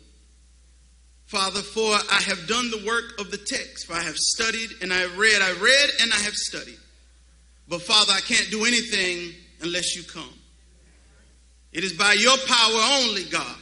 Father, 1.29 1.61
for 1.61 1.95
I 2.11 2.23
have 2.23 2.47
done 2.49 2.71
the 2.71 2.83
work 2.87 3.21
of 3.21 3.31
the 3.31 3.37
text, 3.37 3.87
for 3.87 3.93
I 3.93 4.01
have 4.01 4.17
studied 4.17 4.71
and 4.81 4.91
I 4.91 4.97
have 4.97 5.19
read. 5.19 5.43
I 5.43 5.53
read 5.61 5.91
and 6.01 6.11
I 6.11 6.17
have 6.17 6.33
studied. 6.33 6.79
But 7.69 7.83
Father, 7.83 8.15
I 8.15 8.21
can't 8.21 8.51
do 8.51 8.65
anything 8.65 9.35
unless 9.61 9.95
you 9.95 10.05
come. 10.05 10.33
It 11.71 11.85
is 11.85 11.93
by 11.93 12.15
your 12.15 12.37
power 12.47 12.81
only, 13.03 13.25
God, 13.25 13.57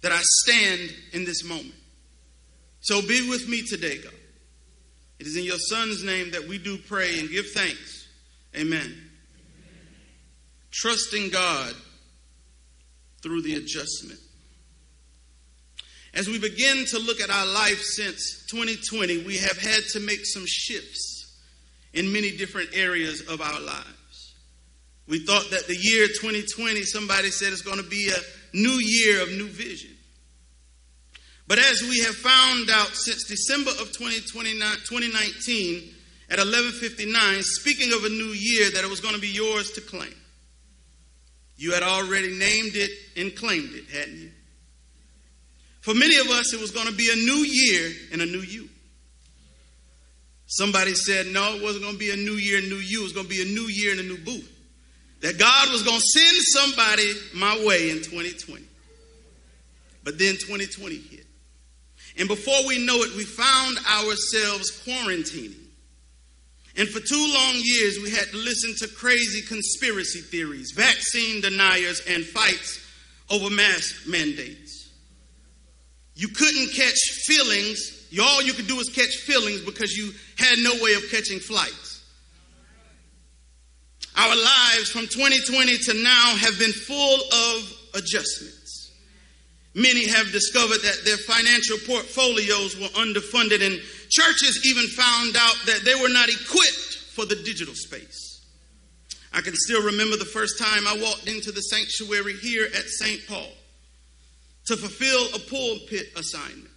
that 0.00 0.10
I 0.10 0.20
stand 0.22 0.90
in 1.12 1.26
this 1.26 1.44
moment. 1.44 1.74
So 2.80 3.02
be 3.02 3.28
with 3.28 3.46
me 3.46 3.60
today, 3.60 3.98
God. 3.98 4.14
It 5.18 5.26
is 5.26 5.36
in 5.36 5.44
your 5.44 5.58
Son's 5.58 6.02
name 6.02 6.30
that 6.30 6.48
we 6.48 6.56
do 6.56 6.78
pray 6.78 7.20
and 7.20 7.28
give 7.28 7.50
thanks. 7.50 8.08
Amen. 8.56 9.10
Trusting 10.70 11.28
God 11.28 11.74
through 13.22 13.42
the 13.42 13.56
adjustment. 13.56 14.18
As 16.14 16.28
we 16.28 16.38
begin 16.38 16.84
to 16.86 16.98
look 17.00 17.20
at 17.20 17.28
our 17.28 17.46
life 17.46 17.80
since 17.80 18.46
2020, 18.46 19.24
we 19.24 19.36
have 19.38 19.58
had 19.58 19.82
to 19.92 20.00
make 20.00 20.24
some 20.24 20.44
shifts 20.46 21.40
in 21.92 22.12
many 22.12 22.36
different 22.36 22.70
areas 22.72 23.22
of 23.22 23.40
our 23.40 23.60
lives. 23.60 24.34
We 25.08 25.26
thought 25.26 25.50
that 25.50 25.66
the 25.66 25.76
year 25.76 26.06
2020, 26.06 26.82
somebody 26.82 27.30
said 27.30 27.52
it's 27.52 27.62
going 27.62 27.82
to 27.82 27.88
be 27.88 28.10
a 28.10 28.56
new 28.56 28.78
year 28.80 29.22
of 29.22 29.30
new 29.30 29.48
vision. 29.48 29.90
But 31.46 31.58
as 31.58 31.82
we 31.82 31.98
have 32.00 32.14
found 32.14 32.70
out 32.70 32.94
since 32.94 33.24
December 33.24 33.72
of 33.72 33.92
2019 33.92 35.94
at 36.30 36.38
11:59, 36.38 37.42
speaking 37.42 37.92
of 37.92 38.04
a 38.04 38.08
new 38.08 38.32
year 38.32 38.70
that 38.70 38.84
it 38.84 38.88
was 38.88 39.00
going 39.00 39.14
to 39.14 39.20
be 39.20 39.28
yours 39.28 39.72
to 39.72 39.80
claim. 39.80 40.14
You 41.56 41.72
had 41.72 41.82
already 41.82 42.38
named 42.38 42.76
it 42.76 42.90
and 43.16 43.34
claimed 43.36 43.74
it, 43.74 43.90
hadn't 43.90 44.16
you? 44.16 44.30
For 45.84 45.92
many 45.92 46.16
of 46.16 46.28
us, 46.28 46.54
it 46.54 46.60
was 46.60 46.70
going 46.70 46.86
to 46.86 46.94
be 46.94 47.10
a 47.12 47.16
new 47.16 47.44
year 47.44 47.92
and 48.10 48.22
a 48.22 48.24
new 48.24 48.40
you. 48.40 48.70
Somebody 50.46 50.94
said, 50.94 51.26
no, 51.26 51.56
it 51.56 51.62
wasn't 51.62 51.84
going 51.84 51.92
to 51.92 51.98
be 51.98 52.10
a 52.10 52.16
new 52.16 52.36
year, 52.40 52.56
and 52.58 52.70
new 52.70 52.76
you. 52.76 53.00
It 53.00 53.02
was 53.02 53.12
going 53.12 53.26
to 53.26 53.30
be 53.30 53.42
a 53.42 53.44
new 53.44 53.68
year 53.68 53.90
and 53.90 54.00
a 54.00 54.02
new 54.02 54.16
boo. 54.16 54.42
That 55.20 55.38
God 55.38 55.70
was 55.70 55.82
going 55.82 56.00
to 56.00 56.06
send 56.06 56.36
somebody 56.40 57.12
my 57.34 57.62
way 57.66 57.90
in 57.90 57.98
2020. 57.98 58.64
But 60.04 60.18
then 60.18 60.36
2020 60.36 60.96
hit. 60.96 61.26
And 62.16 62.28
before 62.28 62.66
we 62.66 62.78
know 62.78 62.96
it, 63.02 63.14
we 63.14 63.24
found 63.24 63.76
ourselves 63.86 64.82
quarantining. 64.86 65.52
And 66.78 66.88
for 66.88 67.00
two 67.00 67.34
long 67.34 67.54
years, 67.56 67.98
we 68.02 68.10
had 68.10 68.28
to 68.28 68.38
listen 68.38 68.74
to 68.78 68.94
crazy 68.94 69.42
conspiracy 69.46 70.20
theories, 70.20 70.72
vaccine 70.72 71.42
deniers, 71.42 72.00
and 72.08 72.24
fights 72.24 72.80
over 73.30 73.50
mask 73.50 74.08
mandates. 74.08 74.63
You 76.14 76.28
couldn't 76.28 76.72
catch 76.72 76.98
feelings. 77.26 78.06
All 78.20 78.42
you 78.42 78.52
could 78.52 78.68
do 78.68 78.76
was 78.76 78.88
catch 78.88 79.16
feelings 79.16 79.60
because 79.60 79.96
you 79.96 80.12
had 80.38 80.58
no 80.58 80.72
way 80.82 80.94
of 80.94 81.02
catching 81.10 81.40
flights. 81.40 82.02
Our 84.16 84.36
lives 84.36 84.90
from 84.90 85.08
2020 85.08 85.78
to 85.78 85.94
now 85.94 86.36
have 86.36 86.56
been 86.58 86.72
full 86.72 87.18
of 87.20 87.76
adjustments. 87.94 88.92
Many 89.74 90.06
have 90.06 90.30
discovered 90.30 90.82
that 90.82 91.04
their 91.04 91.16
financial 91.16 91.78
portfolios 91.78 92.78
were 92.78 92.94
underfunded, 92.94 93.60
and 93.66 93.80
churches 94.08 94.64
even 94.64 94.86
found 94.86 95.36
out 95.36 95.56
that 95.66 95.80
they 95.84 96.00
were 96.00 96.08
not 96.08 96.28
equipped 96.28 97.10
for 97.12 97.26
the 97.26 97.34
digital 97.34 97.74
space. 97.74 98.40
I 99.32 99.40
can 99.40 99.54
still 99.56 99.82
remember 99.82 100.16
the 100.16 100.24
first 100.24 100.60
time 100.60 100.86
I 100.86 100.96
walked 101.02 101.26
into 101.26 101.50
the 101.50 101.62
sanctuary 101.62 102.34
here 102.34 102.66
at 102.66 102.84
St. 102.86 103.26
Paul 103.26 103.50
to 104.66 104.76
fulfill 104.76 105.26
a 105.34 105.38
pulpit 105.38 106.12
assignment. 106.16 106.70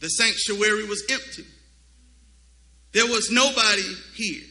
The 0.00 0.08
sanctuary 0.08 0.84
was 0.84 1.04
empty, 1.10 1.44
there 2.92 3.06
was 3.06 3.30
nobody 3.30 3.82
here. 4.14 4.44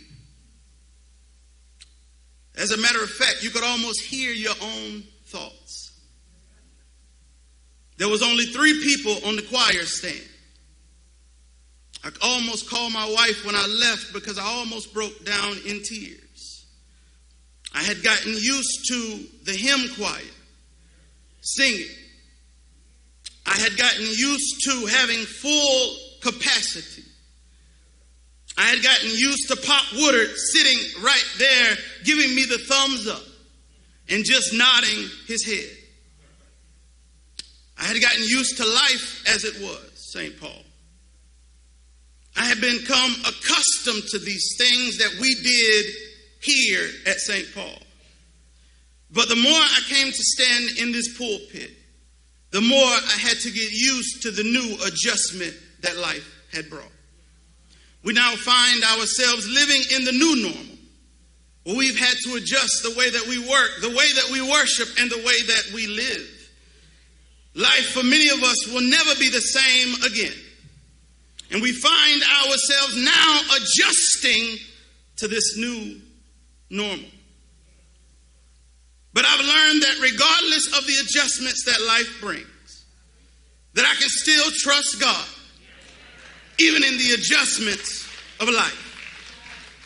As 2.56 2.72
a 2.72 2.78
matter 2.78 3.04
of 3.04 3.10
fact, 3.10 3.43
you 3.43 3.52
could 3.52 3.64
almost 3.64 4.02
hear 4.02 4.32
your 4.32 4.56
own 4.62 5.04
thoughts. 5.26 5.91
There 7.98 8.08
was 8.08 8.24
only 8.24 8.45
three 8.45 8.82
people 8.82 9.16
on 9.28 9.36
the 9.36 9.43
choir 9.43 9.86
stand. 9.86 10.28
I 12.04 12.10
almost 12.22 12.70
called 12.70 12.93
my 12.93 13.06
wife 13.10 13.45
when 13.45 13.56
I 13.56 13.66
left 13.68 14.14
because 14.14 14.38
I 14.38 14.43
almost 14.43 14.93
broke 14.93 15.26
down 15.26 15.58
in 15.68 15.82
tears. 15.84 16.66
I 17.74 17.84
had 17.84 18.04
gotten 18.04 18.32
used 18.34 18.88
to 18.88 19.26
the 19.43 19.52
hymn 19.52 19.93
choir 19.95 20.22
singing. 21.41 21.89
I 23.48 23.58
had 23.58 23.78
gotten 23.78 24.04
used 24.04 24.64
to 24.66 24.86
having 24.88 25.24
full 25.24 25.95
capacity. 26.22 27.04
I 28.58 28.64
had 28.64 28.84
gotten 28.84 29.10
used 29.10 29.48
to 29.48 29.56
Pop 29.56 29.86
Woodard 29.93 30.36
sitting 30.36 31.02
right 31.04 31.26
there 31.38 31.78
giving 32.04 32.36
me 32.36 32.45
the 32.45 32.58
thumbs 32.58 33.08
up 33.08 33.24
and 34.10 34.26
just 34.26 34.54
nodding 34.54 35.10
his 35.28 35.45
head. 35.45 35.78
I 37.80 37.86
had 37.86 38.02
gotten 38.02 38.24
used 38.24 38.58
to 38.58 38.66
life 38.66 39.24
as 39.28 39.45
it 39.45 39.62
was, 39.62 39.91
St. 39.95 40.39
Paul. 40.39 40.64
I 42.36 42.45
had 42.45 42.60
become 42.60 43.12
accustomed 43.22 44.04
to 44.10 44.20
these 44.20 44.56
things 44.58 44.98
that 44.98 45.18
we 45.22 45.36
did 45.36 45.86
here 46.41 46.89
at 47.06 47.20
St. 47.20 47.48
Paul. 47.54 47.80
But 49.12 49.30
the 49.30 49.36
more 49.36 49.52
I 49.54 49.82
came 49.88 50.12
to 50.12 50.24
stand 50.24 50.78
in 50.80 50.91
this 50.91 51.18
pulpit, 51.18 51.77
the 52.58 52.62
more 52.62 52.80
I 52.80 53.18
had 53.20 53.38
to 53.41 53.51
get 53.51 53.72
used 53.72 54.24
to 54.24 54.32
the 54.32 54.41
new 54.41 54.78
adjustment 54.84 55.53
that 55.82 55.95
life 55.97 56.28
had 56.51 56.68
brought. 56.72 56.91
We 58.03 58.14
now 58.14 58.34
find 58.34 58.84
ourselves 58.84 59.47
living 59.47 59.84
in 59.95 60.05
the 60.05 60.12
new 60.14 60.41
normal, 60.41 60.78
where 61.66 61.76
we've 61.76 61.99
had 61.99 62.16
to 62.24 62.34
adjust 62.34 62.82
the 62.82 62.95
way 62.97 63.12
that 63.12 63.28
we 63.28 63.38
work, 63.38 63.70
the 63.82 63.89
way 63.89 64.12
that 64.12 64.30
we 64.32 64.41
worship, 64.41 64.88
and 64.99 65.08
the 65.12 65.18
way 65.18 65.39
that 65.45 65.72
we 65.72 65.86
live. 65.86 66.49
Life 67.53 67.91
for 67.91 68.01
many 68.01 68.28
of 68.30 68.41
us 68.41 68.66
will 68.74 68.82
never 68.82 69.14
be 69.20 69.30
the 69.30 69.39
same 69.39 69.93
again. 70.12 70.34
And 71.51 71.62
we 71.62 71.74
find 71.74 72.24
ourselves 72.24 72.97
now 72.97 73.39
adjusting 73.55 74.58
to 75.18 75.28
this 75.28 75.55
new 75.58 76.01
normal. 76.72 77.05
But 79.18 79.26
I've 79.26 79.39
learned 79.39 79.82
that 79.82 79.97
regardless 79.99 80.78
of 80.78 80.86
the 80.86 80.93
adjustments 81.01 81.65
that 81.65 81.82
life 81.88 82.22
brings, 82.22 82.86
that 83.74 83.84
I 83.84 83.95
can 83.97 84.09
still 84.09 84.45
trust 84.61 85.01
God, 85.01 85.26
even 86.59 86.84
in 86.84 86.99
the 86.99 87.18
adjustments 87.18 88.05
of 88.39 88.47
life. 88.47 88.78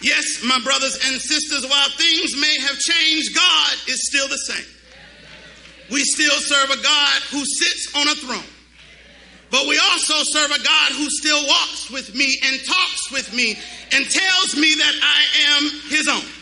Yes, 0.01 0.43
my 0.43 0.59
brothers 0.59 0.99
and 1.07 1.15
sisters, 1.15 1.63
while 1.63 1.89
things 1.91 2.35
may 2.35 2.59
have 2.59 2.77
changed, 2.77 3.33
God 3.33 3.73
is 3.87 4.05
still 4.11 4.27
the 4.27 4.35
same. 4.51 4.67
We 5.89 6.03
still 6.03 6.35
serve 6.35 6.69
a 6.69 6.83
God 6.83 7.21
who 7.31 7.45
sits 7.45 7.95
on 7.95 8.09
a 8.09 8.15
throne. 8.15 8.51
But 9.49 9.65
we 9.65 9.79
also 9.79 10.27
serve 10.27 10.51
a 10.51 10.61
God 10.61 10.91
who 10.91 11.07
still 11.09 11.47
walks 11.47 11.89
with 11.89 12.13
me 12.13 12.35
and 12.43 12.59
talks 12.65 13.09
with 13.13 13.33
me 13.33 13.55
and 13.93 14.11
tells 14.11 14.57
me 14.57 14.75
that 14.75 14.95
I 15.01 15.55
am 15.55 15.71
his 15.87 16.09
own. 16.09 16.40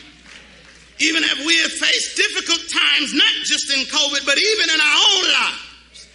Even 0.99 1.23
if 1.23 1.39
we 1.45 1.55
have 1.63 1.71
faced 1.71 2.17
difficult 2.17 2.59
times, 2.67 3.13
not 3.13 3.33
just 3.47 3.71
in 3.71 3.87
COVID, 3.87 4.25
but 4.25 4.37
even 4.37 4.67
in 4.69 4.79
our 4.79 4.97
own 5.15 5.25
lives, 5.31 6.07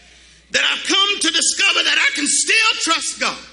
that 0.52 0.62
I've 0.62 0.84
come 0.84 1.10
to 1.20 1.30
discover 1.32 1.82
that 1.82 1.98
I 1.98 2.10
can 2.14 2.26
still 2.28 2.72
trust 2.84 3.20
God. 3.20 3.44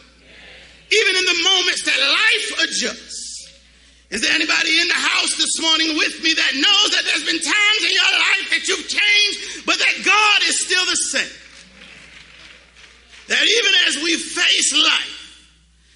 Even 0.92 1.16
in 1.16 1.26
the 1.26 1.40
moments 1.44 1.84
that 1.88 1.96
life 1.96 2.68
adjusts. 2.68 3.22
Is 4.12 4.20
there 4.20 4.36
anybody 4.36 4.82
in 4.82 4.90
the 4.90 4.94
house 4.94 5.38
this 5.38 5.56
morning 5.62 5.96
with 5.96 6.22
me 6.22 6.34
that 6.36 6.52
knows 6.54 6.88
that 6.92 7.08
there's 7.08 7.24
been 7.24 7.40
times 7.40 7.82
in 7.82 7.96
your 7.96 8.12
life 8.12 8.46
that 8.52 8.68
you've 8.68 8.88
changed, 8.92 9.66
but 9.66 9.80
that 9.80 10.04
God 10.04 10.40
is 10.50 10.60
still 10.60 10.84
the 10.84 11.00
same? 11.00 11.32
That 13.30 13.40
even 13.40 13.74
as 13.88 14.04
we 14.04 14.18
face 14.20 14.76
life, 14.76 15.48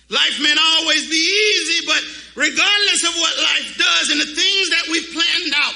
life 0.08 0.40
may 0.40 0.54
not 0.56 0.80
always 0.80 1.10
be 1.10 1.20
easy, 1.20 1.86
but 1.86 2.04
regardless 2.36 3.04
of 3.04 3.16
what 3.16 3.38
life 3.38 3.78
does 3.78 4.10
and 4.12 4.22
the 4.22 4.36
things 4.36 4.70
that 4.70 4.88
we've 4.92 5.12
planned 5.12 5.54
out, 5.56 5.74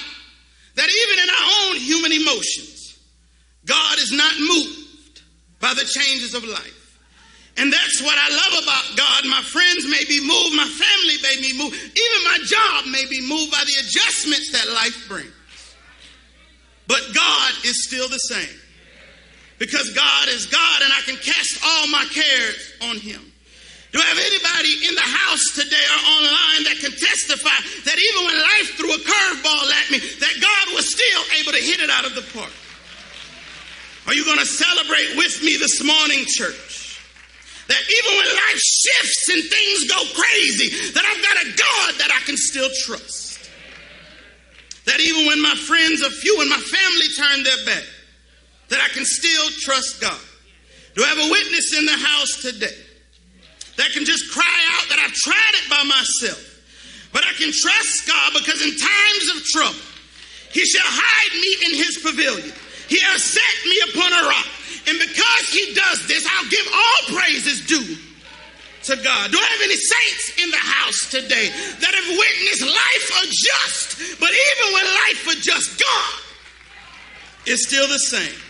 that 0.76 0.88
even 0.88 1.24
in 1.24 1.28
our 1.28 1.48
own 1.64 1.76
human 1.76 2.12
emotions, 2.12 2.98
God 3.66 3.98
is 3.98 4.12
not 4.12 4.38
moved 4.38 5.22
by 5.60 5.74
the 5.74 5.84
changes 5.84 6.34
of 6.34 6.44
life. 6.44 6.76
And 7.56 7.72
that's 7.72 8.00
what 8.00 8.16
I 8.16 8.28
love 8.30 8.62
about 8.64 8.96
God. 8.96 9.26
My 9.28 9.42
friends 9.42 9.84
may 9.84 10.04
be 10.08 10.20
moved, 10.20 10.56
my 10.56 10.64
family 10.64 11.16
may 11.22 11.36
be 11.40 11.58
moved, 11.58 11.74
even 11.74 12.24
my 12.24 12.38
job 12.44 12.86
may 12.90 13.04
be 13.10 13.20
moved 13.20 13.52
by 13.52 13.62
the 13.66 13.76
adjustments 13.80 14.52
that 14.52 14.72
life 14.72 15.08
brings. 15.08 15.34
But 16.86 17.02
God 17.14 17.52
is 17.64 17.84
still 17.84 18.08
the 18.08 18.18
same. 18.18 18.58
Because 19.58 19.92
God 19.92 20.28
is 20.28 20.46
God 20.46 20.82
and 20.82 20.92
I 20.92 21.02
can 21.02 21.16
cast 21.16 21.62
all 21.64 21.86
my 21.88 22.04
cares 22.10 22.72
on 22.82 22.96
Him. 22.96 23.29
Do 23.90 23.98
I 23.98 24.06
have 24.06 24.22
anybody 24.22 24.86
in 24.86 24.94
the 24.94 25.02
house 25.02 25.50
today 25.50 25.82
or 25.90 26.00
online 26.14 26.62
that 26.70 26.78
can 26.78 26.94
testify 26.94 27.58
that 27.90 27.98
even 27.98 28.20
when 28.22 28.38
life 28.38 28.78
threw 28.78 28.94
a 28.94 29.02
curveball 29.02 29.66
at 29.66 29.86
me, 29.90 29.98
that 29.98 30.34
God 30.38 30.74
was 30.78 30.86
still 30.86 31.22
able 31.42 31.50
to 31.50 31.58
hit 31.58 31.82
it 31.82 31.90
out 31.90 32.06
of 32.06 32.14
the 32.14 32.22
park? 32.30 32.54
Are 34.06 34.14
you 34.14 34.24
going 34.24 34.38
to 34.38 34.46
celebrate 34.46 35.18
with 35.18 35.42
me 35.42 35.58
this 35.58 35.82
morning, 35.82 36.22
church? 36.22 37.02
That 37.66 37.82
even 37.82 38.12
when 38.14 38.30
life 38.30 38.62
shifts 38.62 39.28
and 39.30 39.42
things 39.42 39.90
go 39.90 39.98
crazy, 40.14 40.70
that 40.94 41.02
I've 41.02 41.22
got 41.22 41.36
a 41.42 41.46
God 41.50 41.90
that 41.98 42.10
I 42.14 42.22
can 42.26 42.36
still 42.36 42.70
trust. 42.86 43.50
That 44.86 45.00
even 45.00 45.26
when 45.26 45.42
my 45.42 45.54
friends 45.54 46.02
are 46.02 46.10
few 46.10 46.40
and 46.40 46.50
my 46.50 46.62
family 46.62 47.08
turn 47.18 47.42
their 47.42 47.66
back, 47.66 47.86
that 48.70 48.80
I 48.80 48.88
can 48.94 49.04
still 49.04 49.50
trust 49.62 50.00
God. 50.00 50.18
Do 50.94 51.02
I 51.02 51.08
have 51.08 51.18
a 51.18 51.30
witness 51.30 51.76
in 51.76 51.86
the 51.86 51.98
house 51.98 52.42
today 52.42 52.89
that 53.80 53.96
can 53.96 54.04
just 54.04 54.28
cry 54.28 54.60
out 54.76 54.84
that 54.92 55.00
I've 55.00 55.16
tried 55.16 55.54
it 55.56 55.64
by 55.72 55.80
myself, 55.88 56.44
but 57.16 57.24
I 57.24 57.32
can 57.40 57.48
trust 57.48 58.04
God 58.04 58.36
because 58.36 58.60
in 58.60 58.76
times 58.76 59.26
of 59.32 59.40
trouble, 59.48 59.80
He 60.52 60.60
shall 60.68 60.84
hide 60.84 61.32
me 61.40 61.50
in 61.64 61.72
His 61.80 61.96
pavilion. 62.04 62.52
He 62.92 63.00
has 63.00 63.24
set 63.24 63.56
me 63.64 63.80
upon 63.88 64.12
a 64.12 64.22
rock. 64.28 64.48
And 64.84 65.00
because 65.00 65.44
He 65.48 65.72
does 65.72 66.04
this, 66.12 66.28
I'll 66.28 66.50
give 66.52 66.68
all 66.68 67.16
praises 67.16 67.64
due 67.64 67.96
to 68.84 68.96
God? 69.00 69.30
Do 69.32 69.38
I 69.40 69.48
have 69.48 69.64
any 69.64 69.76
saints 69.76 70.44
in 70.44 70.50
the 70.50 70.60
house 70.60 71.10
today 71.10 71.48
that 71.48 71.92
have 71.96 72.08
witnessed 72.20 72.68
life 72.68 73.08
adjust? 73.24 74.20
But 74.20 74.28
even 74.28 74.74
when 74.76 74.84
life 75.08 75.24
adjusts, 75.40 75.76
God 75.80 76.12
is 77.46 77.64
still 77.64 77.88
the 77.88 77.98
same. 77.98 78.40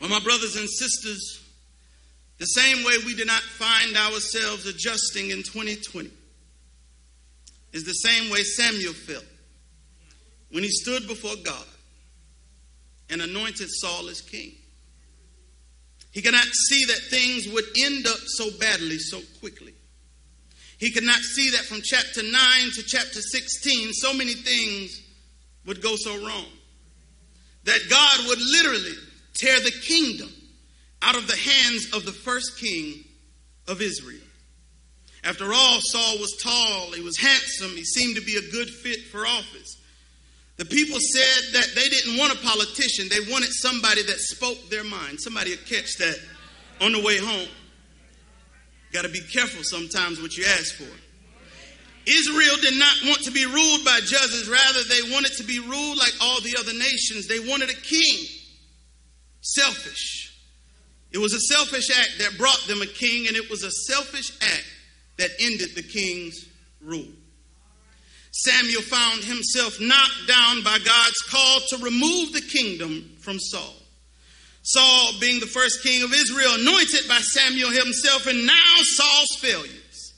Well, 0.00 0.10
my 0.10 0.20
brothers 0.20 0.56
and 0.56 0.68
sisters, 0.68 1.41
the 2.42 2.46
same 2.46 2.84
way 2.84 2.94
we 3.06 3.14
did 3.14 3.28
not 3.28 3.40
find 3.40 3.96
ourselves 3.96 4.66
adjusting 4.66 5.30
in 5.30 5.44
2020 5.44 6.10
is 7.72 7.84
the 7.84 7.92
same 7.92 8.32
way 8.32 8.42
Samuel 8.42 8.94
felt 8.94 9.24
when 10.50 10.64
he 10.64 10.68
stood 10.68 11.06
before 11.06 11.36
God 11.44 11.64
and 13.10 13.22
anointed 13.22 13.68
Saul 13.70 14.08
as 14.08 14.20
king. 14.22 14.54
He 16.10 16.20
could 16.20 16.32
not 16.32 16.48
see 16.68 16.84
that 16.86 16.98
things 17.10 17.46
would 17.46 17.64
end 17.84 18.08
up 18.08 18.18
so 18.26 18.50
badly 18.58 18.98
so 18.98 19.20
quickly. 19.38 19.74
He 20.78 20.90
could 20.90 21.04
not 21.04 21.20
see 21.20 21.50
that 21.50 21.64
from 21.66 21.80
chapter 21.84 22.24
9 22.24 22.32
to 22.32 22.82
chapter 22.82 23.20
16, 23.20 23.92
so 23.92 24.12
many 24.14 24.34
things 24.34 25.00
would 25.64 25.80
go 25.80 25.94
so 25.94 26.26
wrong. 26.26 26.46
That 27.62 27.82
God 27.88 28.26
would 28.26 28.40
literally 28.40 28.96
tear 29.32 29.60
the 29.60 29.70
kingdom 29.70 30.28
out 31.02 31.16
of 31.16 31.26
the 31.26 31.36
hands 31.36 31.92
of 31.92 32.04
the 32.04 32.12
first 32.12 32.58
king 32.58 33.04
of 33.68 33.82
Israel. 33.82 34.20
After 35.24 35.52
all, 35.52 35.80
Saul 35.80 36.18
was 36.18 36.36
tall, 36.42 36.92
he 36.92 37.02
was 37.02 37.16
handsome, 37.18 37.70
he 37.70 37.84
seemed 37.84 38.16
to 38.16 38.22
be 38.22 38.36
a 38.36 38.52
good 38.52 38.68
fit 38.68 39.02
for 39.06 39.26
office. 39.26 39.78
The 40.56 40.64
people 40.64 40.98
said 41.00 41.54
that 41.54 41.74
they 41.74 41.88
didn't 41.88 42.18
want 42.18 42.34
a 42.34 42.38
politician, 42.38 43.08
they 43.08 43.32
wanted 43.32 43.50
somebody 43.52 44.02
that 44.02 44.18
spoke 44.18 44.68
their 44.68 44.84
mind. 44.84 45.20
Somebody 45.20 45.50
would 45.50 45.66
catch 45.66 45.96
that 45.98 46.18
on 46.80 46.92
the 46.92 47.02
way 47.02 47.18
home. 47.18 47.48
Got 48.92 49.02
to 49.02 49.08
be 49.08 49.20
careful 49.20 49.62
sometimes 49.64 50.20
what 50.20 50.36
you 50.36 50.44
ask 50.44 50.74
for. 50.74 50.90
Israel 52.04 52.56
did 52.60 52.78
not 52.78 52.94
want 53.06 53.22
to 53.22 53.30
be 53.30 53.46
ruled 53.46 53.84
by 53.84 54.00
judges, 54.00 54.48
rather, 54.48 54.82
they 54.88 55.12
wanted 55.12 55.32
to 55.36 55.44
be 55.44 55.60
ruled 55.60 55.98
like 55.98 56.12
all 56.20 56.40
the 56.40 56.56
other 56.58 56.72
nations. 56.72 57.28
They 57.28 57.38
wanted 57.38 57.70
a 57.70 57.74
king. 57.74 58.26
Selfish. 59.40 60.21
It 61.12 61.18
was 61.18 61.34
a 61.34 61.40
selfish 61.40 61.90
act 61.90 62.18
that 62.18 62.38
brought 62.38 62.64
them 62.66 62.82
a 62.82 62.86
king, 62.86 63.28
and 63.28 63.36
it 63.36 63.50
was 63.50 63.62
a 63.64 63.70
selfish 63.70 64.32
act 64.40 64.66
that 65.18 65.30
ended 65.38 65.74
the 65.74 65.82
king's 65.82 66.46
rule. 66.80 67.08
Samuel 68.30 68.80
found 68.82 69.22
himself 69.24 69.78
knocked 69.78 70.26
down 70.26 70.62
by 70.64 70.78
God's 70.78 71.20
call 71.28 71.60
to 71.68 71.76
remove 71.84 72.32
the 72.32 72.40
kingdom 72.40 73.10
from 73.20 73.38
Saul. 73.38 73.74
Saul, 74.62 75.12
being 75.20 75.38
the 75.40 75.46
first 75.46 75.82
king 75.82 76.02
of 76.02 76.14
Israel, 76.14 76.54
anointed 76.54 77.08
by 77.08 77.18
Samuel 77.18 77.70
himself, 77.70 78.26
and 78.26 78.46
now 78.46 78.74
Saul's 78.82 79.36
failures 79.38 80.14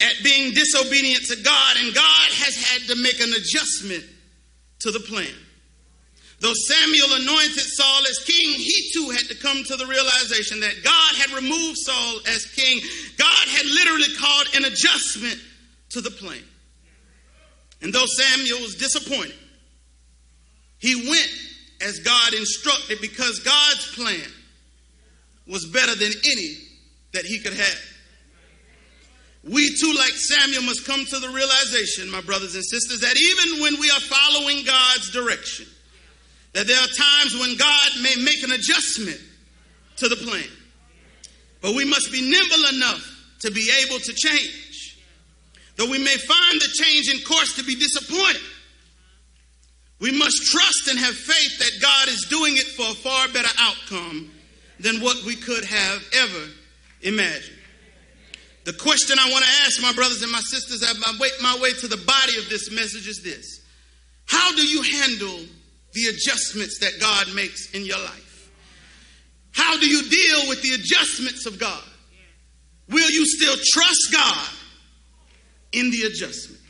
at 0.00 0.22
being 0.22 0.52
disobedient 0.52 1.24
to 1.26 1.36
God, 1.42 1.76
and 1.78 1.94
God 1.94 2.28
has 2.32 2.56
had 2.56 2.82
to 2.88 3.02
make 3.02 3.20
an 3.20 3.32
adjustment 3.32 4.04
to 4.80 4.90
the 4.90 5.00
plan. 5.00 5.32
Though 6.42 6.54
Samuel 6.54 7.22
anointed 7.22 7.60
Saul 7.60 8.00
as 8.10 8.18
king, 8.18 8.54
he 8.54 8.90
too 8.92 9.10
had 9.10 9.28
to 9.28 9.36
come 9.36 9.62
to 9.62 9.76
the 9.76 9.86
realization 9.86 10.58
that 10.58 10.74
God 10.82 11.14
had 11.14 11.30
removed 11.30 11.78
Saul 11.78 12.18
as 12.26 12.46
king. 12.46 12.80
God 13.16 13.48
had 13.48 13.64
literally 13.64 14.12
called 14.18 14.48
an 14.56 14.64
adjustment 14.64 15.38
to 15.90 16.00
the 16.00 16.10
plan. 16.10 16.42
And 17.80 17.92
though 17.92 18.06
Samuel 18.06 18.58
was 18.58 18.74
disappointed, 18.74 19.36
he 20.78 21.08
went 21.08 21.30
as 21.80 22.00
God 22.00 22.34
instructed 22.34 23.00
because 23.00 23.38
God's 23.38 23.94
plan 23.94 24.32
was 25.46 25.64
better 25.66 25.94
than 25.94 26.10
any 26.24 26.56
that 27.12 27.24
he 27.24 27.38
could 27.38 27.54
have. 27.54 27.80
We 29.44 29.76
too, 29.76 29.92
like 29.96 30.10
Samuel, 30.10 30.62
must 30.62 30.84
come 30.84 31.04
to 31.04 31.18
the 31.20 31.28
realization, 31.28 32.10
my 32.10 32.20
brothers 32.20 32.56
and 32.56 32.64
sisters, 32.64 33.00
that 33.00 33.16
even 33.16 33.62
when 33.62 33.80
we 33.80 33.90
are 33.90 34.00
following 34.00 34.64
God's 34.64 35.10
direction, 35.12 35.66
that 36.52 36.66
there 36.66 36.78
are 36.78 36.86
times 36.86 37.34
when 37.38 37.56
God 37.56 37.88
may 38.02 38.14
make 38.22 38.42
an 38.42 38.52
adjustment 38.52 39.20
to 39.96 40.08
the 40.08 40.16
plan. 40.16 40.44
But 41.60 41.74
we 41.74 41.84
must 41.84 42.12
be 42.12 42.20
nimble 42.20 42.76
enough 42.76 43.08
to 43.40 43.50
be 43.50 43.70
able 43.86 43.98
to 44.00 44.12
change. 44.12 44.98
Though 45.76 45.90
we 45.90 45.98
may 45.98 46.16
find 46.16 46.60
the 46.60 46.68
change 46.68 47.08
in 47.08 47.24
course 47.24 47.56
to 47.56 47.64
be 47.64 47.74
disappointing, 47.74 48.42
we 50.00 50.10
must 50.10 50.50
trust 50.50 50.88
and 50.88 50.98
have 50.98 51.14
faith 51.14 51.58
that 51.60 51.80
God 51.80 52.08
is 52.08 52.26
doing 52.28 52.56
it 52.56 52.66
for 52.76 52.90
a 52.90 52.94
far 52.94 53.28
better 53.28 53.48
outcome 53.58 54.32
than 54.80 55.00
what 55.00 55.22
we 55.24 55.36
could 55.36 55.64
have 55.64 56.04
ever 56.14 56.48
imagined. 57.02 57.56
The 58.64 58.72
question 58.72 59.16
I 59.18 59.30
want 59.30 59.44
to 59.44 59.50
ask 59.64 59.80
my 59.80 59.92
brothers 59.92 60.22
and 60.22 60.30
my 60.30 60.40
sisters 60.40 60.82
as 60.82 61.02
I 61.04 61.16
wait 61.20 61.32
my 61.40 61.56
way 61.60 61.72
to 61.72 61.88
the 61.88 61.96
body 61.96 62.36
of 62.36 62.48
this 62.48 62.70
message 62.70 63.08
is 63.08 63.22
this 63.22 63.60
How 64.26 64.54
do 64.54 64.66
you 64.66 64.82
handle 64.82 65.40
the 65.92 66.06
adjustments 66.06 66.78
that 66.80 67.00
God 67.00 67.34
makes 67.34 67.70
in 67.72 67.84
your 67.84 67.98
life? 67.98 68.50
How 69.52 69.78
do 69.78 69.86
you 69.86 70.02
deal 70.02 70.48
with 70.48 70.62
the 70.62 70.74
adjustments 70.74 71.46
of 71.46 71.58
God? 71.58 71.82
Will 72.88 73.10
you 73.10 73.26
still 73.26 73.56
trust 73.72 74.12
God 74.12 74.48
in 75.72 75.90
the 75.90 76.02
adjustment? 76.02 76.60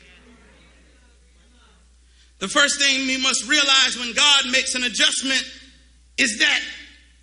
The 2.39 2.49
first 2.49 2.81
thing 2.81 3.07
we 3.07 3.23
must 3.23 3.49
realize 3.49 3.97
when 3.99 4.13
God 4.15 4.51
makes 4.51 4.75
an 4.75 4.83
adjustment 4.83 5.45
is 6.19 6.39
that 6.41 6.61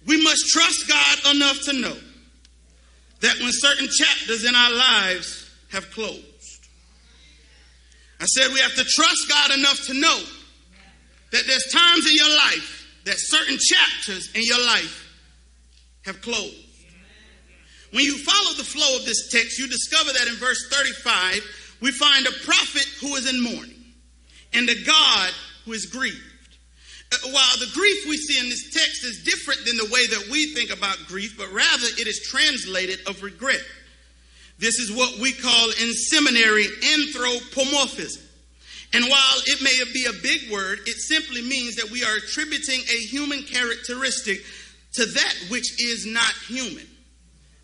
we 0.05 0.23
must 0.23 0.47
trust 0.47 0.87
God 0.87 1.35
enough 1.35 1.61
to 1.65 1.73
know 1.73 1.97
that 3.19 3.37
when 3.39 3.51
certain 3.51 3.89
chapters 3.91 4.45
in 4.45 4.55
our 4.55 4.73
lives 4.73 5.49
have 5.71 5.91
closed, 5.91 6.23
I 8.21 8.25
said 8.25 8.53
we 8.53 8.61
have 8.61 8.75
to 8.75 8.83
trust 8.85 9.29
God 9.29 9.57
enough 9.57 9.85
to 9.87 9.93
know 9.93 10.23
that 11.31 11.43
there's 11.47 11.71
times 11.71 12.09
in 12.09 12.15
your 12.15 12.29
life 12.29 12.87
that 13.05 13.15
certain 13.17 13.57
chapters 13.57 14.29
in 14.33 14.43
your 14.43 14.63
life 14.65 15.07
have 16.05 16.21
closed. 16.21 16.65
When 17.91 18.03
you 18.03 18.17
follow 18.17 18.53
the 18.55 18.63
flow 18.63 18.97
of 18.97 19.05
this 19.05 19.29
text, 19.31 19.57
you 19.57 19.67
discover 19.67 20.11
that 20.13 20.27
in 20.27 20.35
verse 20.35 20.67
35, 20.69 21.41
we 21.81 21.91
find 21.91 22.27
a 22.27 22.31
prophet 22.45 22.85
who 23.01 23.15
is 23.15 23.27
in 23.27 23.41
mourning 23.41 23.83
and 24.53 24.69
a 24.69 24.83
God 24.83 25.31
who 25.65 25.73
is 25.73 25.85
grieved. 25.85 26.17
Uh, 27.11 27.17
While 27.31 27.57
the 27.57 27.71
grief 27.73 28.05
we 28.07 28.17
see 28.17 28.39
in 28.39 28.49
this 28.49 28.71
text 28.73 29.03
is 29.03 29.23
different 29.23 29.65
than 29.65 29.77
the 29.77 29.89
way 29.91 30.05
that 30.07 30.29
we 30.31 30.53
think 30.53 30.71
about 30.71 30.97
grief, 31.07 31.35
but 31.37 31.51
rather 31.51 31.87
it 31.97 32.07
is 32.07 32.27
translated 32.29 32.99
of 33.07 33.23
regret. 33.23 33.61
This 34.59 34.77
is 34.77 34.91
what 34.91 35.19
we 35.19 35.33
call 35.33 35.69
in 35.69 35.93
seminary 35.93 36.67
anthropomorphism. 36.93 38.21
And 38.93 39.05
while 39.05 39.35
it 39.45 39.61
may 39.61 39.93
be 39.93 40.05
a 40.05 40.21
big 40.21 40.51
word, 40.51 40.79
it 40.87 40.97
simply 40.97 41.41
means 41.41 41.75
that 41.75 41.91
we 41.91 42.03
are 42.03 42.15
attributing 42.15 42.81
a 42.81 42.99
human 43.05 43.43
characteristic 43.43 44.41
to 44.93 45.05
that 45.05 45.35
which 45.49 45.81
is 45.81 46.05
not 46.05 46.31
human. 46.47 46.87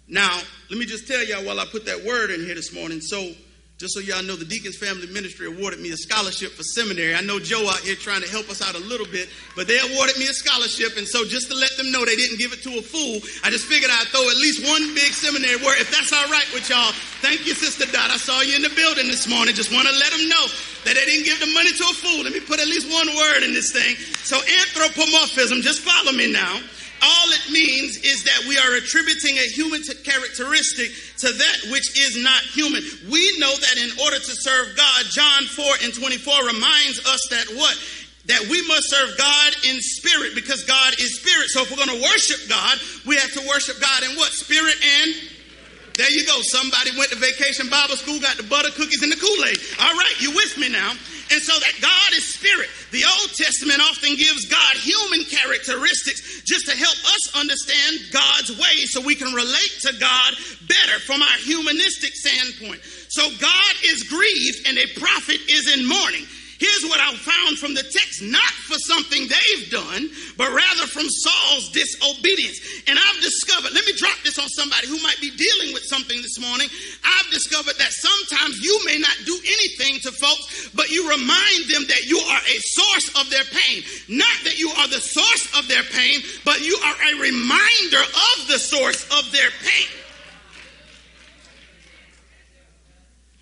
Now, 0.07 0.39
let 0.69 0.77
me 0.77 0.85
just 0.85 1.07
tell 1.07 1.26
y'all 1.26 1.43
while 1.43 1.60
I 1.60 1.65
put 1.65 1.85
that 1.88 2.03
word 2.03 2.30
in 2.30 2.41
here 2.41 2.53
this 2.53 2.73
morning. 2.73 3.02
So, 3.02 3.31
just 3.76 3.91
so 3.91 3.99
y'all 3.99 4.23
know, 4.23 4.39
the 4.39 4.47
Deacons 4.47 4.80
Family 4.80 5.03
Ministry 5.11 5.52
awarded 5.52 5.84
me 5.84 5.91
a 5.91 5.99
scholarship 5.99 6.56
for 6.56 6.64
seminary. 6.64 7.11
I 7.11 7.19
know 7.19 7.43
Joe 7.43 7.68
out 7.68 7.84
here 7.84 7.99
trying 7.99 8.23
to 8.23 8.30
help 8.31 8.47
us 8.47 8.64
out 8.64 8.72
a 8.72 8.80
little 8.80 9.06
bit, 9.11 9.27
but 9.52 9.68
they 9.68 9.76
awarded 9.76 10.15
me 10.15 10.31
a 10.31 10.35
scholarship. 10.35 10.95
And 10.95 11.03
so, 11.03 11.27
just 11.27 11.52
to 11.52 11.56
let 11.60 11.76
them 11.76 11.91
know 11.91 12.07
they 12.07 12.15
didn't 12.15 12.39
give 12.39 12.56
it 12.56 12.64
to 12.64 12.80
a 12.80 12.81
fool, 12.81 13.19
I 13.43 13.52
just 13.52 13.68
figured 13.68 13.91
I'd 13.91 14.07
throw 14.15 14.23
at 14.31 14.39
least 14.39 14.64
one 14.64 14.95
big 14.95 15.11
seminary 15.11 15.60
word. 15.60 15.76
If 15.84 15.91
that's 15.91 16.15
all 16.15 16.23
right 16.31 16.47
with 16.56 16.72
y'all, 16.72 16.95
thank 17.19 17.43
you, 17.43 17.52
Sister 17.52 17.84
Dot. 17.91 18.15
I 18.15 18.15
saw 18.15 18.39
you 18.39 18.56
in 18.56 18.64
the 18.64 18.72
building 18.80 19.11
this 19.11 19.27
morning. 19.27 19.52
Just 19.52 19.76
want 19.76 19.91
to 19.91 19.95
let 19.99 20.15
them 20.15 20.23
know 20.31 20.47
that 20.88 20.95
they 20.95 21.03
didn't 21.03 21.27
give 21.27 21.43
the 21.43 21.52
money 21.52 21.76
to 21.76 21.84
a 21.84 21.95
fool. 21.99 22.23
Let 22.23 22.31
me 22.31 22.39
put 22.39 22.64
at 22.64 22.72
least 22.72 22.88
one 22.88 23.11
word 23.11 23.43
in 23.43 23.52
this 23.52 23.76
thing. 23.76 23.99
So, 24.23 24.39
anthropomorphism, 24.39 25.60
just 25.60 25.84
follow 25.84 26.15
me 26.15 26.31
now. 26.31 26.64
All 27.01 27.27
it 27.31 27.51
means 27.51 27.97
is 27.97 28.23
that 28.23 28.45
we 28.47 28.57
are 28.57 28.76
attributing 28.76 29.38
a 29.38 29.47
human 29.53 29.81
characteristic 30.03 30.91
to 31.19 31.30
that 31.31 31.57
which 31.72 31.91
is 31.99 32.22
not 32.23 32.41
human. 32.55 32.81
We 33.11 33.22
know 33.39 33.51
that 33.51 33.77
in 33.77 33.91
order 33.99 34.17
to 34.17 34.34
serve 34.41 34.76
God, 34.76 35.05
John 35.11 35.43
4 35.45 35.65
and 35.84 35.93
24 35.93 36.47
reminds 36.47 36.99
us 37.05 37.22
that 37.30 37.47
what? 37.55 37.76
That 38.26 38.41
we 38.49 38.65
must 38.67 38.89
serve 38.89 39.17
God 39.17 39.53
in 39.69 39.77
spirit 39.81 40.34
because 40.34 40.63
God 40.63 40.93
is 40.97 41.19
spirit. 41.19 41.49
So 41.49 41.61
if 41.61 41.69
we're 41.69 41.84
going 41.84 41.93
to 41.93 42.01
worship 42.01 42.49
God, 42.49 42.80
we 43.05 43.17
have 43.17 43.31
to 43.34 43.43
worship 43.47 43.80
God 43.80 44.03
in 44.03 44.15
what? 44.17 44.31
Spirit 44.31 44.76
and 44.81 45.13
there 45.95 46.11
you 46.11 46.26
go. 46.26 46.41
Somebody 46.41 46.91
went 46.97 47.11
to 47.11 47.15
vacation 47.15 47.69
Bible 47.69 47.95
school, 47.95 48.19
got 48.19 48.35
the 48.35 48.43
butter 48.43 48.69
cookies 48.72 49.01
and 49.01 49.11
the 49.11 49.15
Kool 49.15 49.45
Aid. 49.47 49.57
All 49.80 49.95
right, 49.95 50.15
you 50.19 50.31
with 50.31 50.57
me 50.57 50.67
now? 50.67 50.93
And 51.31 51.41
so 51.41 51.57
that 51.57 51.76
God 51.81 52.10
is 52.14 52.26
spirit. 52.26 52.69
The 52.91 53.03
Old 53.03 53.34
Testament 53.34 53.81
often 53.81 54.15
gives 54.15 54.45
God 54.45 54.73
human 54.77 55.26
characteristics 55.26 56.43
just 56.45 56.68
to 56.68 56.77
help 56.77 56.97
us 56.97 57.35
understand 57.35 58.14
God's 58.14 58.52
ways 58.57 58.91
so 58.93 59.02
we 59.02 59.15
can 59.15 59.34
relate 59.34 59.73
to 59.81 59.93
God 59.99 60.34
better 60.69 60.99
from 61.02 61.22
our 61.22 61.38
humanistic 61.41 62.14
standpoint. 62.14 62.81
So 63.10 63.26
God 63.41 63.73
is 63.85 64.03
grieved 64.03 64.68
and 64.68 64.77
a 64.77 64.88
prophet 64.99 65.41
is 65.49 65.73
in 65.73 65.88
mourning. 65.88 66.26
Here's 66.66 66.90
what 66.90 67.00
I 67.00 67.14
found 67.14 67.60
from 67.60 67.76
the 67.76 67.84
text 67.84 68.24
not 68.24 68.54
for 68.66 68.80
something 68.80 69.30
they've 69.30 69.70
done, 69.70 70.10
but 70.38 70.50
rather 70.50 70.88
from 70.90 71.06
Saul's 71.06 71.70
disobedience. 71.70 72.58
And 72.88 72.98
I've 72.98 73.22
discovered, 73.22 73.74
let 73.74 73.86
me 73.86 73.94
drop 73.94 74.18
this 74.24 74.40
on 74.40 74.50
somebody 74.50 74.88
who 74.88 74.98
might 75.04 75.22
be 75.22 75.30
dealing 75.30 75.74
with 75.74 75.84
something 75.84 76.18
this 76.22 76.40
morning. 76.40 76.66
I've 77.06 77.30
discovered 77.30 77.78
that 77.78 77.94
sometimes 77.94 78.66
you 78.66 78.82
may 78.86 78.98
not 78.98 79.14
do 79.26 79.38
anything 79.46 80.00
to 80.10 80.12
folks, 80.12 80.70
but 80.74 80.90
you 80.90 81.06
remind 81.06 81.70
them 81.70 81.86
that 81.86 82.10
you 82.10 82.18
are 82.18 82.42
a 82.42 82.58
source 82.66 83.14
of 83.22 83.30
their 83.30 83.46
pain. 83.46 83.84
Not 84.10 84.38
that 84.50 84.58
you 84.58 84.70
are 84.70 84.88
the 84.88 85.04
source 85.06 85.46
of 85.60 85.68
their 85.68 85.84
pain, 85.84 86.22
but 86.46 86.66
you 86.66 86.80
are 86.82 86.98
a 86.98 87.22
reminder 87.22 88.02
of 88.02 88.48
the 88.50 88.58
source 88.58 89.06
of 89.14 89.32
their 89.32 89.54
pain. 89.62 90.05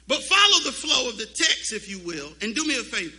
But 0.07 0.21
follow 0.23 0.63
the 0.63 0.71
flow 0.71 1.09
of 1.09 1.17
the 1.17 1.25
text, 1.25 1.71
if 1.73 1.89
you 1.89 1.99
will, 1.99 2.29
and 2.41 2.53
do 2.53 2.65
me 2.65 2.75
a 2.75 2.83
favor. 2.83 3.15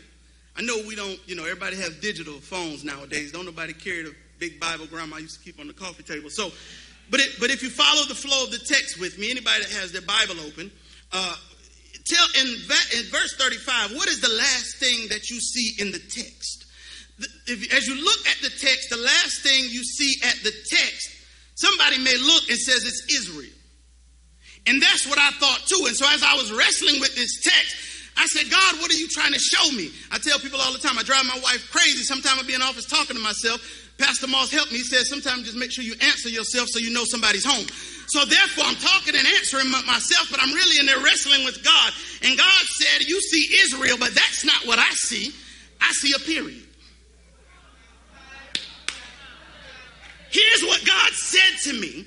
I 0.57 0.63
know 0.63 0.77
we 0.87 0.95
don't, 0.95 1.19
you 1.27 1.35
know, 1.35 1.43
everybody 1.43 1.77
has 1.77 1.97
digital 2.01 2.35
phones 2.35 2.85
nowadays. 2.85 3.33
Don't 3.33 3.47
nobody 3.47 3.73
carry 3.73 4.03
the 4.03 4.15
big 4.39 4.61
Bible 4.61 4.87
grandma 4.87 5.17
used 5.17 5.39
to 5.39 5.45
keep 5.45 5.59
on 5.59 5.67
the 5.67 5.73
coffee 5.73 6.03
table. 6.03 6.31
So, 6.31 6.53
but 7.11 7.21
it, 7.21 7.31
but 7.41 7.51
if 7.51 7.63
you 7.63 7.71
follow 7.71 8.05
the 8.07 8.15
flow 8.15 8.45
of 8.45 8.51
the 8.51 8.59
text 8.59 9.01
with 9.01 9.19
me, 9.19 9.31
anybody 9.31 9.63
that 9.63 9.73
has 9.81 9.93
their 9.93 10.03
Bible 10.03 10.37
open, 10.47 10.71
uh, 11.13 11.35
tell 12.05 12.27
in, 12.41 12.49
in 12.49 13.05
verse 13.11 13.35
35, 13.37 13.97
what 13.97 14.09
is 14.09 14.21
the 14.21 14.29
last 14.29 14.77
thing 14.79 15.09
that 15.09 15.31
you 15.31 15.41
see 15.41 15.83
in 15.83 15.91
the 15.91 15.99
text? 15.99 16.67
If, 17.47 17.73
as 17.73 17.87
you 17.87 17.95
look 17.95 18.27
at 18.29 18.39
the 18.43 18.51
text, 18.51 18.91
the 18.91 18.97
last 18.97 19.43
thing 19.43 19.65
you 19.71 19.85
see 19.85 20.21
at 20.25 20.37
the 20.43 20.53
text, 20.69 21.11
somebody 21.55 21.99
may 21.99 22.17
look 22.17 22.49
and 22.49 22.59
says 22.59 22.85
it's 22.85 23.07
Israel. 23.13 23.54
And 24.67 24.81
that's 24.81 25.07
what 25.07 25.19
I 25.19 25.31
thought 25.33 25.61
too. 25.67 25.85
And 25.87 25.97
so 25.97 26.07
as 26.09 26.23
I 26.23 26.35
was 26.35 26.53
wrestling 26.53 27.01
with 27.01 27.15
this 27.15 27.41
text, 27.43 27.77
I 28.17 28.27
said, 28.27 28.51
God, 28.51 28.81
what 28.81 28.93
are 28.93 28.97
you 28.97 29.09
trying 29.09 29.33
to 29.33 29.39
show 29.39 29.71
me? 29.73 29.91
I 30.11 30.19
tell 30.19 30.39
people 30.39 30.61
all 30.61 30.73
the 30.73 30.79
time, 30.79 30.99
I 30.99 31.03
drive 31.03 31.27
my 31.27 31.39
wife 31.43 31.69
crazy. 31.71 32.05
Sometimes 32.05 32.39
I'll 32.39 32.47
be 32.47 32.55
in 32.55 32.63
office 32.63 32.87
talking 32.87 33.17
to 33.17 33.23
myself. 33.23 33.61
Pastor 33.99 34.27
Moss 34.27 34.51
helped 34.51 34.73
me. 34.73 34.79
He 34.79 34.85
says, 34.85 35.09
sometimes 35.09 35.45
just 35.45 35.57
make 35.57 35.71
sure 35.71 35.85
you 35.85 35.95
answer 36.01 36.29
yourself 36.29 36.69
so 36.69 36.79
you 36.79 36.93
know 36.93 37.05
somebody's 37.05 37.45
home. 37.45 37.67
So 38.07 38.25
therefore, 38.25 38.65
I'm 38.67 38.77
talking 38.77 39.15
and 39.17 39.27
answering 39.27 39.71
myself, 39.71 40.29
but 40.31 40.41
I'm 40.43 40.53
really 40.53 40.79
in 40.79 40.87
there 40.87 41.03
wrestling 41.03 41.45
with 41.45 41.63
God. 41.65 41.93
And 42.23 42.39
God 42.39 42.63
said, 42.67 43.07
You 43.07 43.21
see 43.21 43.63
Israel, 43.63 43.97
but 43.99 44.15
that's 44.15 44.45
not 44.45 44.67
what 44.67 44.79
I 44.79 44.91
see. 44.91 45.33
I 45.81 45.91
see 45.93 46.13
a 46.15 46.19
period. 46.21 46.63
Here's 50.31 50.63
what 50.65 50.85
God 50.85 51.13
said 51.13 51.71
to 51.71 51.81
me 51.81 52.07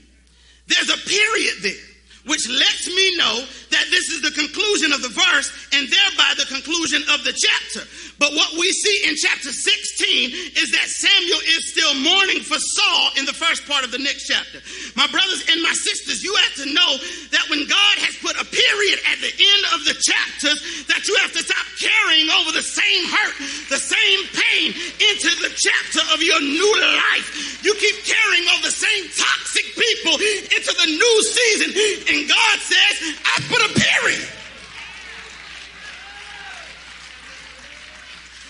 there's 0.68 0.90
a 0.90 0.98
period 1.08 1.56
there 1.64 1.97
which 2.28 2.48
lets 2.48 2.88
me 2.88 3.18
know 3.18 3.44
that 3.72 3.86
this 3.90 4.12
is 4.12 4.22
the 4.22 4.32
conclusion 4.32 4.92
of 4.92 5.02
the 5.02 5.12
verse 5.12 5.50
and 5.74 5.88
thereby 5.88 6.36
the 6.36 6.48
conclusion 6.48 7.02
of 7.16 7.24
the 7.24 7.34
chapter. 7.34 7.84
But 8.20 8.34
what 8.34 8.54
we 8.58 8.70
see 8.72 9.10
in 9.10 9.16
chapter 9.16 9.52
16 9.52 10.58
is 10.58 10.72
that 10.74 10.88
Samuel 10.90 11.44
is 11.54 11.72
still 11.72 11.94
mourning 12.02 12.42
for 12.42 12.58
Saul 12.58 13.12
in 13.18 13.26
the 13.26 13.36
first 13.36 13.68
part 13.70 13.86
of 13.86 13.92
the 13.92 14.02
next 14.02 14.26
chapter. 14.26 14.60
My 14.98 15.06
brothers 15.08 15.46
and 15.52 15.62
my 15.62 15.74
sisters, 15.74 16.24
you 16.24 16.34
have 16.34 16.56
to 16.66 16.68
know 16.74 16.92
that 17.32 17.46
when 17.54 17.64
God 17.70 17.96
has 18.04 18.18
put 18.18 18.34
a 18.36 18.46
period 18.46 18.98
at 19.06 19.20
the 19.22 19.34
end 19.34 19.64
of 19.78 19.86
the 19.86 19.96
chapters, 19.96 20.60
that 20.90 21.06
you 21.06 21.14
have 21.22 21.34
to 21.38 21.44
stop 21.46 21.68
carrying 21.78 22.28
over 22.42 22.52
the 22.52 22.66
same 22.66 23.04
hurt, 23.06 23.36
the 23.70 23.82
same 23.82 24.20
pain 24.34 24.74
into 25.14 25.30
the 25.46 25.54
chapter 25.54 26.02
of 26.14 26.20
your 26.26 26.42
new 26.42 26.74
life. 26.82 27.62
You 27.62 27.74
keep 27.78 28.02
carrying 28.02 28.50
over 28.50 28.66
the 28.66 28.74
same 28.74 29.06
toxic 29.14 29.68
people 29.78 30.18
into 30.18 30.74
the 30.74 30.90
new 30.90 31.16
season. 31.22 31.70
And 32.18 32.28
God 32.28 32.60
says, 32.60 33.16
I 33.22 33.36
put 33.46 33.62
a 33.62 33.74
period. 33.78 34.28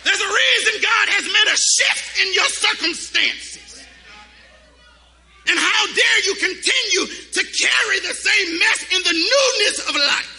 There's 0.05 0.21
a 0.23 0.31
reason 0.31 0.81
God 0.81 1.07
has 1.11 1.25
made 1.27 1.51
a 1.51 1.59
shift 1.59 2.21
in 2.23 2.33
your 2.33 2.47
circumstances. 2.47 3.83
And 5.49 5.59
how 5.59 5.85
dare 5.87 6.19
you 6.23 6.35
continue 6.39 7.11
to 7.11 7.41
carry 7.43 7.99
the 8.07 8.15
same 8.15 8.57
mess 8.57 8.79
in 8.95 9.03
the 9.03 9.11
newness 9.11 9.79
of 9.89 9.95
life? 9.95 10.33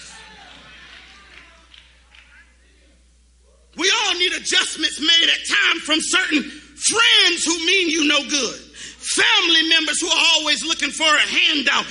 We 3.76 3.92
all 3.92 4.14
need 4.14 4.32
adjustments 4.32 5.00
made 5.00 5.28
at 5.28 5.40
times 5.52 5.82
from 5.82 5.98
certain 6.00 6.44
friends 6.48 7.44
who 7.44 7.58
mean 7.66 7.90
you 7.90 8.08
no 8.08 8.24
good, 8.24 8.56
family 8.56 9.68
members 9.68 10.00
who 10.00 10.08
are 10.08 10.24
always 10.36 10.64
looking 10.64 10.90
for 10.90 11.04
a 11.04 11.20
handout, 11.20 11.84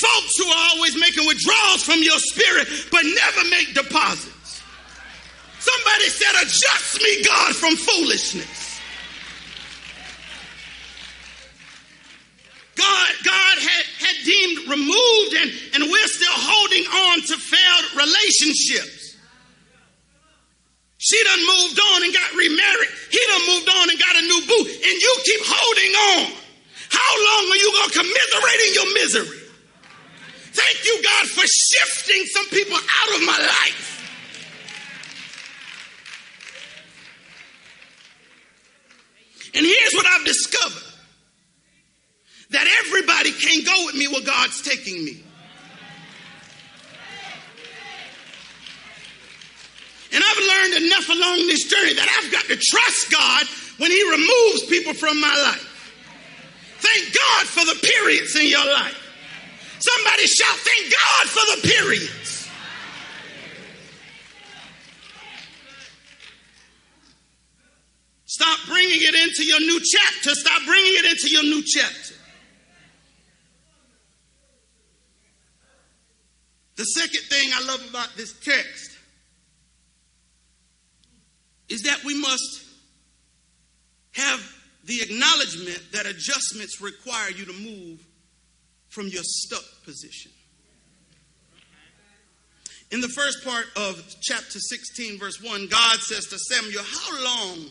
folks 0.00 0.36
who 0.38 0.46
are 0.48 0.64
always 0.74 0.96
making 0.98 1.26
withdrawals 1.26 1.84
from 1.84 2.02
your 2.02 2.18
spirit 2.18 2.68
but 2.90 3.04
never 3.04 3.48
make 3.50 3.74
deposits. 3.74 4.62
Somebody 5.60 6.08
said, 6.08 6.34
Adjust 6.40 7.02
me, 7.02 7.22
God, 7.22 7.54
from 7.54 7.76
foolishness. 7.76 8.80
God, 12.76 13.12
God 13.24 13.56
had, 13.60 13.84
had 14.00 14.16
deemed 14.24 14.58
removed, 14.70 15.32
and, 15.36 15.50
and 15.76 15.82
we're 15.84 16.08
still 16.08 16.32
holding 16.32 16.84
on 16.88 17.20
to 17.28 17.36
failed 17.36 17.86
relationships. 17.92 19.00
She 20.96 21.16
done 21.24 21.40
moved 21.40 21.80
on 21.80 22.04
and 22.04 22.12
got 22.12 22.30
remarried. 22.32 22.92
He 23.10 23.20
done 23.32 23.44
moved 23.52 23.68
on 23.68 23.90
and 23.90 23.98
got 23.98 24.16
a 24.16 24.22
new 24.22 24.40
boo. 24.48 24.64
And 24.64 24.96
you 25.00 25.12
keep 25.24 25.40
holding 25.44 25.92
on. 26.12 26.40
How 26.88 27.12
long 27.16 27.52
are 27.52 27.56
you 27.56 27.72
going 27.72 27.90
to 27.90 27.98
commiserate 28.00 28.60
in 28.68 28.74
your 28.74 28.94
misery? 28.94 29.39
You, 30.90 31.02
God, 31.02 31.28
for 31.28 31.46
shifting 31.46 32.24
some 32.26 32.46
people 32.46 32.76
out 32.76 33.16
of 33.16 33.26
my 33.26 33.38
life. 33.38 33.96
And 39.54 39.66
here's 39.66 39.92
what 39.94 40.06
I've 40.06 40.24
discovered 40.24 40.82
that 42.50 42.66
everybody 42.86 43.30
can't 43.32 43.64
go 43.64 43.86
with 43.86 43.94
me 43.94 44.08
where 44.08 44.22
God's 44.22 44.62
taking 44.62 45.04
me. 45.04 45.22
And 50.12 50.24
I've 50.26 50.38
learned 50.38 50.84
enough 50.86 51.08
along 51.08 51.46
this 51.46 51.64
journey 51.66 51.94
that 51.94 52.20
I've 52.22 52.32
got 52.32 52.44
to 52.46 52.56
trust 52.56 53.12
God 53.12 53.46
when 53.78 53.92
He 53.92 54.10
removes 54.10 54.64
people 54.66 54.94
from 54.94 55.20
my 55.20 55.28
life. 55.28 55.66
Thank 56.78 57.14
God 57.14 57.46
for 57.46 57.64
the 57.64 57.78
periods 57.86 58.34
in 58.34 58.48
your 58.48 58.64
life. 58.64 58.99
Somebody 59.80 60.26
shout, 60.26 60.56
Thank 60.56 60.92
God 60.92 61.28
for 61.28 61.56
the 61.56 61.68
periods. 61.68 62.48
Stop 68.26 68.58
bringing 68.68 69.00
it 69.00 69.14
into 69.14 69.44
your 69.44 69.60
new 69.60 69.80
chapter. 69.80 70.30
Stop 70.34 70.62
bringing 70.64 70.92
it 70.96 71.04
into 71.06 71.28
your 71.30 71.42
new 71.42 71.62
chapter. 71.66 72.14
The 76.76 76.84
second 76.84 77.22
thing 77.28 77.50
I 77.54 77.66
love 77.66 77.86
about 77.90 78.08
this 78.16 78.32
text 78.40 78.98
is 81.68 81.82
that 81.82 82.02
we 82.04 82.20
must 82.20 82.64
have 84.12 84.40
the 84.84 85.00
acknowledgement 85.02 85.82
that 85.92 86.06
adjustments 86.06 86.80
require 86.80 87.30
you 87.30 87.44
to 87.46 87.52
move 87.52 88.06
from 88.90 89.08
your 89.08 89.22
stuck 89.24 89.64
position. 89.84 90.30
In 92.90 93.00
the 93.00 93.08
first 93.08 93.44
part 93.44 93.66
of 93.76 94.04
chapter 94.20 94.58
16, 94.58 95.18
verse 95.18 95.40
1, 95.40 95.68
God 95.68 95.98
says 96.00 96.26
to 96.26 96.38
Samuel, 96.38 96.82
How 96.82 97.24
long 97.24 97.66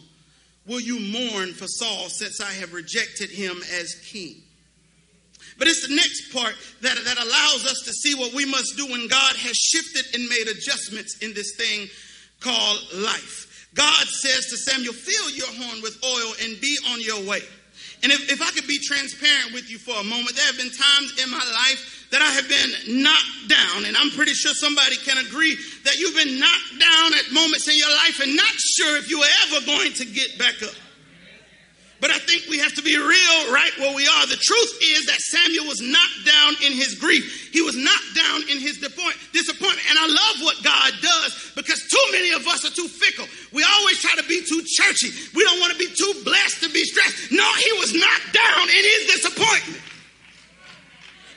will 0.65 0.79
you 0.79 0.99
mourn 0.99 1.53
for 1.53 1.67
Saul 1.67 2.07
since 2.07 2.39
I 2.39 2.51
have 2.53 2.73
rejected 2.73 3.29
him 3.29 3.57
as 3.79 3.95
king? 4.09 4.43
But 5.57 5.67
it's 5.67 5.85
the 5.85 5.93
next 5.93 6.31
part 6.31 6.55
that, 6.81 6.95
that 7.03 7.17
allows 7.17 7.65
us 7.65 7.83
to 7.83 7.91
see 7.91 8.15
what 8.15 8.33
we 8.33 8.45
must 8.45 8.77
do 8.77 8.85
when 8.87 9.09
God 9.09 9.35
has 9.35 9.57
shifted 9.57 10.15
and 10.15 10.29
made 10.29 10.47
adjustments 10.47 11.17
in 11.21 11.33
this 11.33 11.53
thing 11.57 11.89
called 12.39 12.79
life. 12.95 13.67
God 13.75 14.07
says 14.07 14.45
to 14.49 14.57
Samuel, 14.57 14.93
Fill 14.93 15.31
your 15.31 15.47
horn 15.47 15.81
with 15.81 16.01
oil 16.03 16.33
and 16.43 16.61
be 16.61 16.77
on 16.91 17.01
your 17.01 17.29
way. 17.29 17.41
And 18.01 18.11
if, 18.11 18.31
if 18.31 18.41
I 18.41 18.49
could 18.51 18.67
be 18.67 18.79
transparent 18.79 19.53
with 19.53 19.69
you 19.69 19.77
for 19.77 19.95
a 19.99 20.03
moment, 20.03 20.35
there 20.35 20.45
have 20.45 20.57
been 20.57 20.71
times 20.71 21.19
in 21.21 21.29
my 21.29 21.43
life 21.43 22.07
that 22.11 22.21
I 22.21 22.31
have 22.31 22.47
been 22.47 23.03
knocked 23.03 23.49
down. 23.49 23.85
And 23.85 23.97
I'm 23.97 24.09
pretty 24.11 24.33
sure 24.33 24.53
somebody 24.53 24.95
can 24.97 25.17
agree 25.19 25.57
that 25.83 25.99
you've 25.99 26.15
been 26.15 26.39
knocked 26.39 26.79
down 26.79 27.13
at 27.13 27.31
moments 27.31 27.67
in 27.67 27.77
your 27.77 27.91
life 27.91 28.19
and 28.23 28.35
not 28.35 28.55
sure 28.55 28.97
if 28.97 29.09
you 29.09 29.21
are 29.21 29.33
ever 29.47 29.65
going 29.65 29.93
to 29.93 30.05
get 30.05 30.39
back 30.39 30.63
up. 30.63 30.75
But 31.99 32.11
I 32.11 32.19
think 32.19 32.47
we 32.47 32.59
have 32.59 32.73
to 32.75 32.81
be 32.81 32.95
real 32.95 33.39
right 33.51 33.71
where 33.77 33.93
we 33.93 34.07
are. 34.07 34.25
The 34.25 34.39
truth 34.39 34.73
is 34.95 35.05
that 35.07 35.19
Samuel 35.19 35.67
was 35.67 35.81
knocked 35.83 36.23
down 36.23 36.55
in 36.63 36.71
his 36.71 36.95
grief. 36.95 37.51
He 37.51 37.61
was 37.61 37.75
knocked 37.75 38.15
down 38.15 38.47
in 38.47 38.59
his 38.59 38.79
disappointment. 38.79 39.83
And 39.89 39.99
I 39.99 40.07
love 40.07 40.35
what 40.47 40.63
God 40.63 40.93
does 41.01 41.51
because 41.55 41.83
too 41.87 42.05
many 42.11 42.31
of 42.31 42.47
us 42.47 42.63
are 42.63 42.71
too 42.71 42.87
fickle. 42.87 43.27
We 43.51 43.67
always 43.67 43.99
try 43.99 44.15
to 44.15 44.27
be 44.27 44.39
too 44.39 44.63
churchy. 44.63 45.11
We 45.35 45.43
don't 45.43 45.59
want 45.59 45.73
to 45.73 45.79
be 45.79 45.91
too 45.91 46.13
blessed 46.23 46.63
to 46.63 46.69
be 46.71 46.83
stressed. 46.87 47.31
No, 47.31 47.47
he 47.59 47.71
was 47.83 47.91
knocked 47.93 48.31
down 48.31 48.63
in 48.63 48.83
his 48.95 49.19
disappointment. 49.19 49.83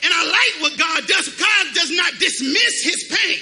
And 0.04 0.10
I 0.14 0.22
like 0.26 0.54
what 0.62 0.78
God 0.78 1.06
does. 1.06 1.26
God 1.26 1.64
does 1.74 1.90
not 1.90 2.12
dismiss 2.18 2.82
his 2.82 3.10
pain. 3.10 3.38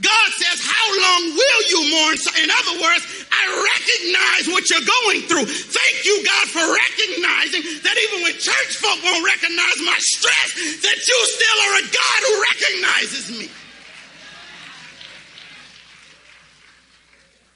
God 0.00 0.28
says, 0.40 0.64
How 0.64 0.86
long 0.96 1.36
will 1.36 1.62
you 1.68 1.80
mourn? 1.92 2.16
So 2.16 2.30
in 2.40 2.48
other 2.48 2.76
words, 2.80 3.04
I 3.28 3.44
recognize 3.52 4.44
what 4.48 4.64
you're 4.72 4.88
going 5.04 5.28
through. 5.28 5.44
Thank 5.44 5.96
you, 6.04 6.24
God, 6.24 6.46
for 6.48 6.64
recognizing 6.64 7.62
that 7.84 7.96
even 8.08 8.24
when 8.24 8.32
church 8.40 8.80
folk 8.80 8.96
won't 9.04 9.24
recognize 9.24 9.76
my 9.84 9.98
stress, 10.00 10.48
that 10.82 10.98
you 11.04 11.18
still 11.36 11.58
are 11.68 11.76
a 11.78 11.86
God 11.92 12.20
who 12.24 12.34
recognizes 12.48 13.24
me. 13.38 13.48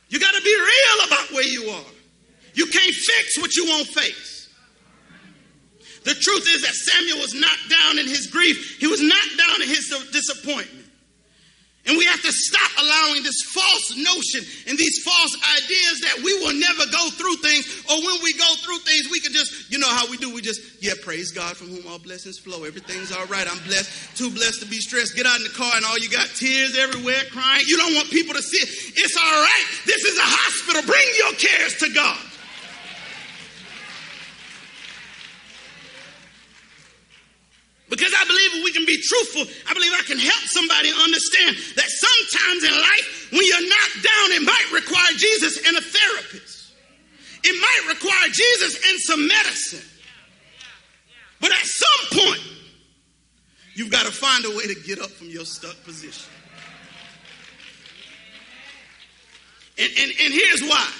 You 0.09 0.21
got 0.21 0.35
to 0.35 0.43
be 0.43 0.55
real 0.55 1.07
about 1.09 1.33
where 1.33 1.49
you 1.49 1.71
are. 1.71 1.93
You 2.55 2.67
can't 2.67 2.95
fix 2.95 3.39
what 3.39 3.57
you 3.57 3.67
won't 3.67 3.89
face. 3.89 4.49
The 6.05 6.15
truth 6.15 6.47
is 6.55 6.63
that 6.63 6.75
Samuel 6.75 7.19
was 7.19 7.35
knocked 7.35 7.71
down 7.71 7.99
in 7.99 8.07
his 8.07 8.27
grief. 8.27 8.79
He 8.79 8.87
was 8.87 9.01
knocked 9.01 9.39
down 9.39 9.63
in 9.63 9.69
his 9.69 9.89
disappointment. 10.13 10.84
And 11.87 11.99
we 11.99 12.07
have 12.07 12.23
to 12.23 12.33
stop 12.33 12.71
allowing 12.81 13.23
this 13.23 13.43
false 13.53 13.93
notion 13.97 14.41
and 14.67 14.79
these 14.79 15.05
false 15.05 15.37
ideas 15.61 16.01
that 16.01 16.17
we 16.25 16.33
will 16.41 16.57
never 16.57 16.89
go 16.91 17.11
through 17.13 17.37
things, 17.45 17.69
or 17.93 18.01
when 18.01 18.23
we 18.25 18.33
go 18.33 18.49
through 18.65 18.79
things, 18.79 19.09
we 19.11 19.21
can 19.21 19.33
just, 19.33 19.71
you 19.71 19.79
know 19.79 19.91
how 19.91 20.09
we 20.09 20.17
do, 20.17 20.33
we 20.33 20.41
just, 20.41 20.83
yeah, 20.83 20.95
praise 21.03 21.31
God 21.31 21.57
from 21.57 21.69
whom 21.69 21.87
all 21.87 21.99
blessings 21.99 22.39
flow. 22.39 22.65
Everything's 22.65 23.13
all 23.13 23.27
right. 23.27 23.45
I'm 23.45 23.63
blessed, 23.69 24.17
too 24.17 24.31
blessed 24.31 24.61
to 24.63 24.67
be 24.67 24.81
stressed. 24.81 25.15
Get 25.15 25.27
out 25.27 25.37
in 25.37 25.45
the 25.45 25.53
car 25.53 25.73
and 25.77 25.85
all 25.85 25.99
you 25.99 26.09
got 26.09 26.27
tears 26.35 26.77
everywhere, 26.79 27.21
crying. 27.31 27.65
You 27.67 27.77
don't 27.77 27.95
want 27.95 28.09
people 28.09 28.33
to 28.33 28.43
see 28.43 28.65
it. 28.65 28.69
It's 28.97 29.17
all 29.17 29.41
right. 29.45 29.67
This 29.85 30.05
is 30.05 30.17
a 30.17 30.25
hospital. 30.25 30.83
Bring 30.89 31.09
your 31.21 31.35
cares 31.37 31.77
to 31.85 31.93
God. 31.93 32.19
Because 37.95 38.13
I 38.19 38.25
believe 38.27 38.65
we 38.65 38.73
can 38.73 38.85
be 38.85 38.99
truthful, 39.01 39.47
I 39.71 39.73
believe 39.73 39.93
I 39.95 40.03
can 40.03 40.19
help 40.19 40.43
somebody 40.51 40.91
understand 40.91 41.55
that 41.77 41.87
sometimes 41.87 42.65
in 42.65 42.73
life, 42.75 43.29
when 43.31 43.43
you're 43.47 43.69
knocked 43.69 44.03
down, 44.03 44.27
it 44.35 44.43
might 44.43 44.67
require 44.73 45.13
Jesus 45.15 45.65
and 45.65 45.77
a 45.77 45.81
therapist. 45.81 46.73
It 47.45 47.55
might 47.55 47.95
require 47.95 48.29
Jesus 48.31 48.83
and 48.91 48.99
some 48.99 49.29
medicine. 49.29 49.89
But 51.41 51.53
at 51.53 51.65
some 51.65 52.21
point, 52.21 52.41
you've 53.77 53.93
got 53.93 54.07
to 54.07 54.13
find 54.13 54.45
a 54.45 54.51
way 54.51 54.67
to 54.67 54.75
get 54.75 54.99
up 54.99 55.11
from 55.11 55.29
your 55.29 55.45
stuck 55.45 55.81
position. 55.85 56.33
And, 59.79 59.93
and, 60.01 60.13
and 60.21 60.35
here's 60.35 60.63
why. 60.63 60.91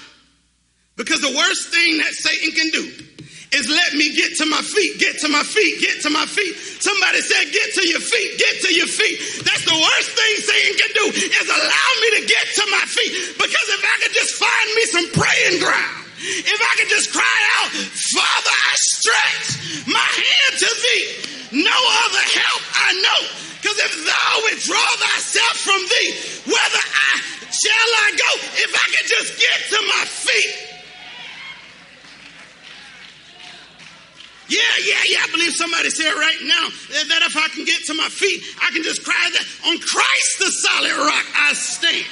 Because 0.95 1.19
the 1.19 1.35
worst 1.35 1.73
thing 1.73 1.97
that 1.97 2.13
Satan 2.13 2.51
can 2.51 2.69
do 2.69 3.24
is 3.51 3.69
let 3.69 3.93
me 3.93 4.13
get 4.15 4.37
to 4.41 4.45
my 4.45 4.61
feet, 4.61 4.97
get 4.97 5.19
to 5.21 5.29
my 5.29 5.43
feet, 5.43 5.81
get 5.81 6.01
to 6.01 6.09
my 6.09 6.25
feet. 6.25 6.55
Somebody 6.81 7.21
said, 7.21 7.51
get 7.51 7.73
to 7.77 7.83
your 7.87 8.01
feet, 8.01 8.29
get 8.37 8.55
to 8.65 8.71
your 8.73 8.89
feet. 8.89 9.17
That's 9.45 9.65
the 9.65 9.77
worst 9.77 10.09
thing 10.15 10.33
Satan 10.41 10.73
can 10.79 10.91
do 10.97 11.05
is 11.13 11.47
allow 11.49 11.89
me 12.01 12.07
to 12.19 12.21
get 12.25 12.45
to 12.57 12.63
my 12.71 12.85
feet. 12.89 13.13
Because 13.37 13.67
if 13.75 13.81
I 13.85 13.95
could 14.01 14.15
just 14.15 14.33
find 14.39 14.67
me 14.73 14.83
some 14.89 15.07
praying 15.13 15.57
ground, 15.61 16.05
if 16.17 16.59
I 16.59 16.73
could 16.79 16.89
just 16.89 17.13
cry 17.13 17.37
out, 17.61 17.69
Father, 17.75 18.55
I 18.55 18.73
stretch 18.81 19.47
my 19.85 20.09
hand 20.09 20.53
to 20.63 20.69
thee. 20.69 21.03
No 21.65 21.79
other 22.07 22.25
help 22.25 22.63
I 22.73 22.89
know. 22.97 23.21
Because 23.61 23.77
if 23.81 23.93
thou 24.05 24.31
withdraw 24.49 24.89
thyself 25.01 25.55
from 25.61 25.81
thee, 25.81 26.11
whether 26.49 26.83
I 26.85 27.13
shall 27.49 27.91
I 28.03 28.07
go, 28.13 28.31
if 28.61 28.71
I 28.73 28.85
could 28.93 29.07
just 29.09 29.31
get 29.39 29.59
to 29.73 29.79
my 29.87 30.03
feet. 30.05 30.64
Yeah, 34.47 34.59
yeah, 34.85 35.01
yeah. 35.09 35.17
I 35.23 35.31
believe 35.31 35.53
somebody 35.53 35.89
said 35.89 36.13
right 36.13 36.41
now 36.43 36.69
that 37.09 37.21
if 37.25 37.35
I 37.35 37.47
can 37.49 37.65
get 37.65 37.83
to 37.85 37.93
my 37.95 38.09
feet, 38.09 38.43
I 38.61 38.69
can 38.71 38.83
just 38.83 39.03
cry 39.03 39.29
that 39.31 39.45
on 39.69 39.79
Christ 39.79 40.39
the 40.39 40.51
solid 40.51 40.97
rock 40.97 41.25
I 41.35 41.53
stand. 41.53 42.05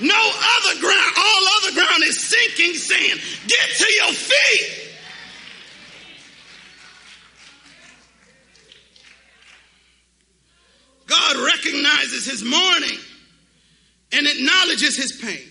No 0.00 0.14
other 0.14 0.80
ground, 0.80 1.12
all 1.18 1.42
other 1.58 1.74
ground 1.74 2.02
is 2.04 2.20
sinking 2.20 2.74
sand. 2.74 3.20
Get 3.46 3.76
to 3.78 3.92
your 3.94 4.12
feet. 4.12 4.88
God 11.06 11.36
recognizes 11.36 12.26
his 12.26 12.44
mourning 12.44 12.98
and 14.12 14.26
acknowledges 14.26 14.96
his 14.96 15.20
pain. 15.20 15.48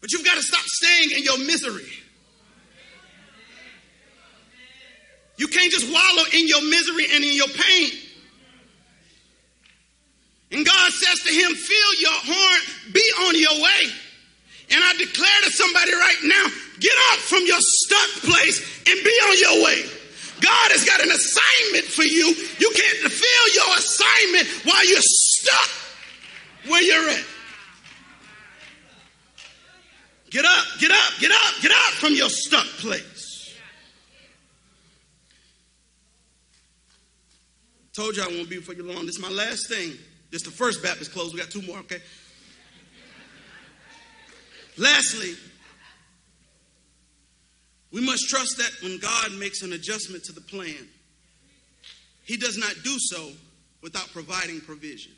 But 0.00 0.12
you've 0.12 0.24
got 0.24 0.34
to 0.34 0.42
stop 0.42 0.64
staying 0.64 1.12
in 1.16 1.22
your 1.22 1.38
misery. 1.38 2.01
You 5.36 5.48
can't 5.48 5.72
just 5.72 5.90
wallow 5.92 6.24
in 6.32 6.46
your 6.46 6.62
misery 6.62 7.06
and 7.12 7.24
in 7.24 7.34
your 7.34 7.48
pain. 7.48 7.90
And 10.52 10.66
God 10.66 10.92
says 10.92 11.20
to 11.20 11.32
him, 11.32 11.54
Fill 11.54 11.94
your 12.00 12.12
horn, 12.12 12.60
be 12.92 13.04
on 13.26 13.38
your 13.40 13.64
way. 13.64 13.90
And 14.70 14.80
I 14.84 14.92
declare 14.96 15.40
to 15.44 15.50
somebody 15.50 15.92
right 15.92 16.20
now, 16.24 16.46
get 16.80 16.92
up 17.12 17.18
from 17.18 17.44
your 17.46 17.60
stuck 17.60 18.30
place 18.30 18.60
and 18.88 19.04
be 19.04 19.16
on 19.28 19.38
your 19.38 19.64
way. 19.64 19.82
God 20.40 20.72
has 20.72 20.84
got 20.84 21.00
an 21.00 21.10
assignment 21.10 21.84
for 21.84 22.02
you. 22.02 22.34
You 22.58 22.70
can't 22.74 22.98
fulfill 22.98 23.46
your 23.54 23.76
assignment 23.78 24.48
while 24.64 24.84
you're 24.88 25.00
stuck 25.00 25.70
where 26.68 26.82
you're 26.82 27.08
at. 27.10 27.24
Get 30.30 30.44
up, 30.44 30.64
get 30.80 30.90
up, 30.90 31.12
get 31.20 31.30
up, 31.30 31.54
get 31.60 31.70
up 31.70 31.92
from 32.00 32.14
your 32.14 32.30
stuck 32.30 32.66
place. 32.80 33.11
Told 37.94 38.16
you 38.16 38.22
I 38.22 38.28
won't 38.28 38.48
be 38.48 38.56
for 38.56 38.72
you 38.72 38.84
long. 38.84 39.04
This 39.04 39.16
is 39.16 39.22
my 39.22 39.30
last 39.30 39.68
thing. 39.68 39.92
This 40.30 40.42
is 40.42 40.44
the 40.44 40.50
first 40.50 40.82
Baptist 40.82 41.12
close. 41.12 41.34
We 41.34 41.40
got 41.40 41.50
two 41.50 41.60
more, 41.62 41.78
okay? 41.80 41.98
Lastly, 44.78 45.34
we 47.92 48.00
must 48.00 48.28
trust 48.30 48.56
that 48.56 48.70
when 48.82 48.98
God 48.98 49.32
makes 49.38 49.60
an 49.60 49.74
adjustment 49.74 50.24
to 50.24 50.32
the 50.32 50.40
plan, 50.40 50.88
He 52.24 52.38
does 52.38 52.56
not 52.56 52.74
do 52.82 52.96
so 52.98 53.32
without 53.82 54.08
providing 54.12 54.60
provision. 54.62 55.12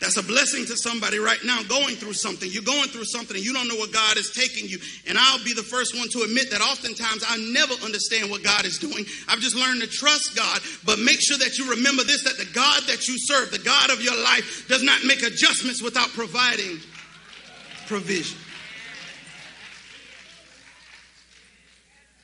That's 0.00 0.16
a 0.16 0.22
blessing 0.22 0.64
to 0.66 0.76
somebody 0.76 1.18
right 1.18 1.42
now 1.44 1.62
going 1.64 1.96
through 1.96 2.12
something. 2.12 2.48
You're 2.50 2.62
going 2.62 2.88
through 2.88 3.04
something 3.04 3.36
and 3.36 3.44
you 3.44 3.52
don't 3.52 3.66
know 3.66 3.76
what 3.76 3.92
God 3.92 4.16
is 4.16 4.30
taking 4.30 4.68
you. 4.68 4.78
And 5.08 5.18
I'll 5.18 5.42
be 5.42 5.52
the 5.52 5.62
first 5.62 5.96
one 5.96 6.08
to 6.10 6.22
admit 6.22 6.50
that 6.50 6.60
oftentimes 6.60 7.24
I 7.26 7.36
never 7.50 7.74
understand 7.84 8.30
what 8.30 8.44
God 8.44 8.64
is 8.64 8.78
doing. 8.78 9.04
I've 9.26 9.40
just 9.40 9.56
learned 9.56 9.82
to 9.82 9.88
trust 9.88 10.36
God. 10.36 10.60
But 10.86 11.00
make 11.00 11.20
sure 11.20 11.38
that 11.38 11.58
you 11.58 11.68
remember 11.70 12.04
this 12.04 12.22
that 12.24 12.38
the 12.38 12.48
God 12.54 12.82
that 12.86 13.08
you 13.08 13.18
serve, 13.18 13.50
the 13.50 13.58
God 13.58 13.90
of 13.90 14.00
your 14.00 14.16
life, 14.16 14.68
does 14.68 14.82
not 14.82 15.02
make 15.04 15.22
adjustments 15.22 15.82
without 15.82 16.08
providing 16.10 16.78
provision. 17.86 18.38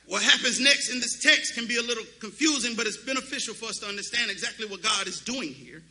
What 0.07 0.21
happens 0.21 0.59
next 0.59 0.89
in 0.91 0.99
this 0.99 1.19
text 1.21 1.55
can 1.55 1.67
be 1.67 1.77
a 1.77 1.81
little 1.81 2.03
confusing, 2.19 2.75
but 2.75 2.85
it's 2.85 3.03
beneficial 3.03 3.53
for 3.53 3.65
us 3.65 3.79
to 3.79 3.87
understand 3.87 4.29
exactly 4.29 4.67
what 4.67 4.81
God 4.81 5.07
is 5.07 5.19
doing 5.19 5.49
here. 5.49 5.81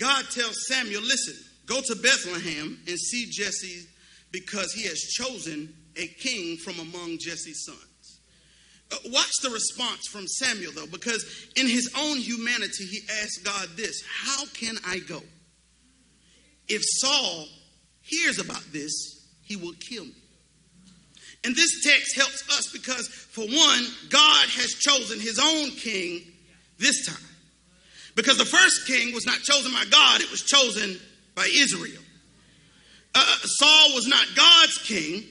God 0.00 0.24
tells 0.30 0.66
Samuel, 0.66 1.02
listen, 1.02 1.34
go 1.66 1.80
to 1.82 1.94
Bethlehem 1.94 2.80
and 2.88 2.98
see 2.98 3.26
Jesse 3.30 3.86
because 4.32 4.72
he 4.72 4.88
has 4.88 4.98
chosen 4.98 5.74
a 5.96 6.06
king 6.06 6.56
from 6.56 6.80
among 6.80 7.18
Jesse's 7.18 7.66
sons. 7.66 8.20
Uh, 8.90 8.96
watch 9.12 9.30
the 9.42 9.50
response 9.50 10.08
from 10.08 10.26
Samuel, 10.26 10.72
though, 10.74 10.86
because 10.86 11.50
in 11.54 11.68
his 11.68 11.92
own 11.98 12.16
humanity, 12.16 12.86
he 12.86 13.00
asked 13.22 13.44
God 13.44 13.68
this 13.76 14.02
How 14.24 14.46
can 14.46 14.76
I 14.86 15.00
go? 15.00 15.20
If 16.66 16.82
Saul 16.82 17.46
hears 18.00 18.38
about 18.38 18.64
this, 18.72 19.28
he 19.42 19.56
will 19.56 19.74
kill 19.80 20.06
me. 20.06 20.14
And 21.44 21.54
this 21.54 21.84
text 21.84 22.16
helps 22.16 22.58
us 22.58 22.72
because, 22.72 23.06
for 23.08 23.44
one, 23.44 23.84
God 24.08 24.48
has 24.48 24.74
chosen 24.74 25.20
his 25.20 25.38
own 25.38 25.70
king 25.70 26.22
this 26.78 27.06
time. 27.06 27.29
Because 28.20 28.36
the 28.36 28.44
first 28.44 28.86
king 28.86 29.14
was 29.14 29.24
not 29.24 29.38
chosen 29.40 29.72
by 29.72 29.82
God, 29.90 30.20
it 30.20 30.30
was 30.30 30.42
chosen 30.42 31.00
by 31.34 31.48
Israel. 31.54 32.02
Uh, 33.14 33.24
Saul 33.44 33.94
was 33.94 34.06
not 34.06 34.26
God's 34.36 34.76
king, 34.76 35.24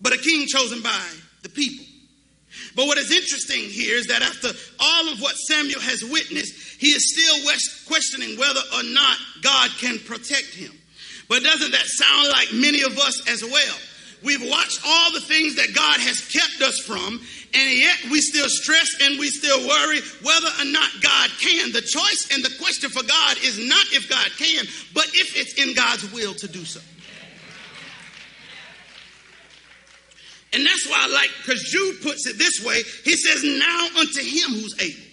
but 0.00 0.14
a 0.14 0.16
king 0.16 0.46
chosen 0.46 0.80
by 0.80 1.06
the 1.42 1.50
people. 1.50 1.84
But 2.74 2.86
what 2.86 2.96
is 2.96 3.10
interesting 3.10 3.64
here 3.64 3.96
is 3.96 4.06
that 4.06 4.22
after 4.22 4.48
all 4.80 5.12
of 5.12 5.20
what 5.20 5.36
Samuel 5.36 5.80
has 5.80 6.02
witnessed, 6.02 6.80
he 6.80 6.86
is 6.86 7.12
still 7.12 7.52
questioning 7.86 8.38
whether 8.38 8.60
or 8.76 8.82
not 8.82 9.18
God 9.42 9.70
can 9.78 9.98
protect 9.98 10.54
him. 10.54 10.72
But 11.28 11.42
doesn't 11.42 11.72
that 11.72 11.84
sound 11.84 12.28
like 12.28 12.48
many 12.54 12.80
of 12.80 12.96
us 12.96 13.28
as 13.28 13.42
well? 13.44 13.76
We've 14.24 14.48
watched 14.48 14.80
all 14.86 15.12
the 15.12 15.20
things 15.20 15.56
that 15.56 15.74
God 15.74 16.00
has 16.00 16.18
kept 16.32 16.62
us 16.62 16.78
from, 16.78 17.20
and 17.54 17.70
yet 17.70 17.98
we 18.10 18.20
still 18.20 18.48
stress 18.48 18.88
and 19.02 19.18
we 19.18 19.28
still 19.28 19.66
worry 19.68 20.00
whether 20.22 20.48
or 20.58 20.64
not 20.64 20.90
God 21.02 21.30
can. 21.38 21.72
The 21.72 21.82
choice 21.82 22.28
and 22.32 22.42
the 22.44 22.52
question 22.58 22.88
for 22.88 23.02
God 23.02 23.36
is 23.44 23.58
not 23.58 23.84
if 23.92 24.08
God 24.08 24.28
can, 24.38 24.64
but 24.94 25.06
if 25.12 25.36
it's 25.36 25.54
in 25.62 25.74
God's 25.74 26.10
will 26.12 26.34
to 26.34 26.48
do 26.48 26.64
so. 26.64 26.80
And 30.54 30.66
that's 30.66 30.86
why 30.88 30.98
I 31.00 31.12
like, 31.12 31.30
because 31.38 31.62
Jude 31.62 32.02
puts 32.02 32.26
it 32.26 32.38
this 32.38 32.64
way 32.64 32.82
he 33.04 33.16
says, 33.16 33.42
Now 33.42 33.86
unto 33.98 34.20
him 34.20 34.60
who's 34.60 34.76
able 34.80 35.11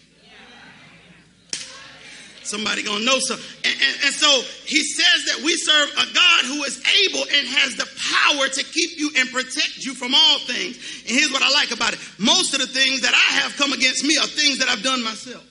Somebody 2.49 2.81
gonna 2.81 3.05
know 3.05 3.19
so. 3.19 3.35
And, 3.35 3.75
and, 3.77 3.95
and, 4.05 4.13
so 4.13 4.41
he 4.65 4.81
says 4.81 5.25
that 5.29 5.43
we 5.45 5.55
serve 5.55 5.89
a 5.93 6.13
God 6.13 6.45
who 6.45 6.63
is 6.63 6.81
able 7.05 7.21
and 7.21 7.45
has 7.45 7.75
the 7.77 7.85
power 7.85 8.47
to 8.47 8.63
keep 8.63 8.97
you 8.97 9.11
and 9.17 9.29
protect 9.29 9.85
you 9.85 9.93
from 9.93 10.15
all 10.15 10.39
things. 10.39 10.77
And 11.05 11.13
here's 11.13 11.31
what 11.31 11.43
I 11.43 11.51
like 11.51 11.69
about 11.69 11.93
it. 11.93 11.99
Most 12.17 12.55
of 12.55 12.59
the 12.59 12.67
things 12.67 13.01
that 13.01 13.13
I 13.13 13.33
have 13.41 13.55
come 13.55 13.71
against 13.71 14.03
me 14.03 14.17
are 14.17 14.25
things 14.25 14.57
that 14.57 14.67
I've 14.67 14.81
done 14.81 15.03
myself. 15.03 15.45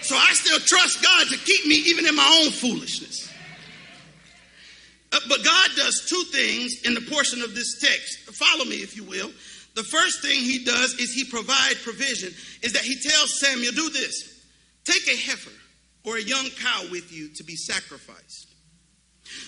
So 0.00 0.16
I 0.16 0.32
still 0.32 0.60
trust 0.60 1.02
God 1.02 1.26
to 1.28 1.36
keep 1.36 1.66
me 1.66 1.74
even 1.92 2.06
in 2.06 2.16
my 2.16 2.40
own 2.42 2.50
foolishness. 2.50 3.30
Uh, 5.12 5.20
but 5.28 5.44
God 5.44 5.70
does 5.76 6.06
two 6.08 6.22
things 6.32 6.82
in 6.84 6.94
the 6.94 7.02
portion 7.02 7.42
of 7.42 7.54
this 7.54 7.80
text. 7.80 8.18
Follow 8.32 8.64
me, 8.64 8.76
if 8.76 8.96
you 8.96 9.04
will. 9.04 9.30
The 9.74 9.84
first 9.84 10.22
thing 10.22 10.40
he 10.40 10.64
does 10.64 10.94
is 10.94 11.12
he 11.12 11.24
provides 11.24 11.82
provision, 11.82 12.32
is 12.62 12.72
that 12.72 12.82
he 12.82 12.96
tells 12.96 13.38
Samuel, 13.38 13.72
do 13.72 13.90
this. 13.90 14.35
Take 14.86 15.08
a 15.08 15.16
heifer 15.16 15.50
or 16.04 16.16
a 16.16 16.22
young 16.22 16.48
cow 16.62 16.84
with 16.90 17.12
you 17.12 17.28
to 17.34 17.44
be 17.44 17.56
sacrificed. 17.56 18.54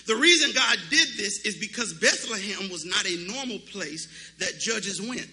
The 0.07 0.15
reason 0.15 0.51
God 0.53 0.77
did 0.89 1.07
this 1.17 1.45
is 1.45 1.57
because 1.57 1.93
Bethlehem 1.93 2.69
was 2.69 2.85
not 2.85 3.05
a 3.05 3.31
normal 3.31 3.59
place 3.59 4.07
that 4.39 4.59
judges 4.59 5.01
went. 5.01 5.27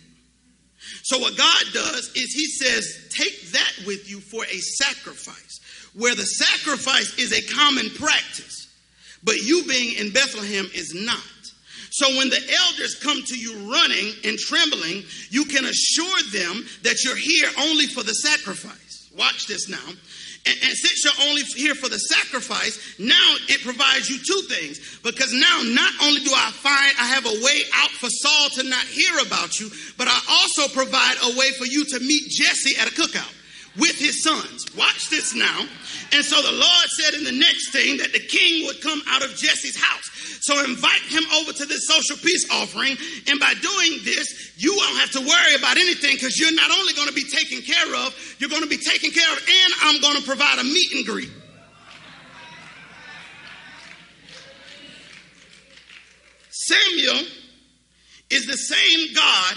So, 1.03 1.19
what 1.19 1.37
God 1.37 1.65
does 1.73 2.13
is 2.15 2.33
He 2.33 2.47
says, 2.47 3.09
Take 3.11 3.51
that 3.53 3.73
with 3.87 4.09
you 4.09 4.21
for 4.21 4.45
a 4.45 4.59
sacrifice, 4.59 5.61
where 5.95 6.15
the 6.15 6.23
sacrifice 6.23 7.19
is 7.19 7.33
a 7.33 7.55
common 7.55 7.91
practice, 7.91 8.69
but 9.25 9.37
you 9.37 9.65
being 9.65 9.99
in 9.99 10.13
Bethlehem 10.13 10.67
is 10.75 10.95
not. 10.95 11.21
So, 11.91 12.07
when 12.17 12.29
the 12.29 12.57
elders 12.69 13.01
come 13.03 13.21
to 13.25 13.37
you 13.37 13.73
running 13.73 14.13
and 14.25 14.39
trembling, 14.39 15.03
you 15.31 15.45
can 15.47 15.65
assure 15.65 16.23
them 16.31 16.65
that 16.83 17.03
you're 17.03 17.17
here 17.17 17.51
only 17.59 17.87
for 17.87 18.05
the 18.05 18.15
sacrifice. 18.15 18.86
Watch 19.17 19.47
this 19.47 19.69
now. 19.69 19.89
And, 19.89 20.59
and, 20.63 20.77
since 20.77 21.05
you're 21.05 21.29
only 21.29 21.43
here 21.43 21.75
for 21.75 21.89
the 21.89 21.99
sacrifice, 21.99 22.79
now 23.01 23.35
it 23.49 23.63
provides 23.63 24.09
you 24.09 24.19
two 24.19 24.47
things. 24.47 24.99
Because 25.03 25.33
now 25.33 25.63
not 25.65 25.93
only 26.03 26.21
do 26.21 26.31
I 26.33 26.51
find 26.53 26.95
I 27.01 27.07
have 27.07 27.27
a 27.27 27.43
way 27.45 27.63
out 27.75 27.91
for 27.91 28.09
Saul 28.09 28.51
to 28.51 28.63
not 28.63 28.85
hear 28.85 29.19
about 29.27 29.59
you, 29.59 29.71
but 29.99 30.07
I 30.07 30.19
also 30.31 30.69
provide 30.73 31.17
a 31.25 31.37
way 31.37 31.51
for 31.59 31.67
you 31.67 31.85
to 31.87 32.01
meet 32.01 32.31
Jesse 32.31 32.79
at 32.79 32.87
a 32.87 32.93
cookout 32.93 33.36
with 33.79 33.97
his 33.99 34.23
sons. 34.23 34.65
Watch 34.77 35.11
this 35.11 35.35
now. 35.35 35.61
And 36.13 36.25
so 36.25 36.41
the 36.41 36.53
Lord 36.53 36.87
said 36.99 37.15
in 37.15 37.25
the 37.25 37.33
next 37.33 37.73
thing 37.73 37.99
that 37.99 38.13
the 38.13 38.21
king 38.21 38.67
would 38.67 38.81
come 38.81 39.01
out 39.09 39.23
of 39.23 39.31
Jesse's 39.37 39.77
house. 39.77 40.11
So 40.41 40.63
invite 40.65 41.03
him 41.03 41.25
over 41.35 41.53
to 41.53 41.67
this 41.67 41.87
social 41.87 42.17
peace 42.17 42.47
offering. 42.51 42.97
And 43.29 43.41
by 43.41 43.55
doing 43.55 43.99
this, 44.05 44.53
you 44.57 44.75
won't 44.77 44.99
have 44.99 45.11
to 45.13 45.21
worry 45.21 45.55
about 45.59 45.77
anything 45.77 46.15
because 46.15 46.39
you're 46.39 46.55
not 46.55 46.71
only 46.71 46.95
going 46.95 47.09
to 47.09 47.15
be 47.15 47.25
taken 47.25 47.63
care 47.63 47.95
of, 48.07 48.37
you're 48.39 48.51
going 48.51 48.63
to 48.63 48.69
be 48.69 48.79
taken 48.79 49.11
care 49.11 49.33
of, 49.33 49.39
and 49.39 49.75
I'm 49.83 50.01
going 50.01 50.17
to 50.17 50.23
provide 50.23 50.59
a 50.59 50.65
meet 50.65 50.93
and 50.95 51.05
greet. 51.05 51.31
Samuel 56.51 57.27
is 58.31 58.47
the 58.47 58.57
same 58.57 59.15
God, 59.15 59.55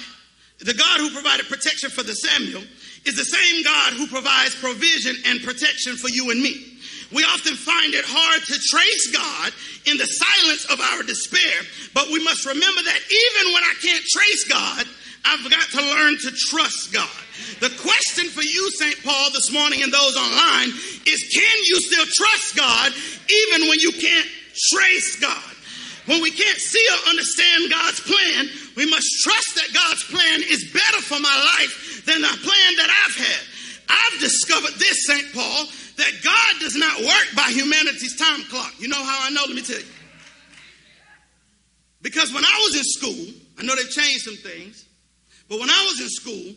the 0.60 0.74
God 0.74 1.00
who 1.00 1.10
provided 1.12 1.48
protection 1.48 1.90
for 1.90 2.04
the 2.04 2.14
Samuel 2.14 2.62
is 3.06 3.16
the 3.16 3.26
same 3.26 3.64
God 3.64 3.94
who 3.94 4.08
provides 4.08 4.56
provision 4.56 5.16
and 5.26 5.42
protection 5.42 5.96
for 5.96 6.10
you 6.10 6.32
and 6.32 6.42
me. 6.42 6.80
We 7.12 7.24
often 7.24 7.56
find 7.56 7.94
it 7.94 8.06
hard 8.06 8.42
to 8.46 8.58
trace 8.70 9.10
God 9.10 9.50
in 9.90 9.98
the 9.98 10.06
silence 10.06 10.66
of 10.70 10.80
our 10.80 11.02
despair, 11.04 11.66
but 11.94 12.08
we 12.14 12.24
must 12.24 12.46
remember 12.46 12.82
that 12.86 13.02
even 13.10 13.54
when 13.54 13.64
I 13.64 13.74
can't 13.82 14.06
trace 14.06 14.46
God, 14.46 14.86
I've 15.26 15.44
got 15.50 15.68
to 15.74 15.82
learn 15.82 16.18
to 16.22 16.32
trust 16.32 16.94
God. 16.94 17.22
The 17.60 17.74
question 17.82 18.30
for 18.30 18.44
you, 18.44 18.72
St. 18.78 19.04
Paul, 19.04 19.32
this 19.34 19.52
morning 19.52 19.82
and 19.82 19.92
those 19.92 20.16
online 20.16 20.70
is 21.08 21.30
can 21.34 21.58
you 21.66 21.82
still 21.82 22.06
trust 22.06 22.56
God 22.56 22.94
even 22.94 23.68
when 23.68 23.80
you 23.80 23.92
can't 23.92 24.30
trace 24.72 25.20
God? 25.20 25.50
When 26.06 26.22
we 26.22 26.32
can't 26.32 26.58
see 26.58 26.84
or 26.94 27.10
understand 27.10 27.70
God's 27.70 28.00
plan, 28.02 28.50
we 28.76 28.90
must 28.90 29.08
trust 29.22 29.56
that 29.56 29.74
God's 29.74 30.04
plan 30.06 30.42
is 30.42 30.72
better 30.74 31.02
for 31.02 31.20
my 31.20 31.36
life 31.58 31.89
than 32.10 32.22
the 32.22 32.28
plan 32.28 32.72
that 32.78 32.90
I've 32.90 33.16
had. 33.16 33.42
I've 33.90 34.20
discovered 34.20 34.74
this, 34.80 35.06
St. 35.06 35.34
Paul, 35.34 35.66
that 35.98 36.12
God 36.24 36.60
does 36.60 36.76
not 36.76 37.00
work 37.00 37.28
by 37.36 37.50
humanity's 37.50 38.18
time 38.18 38.44
clock. 38.50 38.74
You 38.80 38.88
know 38.88 39.04
how 39.04 39.28
I 39.28 39.30
know? 39.32 39.44
Let 39.46 39.56
me 39.56 39.62
tell 39.62 39.80
you. 39.80 39.86
Because 42.02 42.34
when 42.34 42.44
I 42.44 42.62
was 42.66 42.78
in 42.78 42.84
school, 42.84 43.34
I 43.58 43.64
know 43.64 43.76
they've 43.76 43.90
changed 43.90 44.22
some 44.22 44.38
things, 44.38 44.86
but 45.50 45.60
when 45.60 45.70
I 45.70 45.86
was 45.92 46.02
in 46.02 46.10
school, 46.10 46.56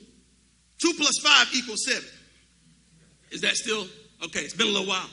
two 0.78 0.92
plus 0.96 1.18
five 1.18 1.48
equals 1.54 1.84
seven. 1.86 2.08
Is 3.30 3.40
that 3.40 3.56
still 3.56 3.86
okay? 4.24 4.40
It's 4.40 4.54
been 4.54 4.68
a 4.68 4.70
little 4.70 4.86
while. 4.86 5.08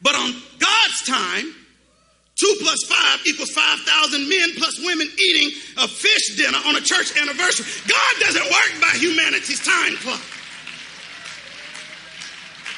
But 0.00 0.14
on 0.14 0.32
God's 0.58 1.02
time, 1.06 1.54
Two 2.38 2.54
plus 2.62 2.84
five 2.86 3.18
equals 3.26 3.50
5,000 3.50 4.28
men 4.28 4.54
plus 4.54 4.78
women 4.78 5.10
eating 5.18 5.58
a 5.82 5.88
fish 5.88 6.36
dinner 6.38 6.58
on 6.66 6.76
a 6.76 6.80
church 6.80 7.10
anniversary. 7.18 7.66
God 7.82 8.12
doesn't 8.22 8.46
work 8.46 8.72
by 8.80 8.94
humanity's 8.94 9.58
time 9.58 9.98
clock. 9.98 10.22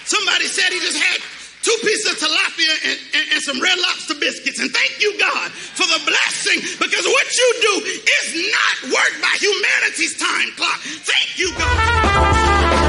Somebody 0.09 0.47
said 0.49 0.73
he 0.73 0.81
just 0.81 0.97
had 0.97 1.21
two 1.61 1.77
pieces 1.85 2.09
of 2.11 2.17
tilapia 2.17 2.73
and, 2.89 2.99
and, 3.15 3.25
and, 3.37 3.43
some 3.43 3.61
red 3.61 3.77
lobster 3.79 4.15
biscuits. 4.15 4.61
And 4.61 4.71
thank 4.73 4.97
you, 4.99 5.13
God, 5.21 5.53
for 5.53 5.85
the 5.85 6.01
blessing 6.09 6.65
because 6.81 7.05
what 7.05 7.29
you 7.37 7.49
do 7.61 7.75
is 7.85 8.27
not 8.49 8.97
work 8.97 9.13
by 9.21 9.37
humanity's 9.37 10.17
time 10.17 10.57
clock. 10.57 10.81
Thank 11.05 11.39
you, 11.39 11.53
God. 11.53 12.81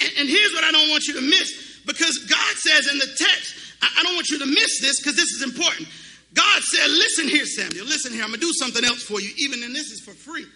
And, 0.00 0.12
and 0.20 0.28
here's 0.28 0.54
what 0.54 0.62
I 0.62 0.70
don't 0.70 0.88
want 0.90 1.08
you 1.08 1.14
to 1.14 1.22
miss 1.22 1.57
because 1.88 2.18
God 2.28 2.54
says 2.56 2.86
in 2.86 2.98
the 2.98 3.08
text, 3.16 3.54
I, 3.82 4.02
don't 4.02 4.14
want 4.14 4.28
you 4.28 4.38
to 4.38 4.46
miss 4.46 4.80
this 4.80 5.00
because 5.00 5.16
this 5.16 5.30
is 5.30 5.42
important. 5.42 5.88
God 6.34 6.62
said, 6.62 6.88
Listen 6.90 7.26
here, 7.26 7.46
Samuel, 7.46 7.86
listen 7.86 8.12
here. 8.12 8.22
I'm 8.22 8.28
going 8.28 8.40
to 8.40 8.46
do 8.46 8.52
something 8.52 8.84
else 8.84 9.02
for 9.02 9.20
you, 9.20 9.30
even 9.38 9.62
and 9.62 9.74
this 9.74 9.90
is 9.90 10.00
for 10.00 10.12
free. 10.12 10.46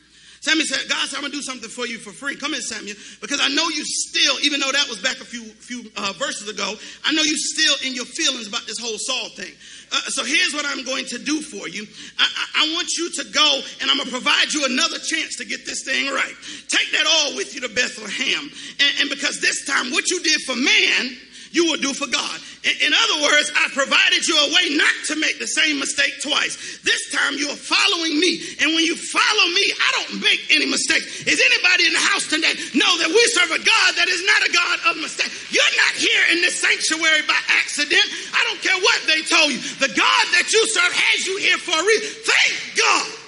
Samuel 0.42 0.66
said, 0.66 0.90
God 0.90 1.06
said, 1.08 1.16
I'm 1.18 1.22
going 1.22 1.30
to 1.30 1.38
do 1.38 1.42
something 1.42 1.70
for 1.70 1.86
you 1.86 1.98
for 1.98 2.10
free. 2.10 2.34
Come 2.34 2.52
in, 2.52 2.60
Samuel, 2.62 2.96
because 3.20 3.38
I 3.40 3.46
know 3.54 3.62
you 3.70 3.84
still, 3.86 4.42
even 4.42 4.58
though 4.58 4.72
that 4.72 4.88
was 4.88 4.98
back 4.98 5.22
a 5.22 5.24
few, 5.24 5.44
few 5.44 5.86
uh, 5.96 6.12
verses 6.18 6.50
ago, 6.50 6.74
I 7.06 7.12
know 7.14 7.22
you 7.22 7.38
still 7.38 7.76
in 7.86 7.94
your 7.94 8.04
feelings 8.04 8.48
about 8.48 8.66
this 8.66 8.76
whole 8.76 8.98
Saul 8.98 9.30
thing. 9.38 9.54
Uh, 9.94 10.02
so 10.10 10.24
here's 10.24 10.52
what 10.52 10.66
I'm 10.66 10.82
going 10.84 11.06
to 11.14 11.18
do 11.18 11.42
for 11.42 11.68
you. 11.68 11.86
I, 12.18 12.26
I, 12.26 12.66
I 12.66 12.74
want 12.74 12.90
you 12.98 13.08
to 13.22 13.24
go 13.30 13.60
and 13.80 13.88
I'm 13.88 13.98
going 13.98 14.10
to 14.10 14.18
provide 14.18 14.52
you 14.52 14.66
another 14.66 14.98
chance 14.98 15.38
to 15.38 15.44
get 15.44 15.64
this 15.64 15.84
thing 15.86 16.10
right. 16.10 16.34
Take 16.66 16.90
that 16.90 17.06
all 17.06 17.36
with 17.36 17.54
you 17.54 17.60
to 17.62 17.70
Bethlehem. 17.70 18.50
And, 18.82 18.92
and 18.98 19.10
because 19.10 19.40
this 19.40 19.64
time, 19.64 19.92
what 19.92 20.10
you 20.10 20.20
did 20.26 20.42
for 20.42 20.56
man, 20.56 21.22
you 21.52 21.68
will 21.68 21.78
do 21.78 21.92
for 21.92 22.08
God. 22.08 22.36
In, 22.64 22.74
in 22.88 22.92
other 22.92 23.18
words, 23.22 23.52
I 23.54 23.68
provided 23.70 24.26
you 24.26 24.34
a 24.34 24.48
way 24.56 24.76
not 24.76 24.96
to 25.12 25.14
make 25.16 25.38
the 25.38 25.46
same 25.46 25.78
mistake 25.78 26.18
twice. 26.24 26.80
This 26.82 27.12
time 27.12 27.36
you 27.36 27.48
are 27.52 27.60
following 27.60 28.18
me. 28.18 28.40
And 28.58 28.74
when 28.74 28.84
you 28.84 28.96
follow 28.96 29.46
me, 29.52 29.64
I 29.70 29.88
don't 30.00 30.24
make 30.24 30.40
any 30.50 30.66
mistakes. 30.66 31.28
Is 31.28 31.38
anybody 31.38 31.86
in 31.86 31.94
the 31.94 32.02
house 32.02 32.26
today 32.26 32.56
know 32.74 32.92
that 32.98 33.12
we 33.12 33.22
serve 33.36 33.52
a 33.52 33.62
God 33.62 33.90
that 34.00 34.08
is 34.08 34.24
not 34.24 34.40
a 34.48 34.50
God 34.50 34.76
of 34.90 34.94
mistakes? 34.98 35.52
You're 35.52 35.76
not 35.86 35.94
here 36.00 36.24
in 36.32 36.40
this 36.40 36.58
sanctuary 36.58 37.22
by 37.28 37.38
accident. 37.60 38.06
I 38.32 38.40
don't 38.48 38.60
care 38.64 38.78
what 38.80 39.00
they 39.06 39.22
told 39.22 39.52
you. 39.52 39.60
The 39.78 39.92
God 39.92 40.24
that 40.34 40.50
you 40.50 40.62
serve 40.68 40.92
has 40.92 41.26
you 41.26 41.36
here 41.38 41.58
for 41.58 41.76
a 41.76 41.84
reason. 41.84 42.10
Thank 42.24 42.80
God. 42.80 43.21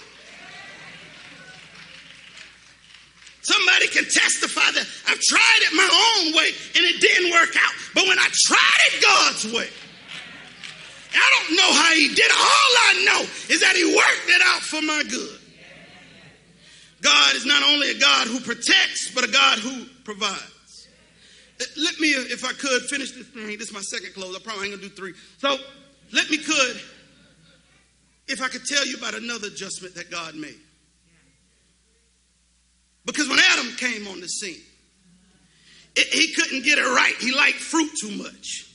Somebody 3.45 3.89
can 3.89 4.05
testify 4.05 4.73
that 4.73 4.87
I've 5.07 5.21
tried 5.21 5.61
it 5.69 5.73
my 5.77 5.85
own 5.85 6.33
way 6.33 6.49
and 6.49 6.83
it 6.89 6.99
didn't 6.99 7.31
work 7.31 7.53
out. 7.61 7.75
But 7.93 8.09
when 8.09 8.19
I 8.19 8.29
tried 8.33 8.81
it 8.89 9.03
God's 9.05 9.53
way, 9.53 9.69
I 11.13 11.31
don't 11.37 11.57
know 11.57 11.71
how 11.73 11.95
he 11.95 12.09
did 12.09 12.25
it. 12.25 12.37
All 12.37 12.73
I 12.89 13.05
know 13.05 13.21
is 13.53 13.61
that 13.61 13.77
he 13.77 13.85
worked 13.85 14.29
it 14.29 14.41
out 14.47 14.63
for 14.63 14.81
my 14.81 15.03
good. 15.11 15.39
God 17.03 17.35
is 17.35 17.45
not 17.45 17.63
only 17.63 17.91
a 17.91 17.99
God 18.01 18.29
who 18.29 18.41
protects, 18.41 19.13
but 19.15 19.25
a 19.25 19.31
God 19.31 19.59
who 19.59 19.85
provides. 20.05 20.89
Uh, 21.61 21.65
let 21.77 22.01
me, 22.01 22.15
uh, 22.17 22.25
if 22.33 22.47
I 22.47 22.53
could, 22.55 22.81
finish 22.89 23.13
this 23.13 23.27
thing. 23.27 23.59
This 23.59 23.69
is 23.69 23.75
my 23.75 23.83
second 23.83 24.15
close. 24.15 24.35
I 24.35 24.43
probably 24.43 24.69
ain't 24.69 24.81
gonna 24.81 24.89
do 24.89 24.95
three. 24.95 25.13
So 25.37 25.59
let 26.13 26.31
me 26.31 26.39
could, 26.39 26.81
if 28.27 28.41
I 28.41 28.49
could 28.49 28.65
tell 28.65 28.87
you 28.87 28.97
about 28.97 29.15
another 29.15 29.49
adjustment 29.49 29.95
that 29.97 30.11
God 30.11 30.35
made. 30.35 30.59
Because 33.05 33.29
when 33.29 33.39
Adam 33.53 33.71
came 33.77 34.09
on 34.09 34.21
the 34.21 34.29
scene, 34.29 34.63
it, 35.97 36.07
he 36.09 36.33
couldn't 36.35 36.65
get 36.65 36.79
it 36.79 36.87
right. 36.87 37.15
He 37.21 37.35
liked 37.35 37.59
fruit 37.59 37.91
too 38.01 38.11
much. 38.11 38.71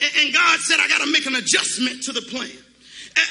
And, 0.00 0.10
and 0.20 0.34
God 0.34 0.58
said, 0.60 0.78
I 0.80 0.88
got 0.88 1.04
to 1.04 1.12
make 1.12 1.26
an 1.26 1.36
adjustment 1.36 2.02
to 2.04 2.12
the 2.12 2.22
plan. 2.22 2.50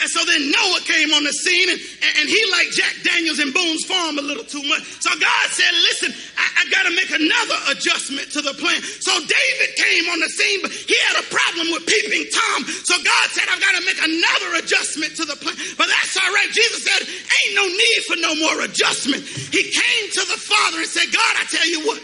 And 0.01 0.09
so 0.09 0.23
then 0.25 0.51
Noah 0.51 0.81
came 0.83 1.11
on 1.15 1.23
the 1.23 1.33
scene 1.33 1.69
and, 1.69 1.79
and 2.19 2.25
he 2.27 2.39
liked 2.51 2.75
Jack 2.75 2.95
Daniels 3.03 3.39
and 3.39 3.53
Boone's 3.53 3.85
Farm 3.85 4.19
a 4.19 4.25
little 4.25 4.43
too 4.43 4.63
much. 4.67 4.83
So 4.99 5.09
God 5.15 5.45
said, 5.49 5.71
listen, 5.87 6.11
I, 6.35 6.45
I 6.59 6.63
got 6.69 6.83
to 6.87 6.93
make 6.93 7.11
another 7.11 7.57
adjustment 7.71 8.31
to 8.35 8.41
the 8.41 8.53
plan. 8.55 8.79
So 8.83 9.13
David 9.15 9.69
came 9.75 10.05
on 10.11 10.19
the 10.19 10.31
scene, 10.31 10.59
but 10.61 10.71
he 10.71 10.95
had 11.11 11.23
a 11.23 11.25
problem 11.31 11.71
with 11.71 11.87
peeping 11.87 12.27
Tom. 12.31 12.59
So 12.83 12.95
God 12.99 13.25
said, 13.31 13.47
I've 13.47 13.63
got 13.63 13.75
to 13.79 13.83
make 13.87 13.99
another 13.99 14.49
adjustment 14.63 15.15
to 15.17 15.25
the 15.25 15.37
plan. 15.39 15.55
But 15.79 15.87
that's 15.87 16.15
all 16.19 16.31
right. 16.31 16.49
Jesus 16.51 16.83
said, 16.83 17.01
ain't 17.07 17.55
no 17.55 17.65
need 17.65 17.99
for 18.07 18.17
no 18.19 18.31
more 18.39 18.67
adjustment. 18.67 19.23
He 19.23 19.71
came 19.71 20.05
to 20.19 20.23
the 20.27 20.39
Father 20.39 20.83
and 20.83 20.89
said, 20.89 21.07
God, 21.11 21.33
I 21.39 21.43
tell 21.47 21.67
you 21.67 21.87
what, 21.87 21.99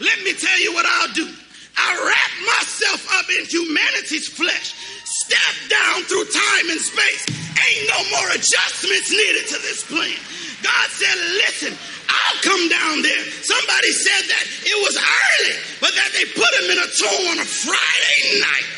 let 0.00 0.18
me 0.22 0.32
tell 0.32 0.58
you 0.60 0.72
what 0.72 0.86
I'll 0.86 1.14
do. 1.14 1.28
I 1.76 1.88
wrap 1.96 2.32
myself 2.58 3.06
up 3.18 3.26
in 3.30 3.46
humanity's 3.46 4.28
flesh 4.28 4.89
step 5.30 5.54
down 5.70 6.02
through 6.10 6.26
time 6.26 6.66
and 6.74 6.82
space. 6.82 7.22
Ain't 7.54 7.86
no 7.86 8.00
more 8.18 8.28
adjustments 8.34 9.14
needed 9.14 9.46
to 9.54 9.58
this 9.62 9.86
plan. 9.86 10.18
God 10.58 10.86
said, 10.90 11.14
listen, 11.38 11.72
I'll 12.10 12.40
come 12.42 12.66
down 12.66 13.02
there. 13.02 13.22
Somebody 13.46 13.90
said 13.94 14.26
that 14.26 14.44
it 14.66 14.78
was 14.82 14.98
early, 14.98 15.54
but 15.78 15.94
that 15.94 16.10
they 16.18 16.26
put 16.34 16.50
him 16.58 16.66
in 16.74 16.78
a 16.82 16.88
tomb 16.90 17.24
on 17.30 17.38
a 17.38 17.46
Friday 17.46 18.42
night. 18.42 18.68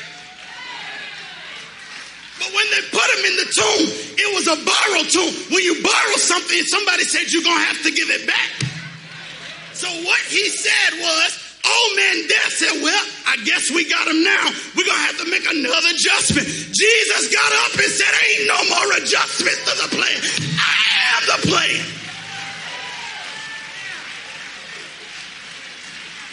But 2.36 2.52
when 2.52 2.68
they 2.68 2.82
put 2.92 3.08
him 3.16 3.22
in 3.32 3.36
the 3.40 3.48
tomb, 3.48 3.84
it 4.18 4.28
was 4.36 4.46
a 4.52 4.58
borrowed 4.60 5.08
tomb. 5.08 5.32
When 5.48 5.62
you 5.64 5.80
borrow 5.80 6.16
something, 6.20 6.58
somebody 6.68 7.04
said 7.04 7.32
you're 7.32 7.46
going 7.46 7.58
to 7.58 7.64
have 7.64 7.82
to 7.82 7.90
give 7.90 8.10
it 8.10 8.26
back. 8.26 8.50
So 9.72 9.88
what 10.04 10.20
he 10.28 10.48
said 10.50 11.00
was, 11.00 11.41
old 11.64 11.96
man 11.96 12.16
death 12.28 12.52
said, 12.58 12.82
well, 12.82 13.04
I 13.26 13.36
guess 13.44 13.70
we 13.70 13.88
got 13.88 14.08
him 14.08 14.22
now. 14.22 14.44
We're 14.74 14.86
going 14.86 14.98
to 14.98 15.06
have 15.06 15.18
to 15.22 15.28
make 15.30 15.46
another 15.46 15.90
adjustment. 15.94 16.46
Jesus 16.46 17.22
got 17.30 17.50
up 17.66 17.72
and 17.78 17.90
said, 17.90 18.12
ain't 18.12 18.46
no 18.50 18.58
more 18.70 18.88
adjustment 18.98 19.56
to 19.70 19.72
the 19.78 19.88
plan. 19.94 20.18
I 20.58 20.74
am 21.16 21.22
the 21.30 21.40
plan. 21.46 21.82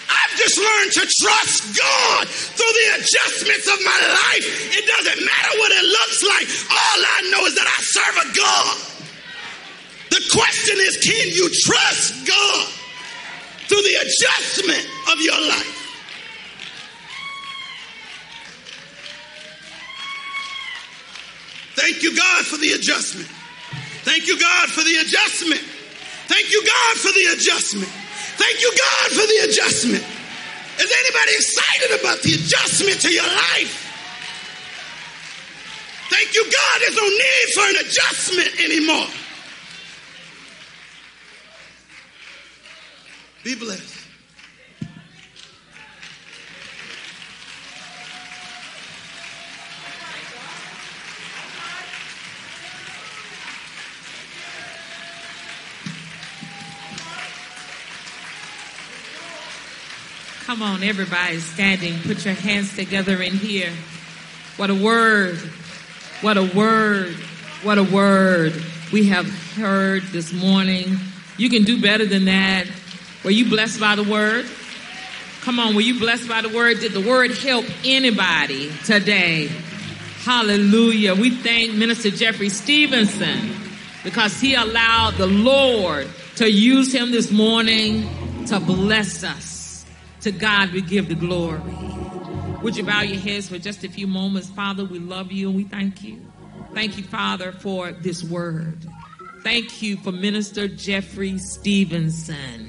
I've 0.10 0.36
just 0.38 0.58
learned 0.58 0.92
to 0.98 1.04
trust 1.06 1.78
God 1.78 2.28
through 2.28 2.74
the 2.74 2.88
adjustments 2.98 3.68
of 3.70 3.80
my 3.86 4.00
life. 4.10 4.46
It 4.74 4.86
doesn't 4.86 5.22
matter 5.26 5.54
what 5.62 5.72
it 5.72 5.86
looks 5.86 6.20
like. 6.26 6.48
All 6.74 7.00
I 7.06 7.20
know 7.30 7.46
is 7.46 7.56
that 7.56 7.70
I 7.70 7.80
serve 7.86 8.16
a 8.18 8.28
God. 8.34 8.76
The 10.10 10.22
question 10.34 10.78
is, 10.82 10.98
can 10.98 11.30
you 11.30 11.50
trust 11.54 12.26
God 12.26 12.79
through 13.70 13.86
the 13.86 13.96
adjustment 14.02 14.84
of 15.14 15.22
your 15.22 15.40
life? 15.48 15.76
Thank 21.78 22.04
you, 22.04 22.18
God, 22.18 22.46
for 22.46 22.58
the 22.58 22.74
adjustment. 22.74 23.30
Thank 24.04 24.28
you, 24.28 24.40
God, 24.40 24.70
for 24.70 24.84
the 24.84 24.98
adjustment. 24.98 25.62
Thank 26.28 26.52
you, 26.52 26.62
God, 26.66 26.98
for 26.98 27.14
the 27.14 27.26
adjustment. 27.34 27.88
Thank 27.88 28.62
you, 28.62 28.72
God, 28.74 29.08
for 29.14 29.26
the 29.26 29.40
adjustment. 29.50 30.04
Is 30.80 30.92
anybody 30.92 31.34
excited 31.36 32.00
about 32.00 32.22
the 32.22 32.34
adjustment 32.34 33.00
to 33.02 33.14
your 33.14 33.28
life? 33.28 33.86
Thank 36.10 36.34
you, 36.34 36.44
God, 36.44 36.76
there's 36.82 36.96
no 36.98 37.08
need 37.08 37.48
for 37.54 37.66
an 37.70 37.76
adjustment 37.86 38.50
anymore. 38.66 39.08
Be 43.44 43.56
blessed. 43.56 43.96
Come 60.46 60.64
on, 60.64 60.84
everybody 60.84 61.38
standing. 61.40 62.00
Put 62.02 62.26
your 62.26 62.34
hands 62.34 62.76
together 62.76 63.22
in 63.22 63.34
here. 63.34 63.72
What 64.58 64.70
a 64.70 64.76
word. 64.76 65.38
What 66.22 66.38
a 66.38 66.44
word. 66.44 67.14
What 67.64 67.78
a 67.78 67.84
word 67.84 68.62
we 68.92 69.06
have 69.10 69.28
heard 69.56 70.04
this 70.12 70.34
morning. 70.34 70.98
You 71.38 71.50
can 71.50 71.64
do 71.64 71.80
better 71.80 72.06
than 72.06 72.26
that. 72.26 72.68
Were 73.24 73.32
you 73.32 73.50
blessed 73.50 73.80
by 73.80 73.96
the 73.96 74.04
word? 74.04 74.46
Come 75.42 75.60
on, 75.60 75.76
were 75.76 75.82
you 75.82 76.00
blessed 76.00 76.28
by 76.28 76.42
the 76.42 76.50
word? 76.50 76.80
Did 76.80 76.94
the 76.94 77.02
word 77.02 77.32
help 77.32 77.66
anybody 77.84 78.72
today? 78.86 79.50
Hallelujah. 80.24 81.16
We 81.16 81.30
thank 81.30 81.74
Minister 81.74 82.12
Jeffrey 82.12 82.50
Stevenson 82.50 83.52
because 84.04 84.40
he 84.40 84.54
allowed 84.56 85.16
the 85.16 85.28
Lord 85.28 86.08
to 86.38 86.50
use 86.50 86.94
him 86.94 87.12
this 87.12 87.32
morning 87.32 88.08
to 88.48 88.60
bless 88.60 89.24
us. 89.24 89.86
To 90.22 90.32
God 90.32 90.72
we 90.72 90.82
give 90.82 91.08
the 91.08 91.16
glory. 91.16 91.62
Would 92.62 92.76
you 92.76 92.84
bow 92.84 93.02
your 93.02 93.20
heads 93.20 93.48
for 93.48 93.58
just 93.58 93.86
a 93.86 93.90
few 93.90 94.06
moments? 94.06 94.50
Father, 94.50 94.84
we 94.84 95.00
love 95.00 95.32
you 95.32 95.48
and 95.48 95.56
we 95.56 95.64
thank 95.64 96.04
you. 96.04 96.22
Thank 96.74 96.98
you, 96.98 97.04
Father, 97.04 97.54
for 97.54 97.94
this 97.94 98.24
word. 98.24 98.86
Thank 99.44 99.82
you 99.82 99.96
for 99.98 100.12
Minister 100.12 100.68
Jeffrey 100.68 101.38
Stevenson. 101.38 102.69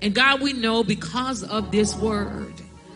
And 0.00 0.14
God, 0.14 0.40
we 0.40 0.52
know 0.52 0.84
because 0.84 1.42
of 1.42 1.70
this 1.70 1.96
word, 1.96 2.54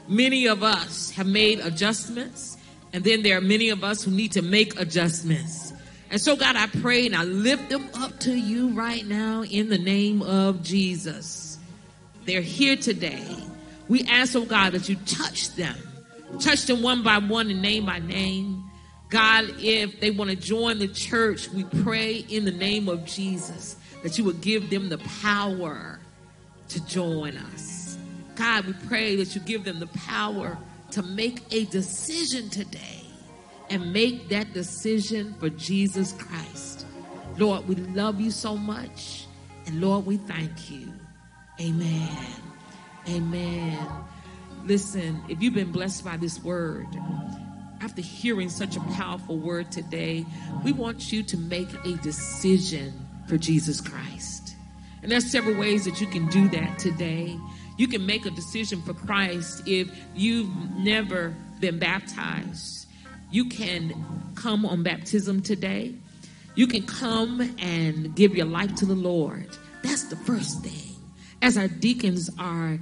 many 0.09 0.47
of 0.47 0.63
us 0.63 1.11
have 1.13 1.27
made 1.27 1.59
adjustments, 1.61 2.57
and 2.93 3.03
then 3.03 3.23
there 3.23 3.39
are 3.39 3.43
many 3.43 3.71
of 3.71 3.83
us 3.83 4.05
who 4.05 4.11
need 4.11 4.33
to 4.33 4.43
make 4.43 4.79
adjustments. 4.79 5.73
And 6.11 6.21
so, 6.21 6.37
God, 6.37 6.57
I 6.57 6.67
pray 6.67 7.07
and 7.07 7.17
I 7.17 7.25
lift 7.25 7.71
them 7.71 7.89
up 7.95 8.21
to 8.21 8.35
you 8.35 8.69
right 8.71 9.05
now 9.07 9.43
in 9.43 9.69
the 9.69 9.79
name 9.79 10.23
of 10.23 10.63
Jesus. 10.63 11.59
They're 12.25 12.43
here 12.43 12.77
today. 12.77 13.37
We 13.89 14.05
ask, 14.05 14.37
oh 14.37 14.45
God, 14.45 14.75
that 14.75 14.89
you 14.89 14.97
touch 15.07 15.55
them, 15.57 15.77
touch 16.39 16.67
them 16.67 16.83
one 16.83 17.03
by 17.03 17.19
one 17.19 17.51
and 17.51 17.63
name 17.63 17.87
by 17.87 17.99
name. 17.99 18.63
God, 19.09 19.47
if 19.59 20.01
they 20.01 20.11
want 20.11 20.31
to 20.31 20.37
join 20.37 20.79
the 20.79 20.89
church, 20.89 21.49
we 21.51 21.65
pray 21.65 22.17
in 22.17 22.45
the 22.45 22.53
name 22.53 22.89
of 22.89 23.05
Jesus 23.05 23.77
that 24.03 24.19
you 24.19 24.25
would 24.25 24.41
give 24.41 24.71
them 24.71 24.89
the 24.89 24.99
power 24.99 25.99
to 26.73 26.87
join 26.87 27.37
us. 27.37 27.97
God, 28.35 28.67
we 28.67 28.73
pray 28.89 29.17
that 29.17 29.35
you 29.35 29.41
give 29.41 29.65
them 29.65 29.79
the 29.79 29.87
power 29.89 30.59
to 30.93 31.03
make 31.03 31.43
a 31.53 31.65
decision 31.67 32.49
today 32.51 33.01
and 33.71 33.93
make 33.93 34.29
that 34.29 34.53
decision 34.53 35.35
for 35.39 35.49
Jesus 35.51 36.13
Christ. 36.13 36.87
Lord, 37.39 37.67
we 37.69 37.75
love 37.77 38.21
you 38.21 38.31
so 38.31 38.57
much. 38.57 39.27
And 39.67 39.81
Lord, 39.81 40.07
we 40.07 40.17
thank 40.17 40.71
you. 40.71 40.93
Amen. 41.61 42.27
Amen. 43.09 43.79
Listen, 44.65 45.23
if 45.29 45.43
you've 45.43 45.55
been 45.55 45.73
blessed 45.73 46.05
by 46.05 46.17
this 46.17 46.43
word, 46.43 46.87
after 47.81 48.01
hearing 48.01 48.49
such 48.49 48.77
a 48.77 48.81
powerful 48.81 49.39
word 49.39 49.73
today, 49.73 50.25
we 50.65 50.73
want 50.73 51.13
you 51.13 51.23
to 51.23 51.37
make 51.37 51.69
a 51.85 51.95
decision 51.97 52.93
for 53.27 53.37
Jesus 53.37 53.81
Christ. 53.81 54.42
And 55.03 55.11
there's 55.11 55.31
several 55.31 55.57
ways 55.57 55.85
that 55.85 56.01
you 56.01 56.07
can 56.07 56.27
do 56.29 56.49
that 56.51 56.79
today. 56.79 57.37
You 57.77 57.89
can 57.89 58.07
make 58.07 58.25
a 58.25 58.31
decision 58.31 58.83
for 58.83 58.95
Christ 58.95 59.63
if 59.67 59.91
you've 60.15 60.51
never 60.77 61.35
been 61.61 61.79
baptized. 61.79 62.87
You 63.31 63.49
can 63.49 64.33
come 64.35 64.65
on 64.65 64.83
baptism 64.83 65.43
today. 65.43 65.95
You 66.55 66.67
can 66.67 66.83
come 66.87 67.41
and 67.59 68.15
give 68.15 68.37
your 68.37 68.47
life 68.47 68.75
to 68.77 68.87
the 68.87 68.95
Lord. 68.95 69.49
That's 69.83 70.05
the 70.05 70.17
first 70.17 70.63
thing. 70.63 70.97
As 71.41 71.57
our 71.57 71.67
deacons 71.67 72.31
are 72.39 72.79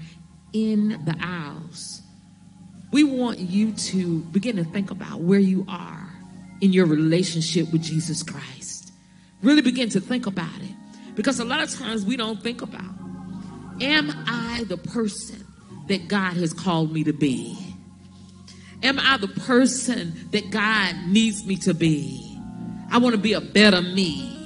in 0.53 1.01
the 1.05 1.17
aisles, 1.21 2.03
we 2.93 3.05
want 3.05 3.39
you 3.39 3.73
to 3.73 4.19
begin 4.19 4.57
to 4.57 4.65
think 4.65 4.91
about 4.91 5.21
where 5.21 5.39
you 5.39 5.65
are 5.69 6.13
in 6.61 6.73
your 6.73 6.87
relationship 6.87 7.73
with 7.73 7.83
Jesus 7.83 8.23
Christ. 8.23 8.93
Really 9.43 9.63
begin 9.63 9.89
to 9.91 10.01
think 10.01 10.27
about 10.27 10.61
it. 10.61 10.75
Because 11.15 11.41
a 11.41 11.45
lot 11.45 11.63
of 11.63 11.71
times 11.71 12.05
we 12.05 12.17
don't 12.17 12.43
think 12.43 12.63
about 12.63 12.91
am 13.81 14.11
I 14.27 14.65
the 14.69 14.77
person 14.77 15.47
that 15.89 16.09
God 16.09 16.35
has 16.35 16.53
called 16.53 16.93
me 16.93 17.05
to 17.05 17.13
be? 17.13 17.59
Am 18.83 18.99
I 18.99 19.19
the 19.19 19.29
person 19.29 20.29
that 20.31 20.51
God 20.51 20.95
needs 21.07 21.45
me 21.45 21.57
to 21.57 21.75
be? 21.75 22.39
I 22.91 22.99
want 22.99 23.15
to 23.15 23.21
be 23.21 23.35
a 23.35 23.41
better 23.41 23.83
me. 23.83 24.41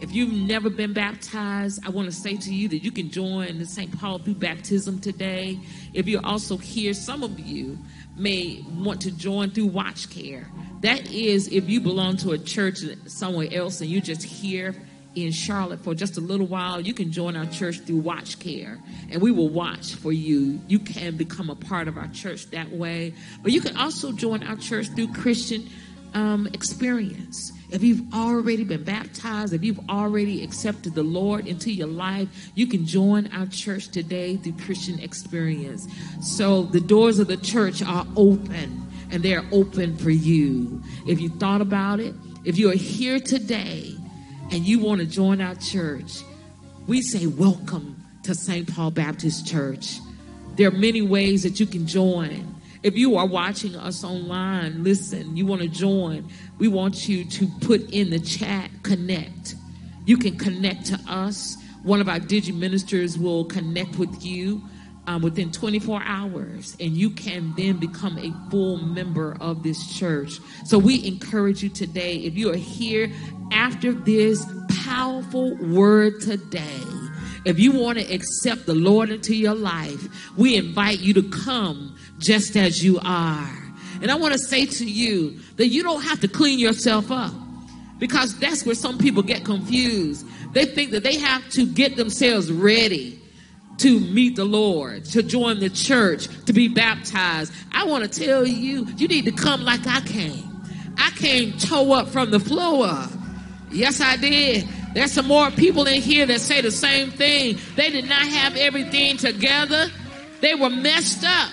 If 0.00 0.12
you've 0.12 0.32
never 0.32 0.68
been 0.68 0.92
baptized, 0.92 1.80
I 1.86 1.90
want 1.90 2.06
to 2.08 2.12
say 2.12 2.36
to 2.36 2.54
you 2.54 2.68
that 2.68 2.78
you 2.78 2.90
can 2.90 3.10
join 3.10 3.58
the 3.58 3.64
St. 3.64 3.98
Paul 3.98 4.18
through 4.18 4.34
baptism 4.34 5.00
today. 5.00 5.58
If 5.94 6.08
you're 6.08 6.24
also 6.24 6.56
here, 6.56 6.92
some 6.92 7.22
of 7.22 7.38
you 7.38 7.78
may 8.16 8.62
want 8.76 9.00
to 9.02 9.10
join 9.10 9.50
through 9.50 9.66
watch 9.66 10.10
care. 10.10 10.46
That 10.80 11.10
is, 11.10 11.48
if 11.48 11.70
you 11.70 11.80
belong 11.80 12.16
to 12.18 12.32
a 12.32 12.38
church 12.38 12.80
somewhere 13.06 13.48
else 13.50 13.80
and 13.80 13.88
you're 13.88 14.02
just 14.02 14.22
here 14.22 14.74
in 15.14 15.32
Charlotte 15.32 15.80
for 15.80 15.94
just 15.94 16.16
a 16.16 16.20
little 16.20 16.46
while, 16.46 16.80
you 16.80 16.94
can 16.94 17.12
join 17.12 17.36
our 17.36 17.46
church 17.46 17.80
through 17.80 17.98
Watch 17.98 18.38
Care, 18.38 18.78
and 19.10 19.22
we 19.22 19.30
will 19.30 19.48
watch 19.48 19.94
for 19.94 20.12
you. 20.12 20.60
You 20.68 20.78
can 20.78 21.16
become 21.16 21.50
a 21.50 21.54
part 21.54 21.88
of 21.88 21.96
our 21.96 22.08
church 22.08 22.50
that 22.50 22.70
way, 22.70 23.14
but 23.42 23.52
you 23.52 23.60
can 23.60 23.76
also 23.76 24.12
join 24.12 24.42
our 24.42 24.56
church 24.56 24.88
through 24.88 25.12
Christian 25.12 25.68
um, 26.14 26.46
Experience. 26.52 27.52
If 27.70 27.82
you've 27.82 28.14
already 28.14 28.62
been 28.64 28.84
baptized, 28.84 29.52
if 29.52 29.64
you've 29.64 29.80
already 29.88 30.44
accepted 30.44 30.94
the 30.94 31.02
Lord 31.02 31.46
into 31.46 31.72
your 31.72 31.88
life, 31.88 32.28
you 32.54 32.66
can 32.66 32.86
join 32.86 33.26
our 33.32 33.46
church 33.46 33.88
today 33.88 34.36
through 34.36 34.54
Christian 34.64 35.00
Experience. 35.00 35.88
So 36.20 36.62
the 36.62 36.80
doors 36.80 37.18
of 37.18 37.26
the 37.26 37.36
church 37.36 37.82
are 37.82 38.06
open, 38.16 38.86
and 39.10 39.22
they're 39.22 39.44
open 39.52 39.96
for 39.96 40.10
you. 40.10 40.82
If 41.06 41.20
you 41.20 41.28
thought 41.30 41.60
about 41.60 42.00
it, 42.00 42.14
if 42.44 42.58
you 42.58 42.70
are 42.70 42.76
here 42.76 43.18
today 43.18 43.96
and 44.50 44.66
you 44.66 44.78
want 44.78 45.00
to 45.00 45.06
join 45.06 45.40
our 45.40 45.54
church, 45.54 46.22
we 46.86 47.02
say 47.02 47.26
welcome 47.26 48.02
to 48.24 48.34
St. 48.34 48.72
Paul 48.72 48.90
Baptist 48.90 49.46
Church. 49.46 49.98
There 50.56 50.68
are 50.68 50.72
many 50.72 51.02
ways 51.02 51.42
that 51.42 51.58
you 51.58 51.66
can 51.66 51.86
join. 51.86 52.54
If 52.82 52.96
you 52.96 53.16
are 53.16 53.26
watching 53.26 53.74
us 53.76 54.04
online, 54.04 54.84
listen, 54.84 55.36
you 55.36 55.46
want 55.46 55.62
to 55.62 55.68
join, 55.68 56.28
we 56.58 56.68
want 56.68 57.08
you 57.08 57.24
to 57.24 57.46
put 57.60 57.90
in 57.90 58.10
the 58.10 58.20
chat 58.20 58.70
connect. 58.82 59.54
You 60.04 60.16
can 60.18 60.36
connect 60.36 60.86
to 60.86 61.00
us. 61.08 61.56
one 61.82 62.00
of 62.00 62.08
our 62.08 62.18
digi 62.18 62.54
ministers 62.54 63.18
will 63.18 63.44
connect 63.44 63.98
with 63.98 64.24
you 64.24 64.62
um, 65.06 65.22
within 65.22 65.52
24 65.52 66.02
hours, 66.04 66.76
and 66.80 66.92
you 66.96 67.10
can 67.10 67.52
then 67.56 67.76
become 67.76 68.18
a 68.18 68.32
full 68.50 68.78
member 68.78 69.36
of 69.40 69.62
this 69.62 69.98
church. 69.98 70.38
So 70.64 70.78
we 70.78 71.04
encourage 71.06 71.62
you 71.62 71.68
today, 71.68 72.16
if 72.16 72.36
you 72.36 72.50
are 72.52 72.56
here 72.56 73.10
after 73.52 73.92
this 73.92 74.46
powerful 74.84 75.56
word 75.56 76.20
today, 76.20 76.80
if 77.44 77.58
you 77.58 77.72
want 77.72 77.98
to 77.98 78.12
accept 78.12 78.64
the 78.66 78.74
Lord 78.74 79.10
into 79.10 79.34
your 79.34 79.54
life, 79.54 80.34
we 80.36 80.56
invite 80.56 81.00
you 81.00 81.12
to 81.14 81.22
come 81.22 81.96
just 82.18 82.56
as 82.56 82.82
you 82.82 82.98
are. 83.04 83.50
And 84.00 84.10
I 84.10 84.14
want 84.14 84.32
to 84.32 84.38
say 84.38 84.66
to 84.66 84.84
you 84.84 85.38
that 85.56 85.68
you 85.68 85.82
don't 85.82 86.02
have 86.02 86.20
to 86.20 86.28
clean 86.28 86.58
yourself 86.58 87.10
up 87.10 87.32
because 87.98 88.38
that's 88.38 88.64
where 88.64 88.74
some 88.74 88.98
people 88.98 89.22
get 89.22 89.44
confused. 89.44 90.26
They 90.52 90.64
think 90.64 90.90
that 90.92 91.02
they 91.02 91.18
have 91.18 91.48
to 91.50 91.66
get 91.66 91.96
themselves 91.96 92.50
ready 92.50 93.20
to 93.78 94.00
meet 94.00 94.36
the 94.36 94.44
Lord, 94.44 95.04
to 95.06 95.22
join 95.22 95.58
the 95.58 95.70
church, 95.70 96.28
to 96.46 96.52
be 96.52 96.68
baptized. 96.68 97.52
I 97.72 97.84
want 97.84 98.10
to 98.10 98.24
tell 98.24 98.46
you, 98.46 98.86
you 98.96 99.08
need 99.08 99.24
to 99.24 99.32
come 99.32 99.62
like 99.62 99.86
I 99.86 100.00
came. 100.00 100.50
I 100.96 101.10
came 101.10 101.58
toe 101.58 101.92
up 101.92 102.08
from 102.08 102.30
the 102.30 102.40
floor. 102.40 102.88
Yes, 103.70 104.00
I 104.00 104.16
did. 104.16 104.68
There's 104.94 105.10
some 105.10 105.26
more 105.26 105.50
people 105.50 105.86
in 105.86 106.00
here 106.00 106.24
that 106.26 106.40
say 106.40 106.60
the 106.60 106.70
same 106.70 107.10
thing. 107.10 107.58
They 107.74 107.90
did 107.90 108.08
not 108.08 108.22
have 108.22 108.56
everything 108.56 109.16
together. 109.16 109.88
They 110.40 110.54
were 110.54 110.70
messed 110.70 111.24
up. 111.24 111.50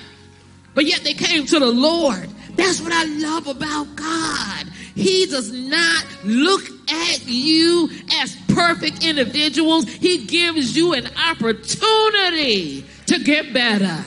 But 0.76 0.85
yet 0.85 1.02
they 1.03 1.14
came 1.14 1.45
to 1.48 1.60
the 1.60 1.72
Lord. 1.72 2.30
That's 2.56 2.80
what 2.81 2.93
I 2.93 3.06
love 3.06 3.48
about 3.48 3.95
God. 3.95 4.68
He 4.93 5.26
does 5.26 5.52
not 5.52 6.06
look 6.23 6.61
at 6.89 7.26
you 7.26 7.89
perfect 8.53 9.03
individuals. 9.03 9.86
He 9.86 10.26
gives 10.26 10.76
you 10.76 10.94
an 10.94 11.07
opportunity 11.30 12.86
to 13.07 13.19
get 13.23 13.53
better. 13.53 14.03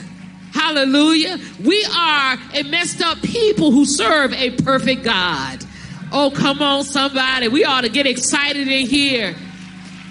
Hallelujah. 0.53 1.37
We 1.63 1.85
are 1.95 2.37
a 2.53 2.63
messed 2.63 3.01
up 3.01 3.21
people 3.21 3.71
who 3.71 3.85
serve 3.85 4.33
a 4.33 4.51
perfect 4.51 5.03
God. 5.03 5.63
Oh, 6.11 6.31
come 6.33 6.61
on, 6.61 6.83
somebody. 6.83 7.49
We 7.49 7.65
ought 7.65 7.81
to 7.81 7.89
get 7.89 8.05
excited 8.05 8.67
in 8.67 8.87
here. 8.87 9.35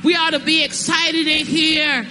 We 0.05 0.15
ought 0.15 0.33
to 0.33 0.39
be 0.39 0.63
excited 0.63 1.27
in 1.27 1.47
here. 1.47 2.07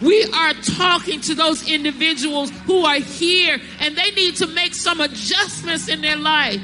We 0.00 0.24
are 0.24 0.52
talking 0.54 1.20
to 1.22 1.34
those 1.34 1.68
individuals 1.68 2.50
who 2.66 2.84
are 2.84 3.00
here 3.00 3.58
and 3.80 3.96
they 3.96 4.10
need 4.12 4.36
to 4.36 4.46
make 4.46 4.74
some 4.74 5.00
adjustments 5.00 5.88
in 5.88 6.00
their 6.00 6.16
life. 6.16 6.60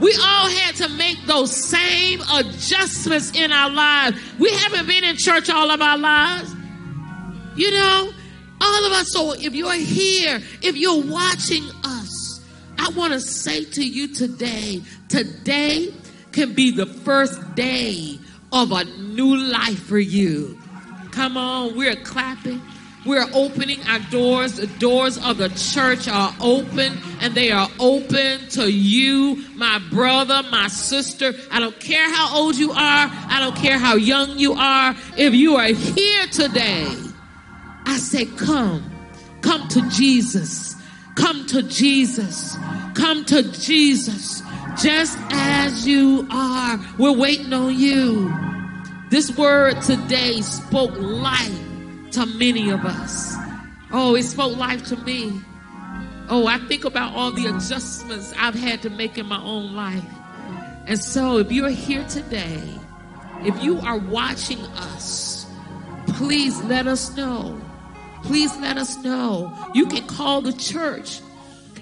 We 0.00 0.12
all 0.14 0.48
had 0.48 0.74
to 0.76 0.88
make 0.90 1.24
those 1.26 1.54
same 1.54 2.20
adjustments 2.32 3.36
in 3.36 3.52
our 3.52 3.70
lives. 3.70 4.18
We 4.38 4.50
haven't 4.50 4.86
been 4.86 5.04
in 5.04 5.16
church 5.16 5.48
all 5.48 5.70
of 5.70 5.80
our 5.80 5.98
lives. 5.98 6.54
You 7.56 7.70
know, 7.70 8.10
all 8.60 8.86
of 8.86 8.92
us. 8.92 9.12
So 9.12 9.32
if 9.32 9.54
you're 9.54 9.72
here, 9.74 10.40
if 10.62 10.76
you're 10.76 11.02
watching 11.02 11.64
us, 11.84 12.40
I 12.78 12.90
want 12.90 13.12
to 13.12 13.20
say 13.20 13.64
to 13.64 13.86
you 13.86 14.12
today, 14.12 14.82
today 15.08 15.94
can 16.32 16.54
be 16.54 16.72
the 16.72 16.86
first 16.86 17.54
day 17.54 18.18
of 18.52 18.72
a 18.72 18.84
new 18.84 19.36
life 19.36 19.78
for 19.84 19.98
you. 19.98 20.58
Come 21.12 21.36
on, 21.36 21.76
we're 21.76 21.96
clapping. 21.96 22.60
We're 23.04 23.26
opening 23.34 23.80
our 23.86 23.98
doors. 24.10 24.54
The 24.54 24.66
doors 24.66 25.18
of 25.18 25.36
the 25.36 25.50
church 25.50 26.08
are 26.08 26.34
open 26.40 26.98
and 27.20 27.34
they 27.34 27.50
are 27.50 27.68
open 27.78 28.48
to 28.50 28.70
you, 28.70 29.44
my 29.54 29.78
brother, 29.90 30.42
my 30.50 30.68
sister. 30.68 31.32
I 31.50 31.60
don't 31.60 31.78
care 31.78 32.08
how 32.14 32.36
old 32.36 32.56
you 32.56 32.70
are. 32.70 32.76
I 32.76 33.38
don't 33.40 33.56
care 33.56 33.78
how 33.78 33.96
young 33.96 34.38
you 34.38 34.54
are. 34.54 34.94
If 35.16 35.34
you 35.34 35.56
are 35.56 35.66
here 35.66 36.26
today, 36.28 36.86
I 37.86 37.98
say, 37.98 38.24
come. 38.24 38.90
Come 39.42 39.68
to 39.68 39.88
Jesus. 39.90 40.74
Come 41.16 41.46
to 41.46 41.62
Jesus. 41.62 42.56
Come 42.94 43.24
to 43.26 43.42
Jesus. 43.52 44.42
Just 44.80 45.18
as 45.30 45.86
you 45.86 46.26
are. 46.30 46.78
We're 46.98 47.16
waiting 47.16 47.52
on 47.52 47.78
you. 47.78 48.32
This 49.10 49.36
word 49.36 49.82
today 49.82 50.40
spoke 50.40 50.96
life 50.96 51.73
to 52.14 52.26
many 52.26 52.70
of 52.70 52.84
us. 52.84 53.34
Oh, 53.92 54.14
it 54.14 54.22
spoke 54.22 54.56
life 54.56 54.84
to 54.86 54.96
me. 54.96 55.40
Oh, 56.28 56.46
I 56.46 56.58
think 56.58 56.84
about 56.84 57.14
all 57.14 57.32
the 57.32 57.46
adjustments 57.46 58.32
I've 58.38 58.54
had 58.54 58.82
to 58.82 58.90
make 58.90 59.18
in 59.18 59.26
my 59.26 59.42
own 59.42 59.74
life. 59.74 60.04
And 60.86 60.98
so, 60.98 61.38
if 61.38 61.50
you're 61.50 61.70
here 61.70 62.04
today, 62.04 62.62
if 63.42 63.60
you 63.62 63.80
are 63.80 63.98
watching 63.98 64.60
us, 64.60 65.46
please 66.06 66.62
let 66.62 66.86
us 66.86 67.16
know. 67.16 67.60
Please 68.22 68.56
let 68.58 68.78
us 68.78 68.96
know. 68.98 69.52
You 69.74 69.86
can 69.86 70.06
call 70.06 70.40
the 70.40 70.52
church. 70.52 71.20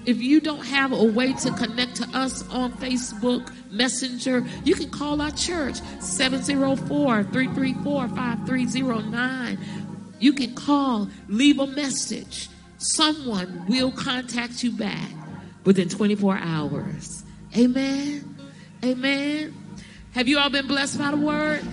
If 0.04 0.20
you 0.20 0.40
don't 0.40 0.64
have 0.66 0.92
a 0.92 1.04
way 1.04 1.32
to 1.34 1.50
connect 1.52 1.96
to 1.96 2.08
us 2.12 2.48
on 2.48 2.72
Facebook 2.72 3.52
Messenger, 3.70 4.44
you 4.64 4.74
can 4.74 4.90
call 4.90 5.20
our 5.20 5.30
church 5.30 5.76
704 6.00 7.22
334 7.24 8.08
5309. 8.08 9.58
You 10.22 10.32
can 10.32 10.54
call, 10.54 11.08
leave 11.26 11.58
a 11.58 11.66
message. 11.66 12.48
Someone 12.78 13.66
will 13.66 13.90
contact 13.90 14.62
you 14.62 14.70
back 14.70 15.10
within 15.64 15.88
24 15.88 16.38
hours. 16.38 17.24
Amen. 17.56 18.36
Amen. 18.84 19.52
Have 20.12 20.28
you 20.28 20.38
all 20.38 20.48
been 20.48 20.68
blessed 20.68 20.96
by 20.96 21.10
the 21.10 21.16
word? 21.16 21.64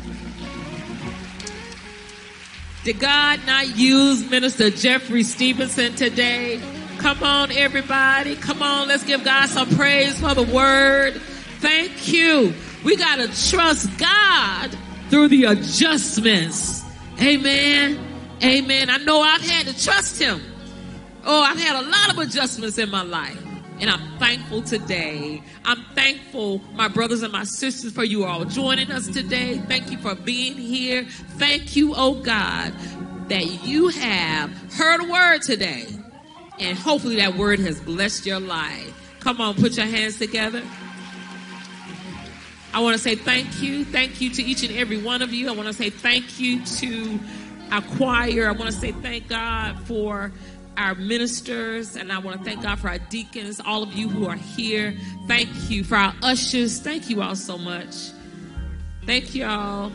Did 2.83 2.99
God 2.99 3.39
not 3.45 3.77
use 3.77 4.27
Minister 4.27 4.71
Jeffrey 4.71 5.21
Stevenson 5.21 5.93
today? 5.93 6.59
Come 6.97 7.21
on, 7.21 7.51
everybody. 7.51 8.35
Come 8.35 8.63
on, 8.63 8.87
let's 8.87 9.03
give 9.03 9.23
God 9.23 9.47
some 9.49 9.69
praise 9.75 10.19
for 10.19 10.33
the 10.33 10.41
word. 10.41 11.21
Thank 11.59 12.11
you. 12.11 12.55
We 12.83 12.95
got 12.95 13.17
to 13.17 13.27
trust 13.51 13.95
God 13.99 14.75
through 15.11 15.27
the 15.27 15.43
adjustments. 15.43 16.83
Amen. 17.21 18.08
Amen. 18.43 18.89
I 18.89 18.97
know 18.97 19.21
I've 19.21 19.41
had 19.41 19.67
to 19.67 19.83
trust 19.83 20.21
Him. 20.21 20.41
Oh, 21.25 21.41
I've 21.41 21.59
had 21.59 21.75
a 21.75 21.87
lot 21.87 22.11
of 22.11 22.19
adjustments 22.19 22.77
in 22.77 22.89
my 22.89 23.03
life. 23.03 23.37
And 23.81 23.89
I'm 23.89 24.17
thankful 24.19 24.61
today. 24.61 25.41
I'm 25.63 25.85
thankful, 25.95 26.59
my 26.73 26.89
brothers 26.89 27.21
and 27.21 27.31
my 27.31 27.45
sisters, 27.45 27.93
for 27.93 28.03
you 28.03 28.25
all 28.25 28.43
joining 28.43 28.91
us 28.91 29.07
today. 29.07 29.57
Thank 29.57 29.91
you 29.91 29.97
for 29.97 30.15
being 30.15 30.55
here. 30.55 31.05
Thank 31.37 31.75
you, 31.75 31.93
oh 31.95 32.15
God, 32.15 32.73
that 33.29 33.65
you 33.65 33.87
have 33.89 34.51
heard 34.73 35.01
a 35.01 35.09
word 35.09 35.41
today. 35.41 35.87
And 36.59 36.77
hopefully 36.77 37.17
that 37.17 37.35
word 37.35 37.59
has 37.59 37.79
blessed 37.79 38.25
your 38.25 38.41
life. 38.41 39.17
Come 39.21 39.39
on, 39.39 39.55
put 39.55 39.77
your 39.77 39.85
hands 39.85 40.17
together. 40.17 40.61
I 42.73 42.81
want 42.81 42.95
to 42.95 43.01
say 43.01 43.15
thank 43.15 43.61
you. 43.61 43.83
Thank 43.85 44.21
you 44.21 44.29
to 44.29 44.43
each 44.43 44.63
and 44.63 44.77
every 44.77 45.01
one 45.01 45.21
of 45.21 45.33
you. 45.33 45.49
I 45.49 45.53
want 45.53 45.67
to 45.67 45.73
say 45.73 45.89
thank 45.89 46.39
you 46.39 46.63
to 46.65 47.19
our 47.71 47.81
choir. 47.97 48.47
I 48.47 48.51
want 48.51 48.65
to 48.65 48.71
say 48.71 48.91
thank 48.91 49.27
God 49.27 49.79
for 49.85 50.31
our 50.77 50.95
ministers, 50.95 51.95
and 51.95 52.11
I 52.11 52.19
want 52.19 52.39
to 52.39 52.43
thank 52.43 52.63
God 52.63 52.79
for 52.79 52.87
our 52.87 52.97
deacons, 52.97 53.59
all 53.59 53.83
of 53.83 53.93
you 53.93 54.07
who 54.07 54.27
are 54.27 54.35
here. 54.35 54.95
Thank 55.27 55.49
you 55.69 55.83
for 55.83 55.95
our 55.95 56.13
ushers. 56.23 56.79
Thank 56.79 57.09
you 57.09 57.21
all 57.21 57.35
so 57.35 57.57
much. 57.57 58.11
Thank 59.05 59.35
you 59.35 59.45
all. 59.45 59.91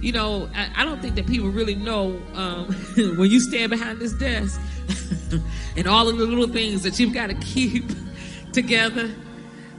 You 0.00 0.12
know, 0.12 0.50
I, 0.54 0.82
I 0.82 0.84
don't 0.84 1.00
think 1.00 1.14
that 1.14 1.26
people 1.26 1.48
really 1.48 1.74
know 1.74 2.20
um, 2.34 2.66
when 2.96 3.30
you 3.30 3.40
stand 3.40 3.70
behind 3.70 3.98
this 3.98 4.12
desk 4.14 4.60
and 5.76 5.86
all 5.86 6.08
of 6.08 6.18
the 6.18 6.26
little 6.26 6.48
things 6.48 6.82
that 6.82 6.98
you've 6.98 7.14
got 7.14 7.28
to 7.28 7.34
keep 7.34 7.84
together. 8.52 9.10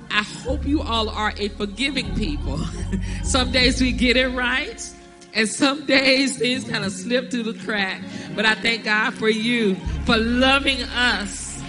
I 0.09 0.23
hope 0.23 0.65
you 0.65 0.81
all 0.81 1.09
are 1.09 1.33
a 1.37 1.49
forgiving 1.49 2.15
people. 2.15 2.59
Some 3.23 3.51
days 3.51 3.81
we 3.81 3.91
get 3.91 4.15
it 4.15 4.29
right, 4.29 4.81
and 5.37 5.47
some 5.47 5.85
days 5.85 6.35
things 6.37 6.63
kind 6.63 6.83
of 6.83 6.91
slip 6.91 7.29
through 7.29 7.43
the 7.43 7.53
crack. 7.63 8.01
But 8.35 8.45
I 8.45 8.55
thank 8.55 8.85
God 8.85 9.13
for 9.13 9.29
you 9.29 9.75
for 10.05 10.17
loving 10.17 10.81
us. 10.81 11.61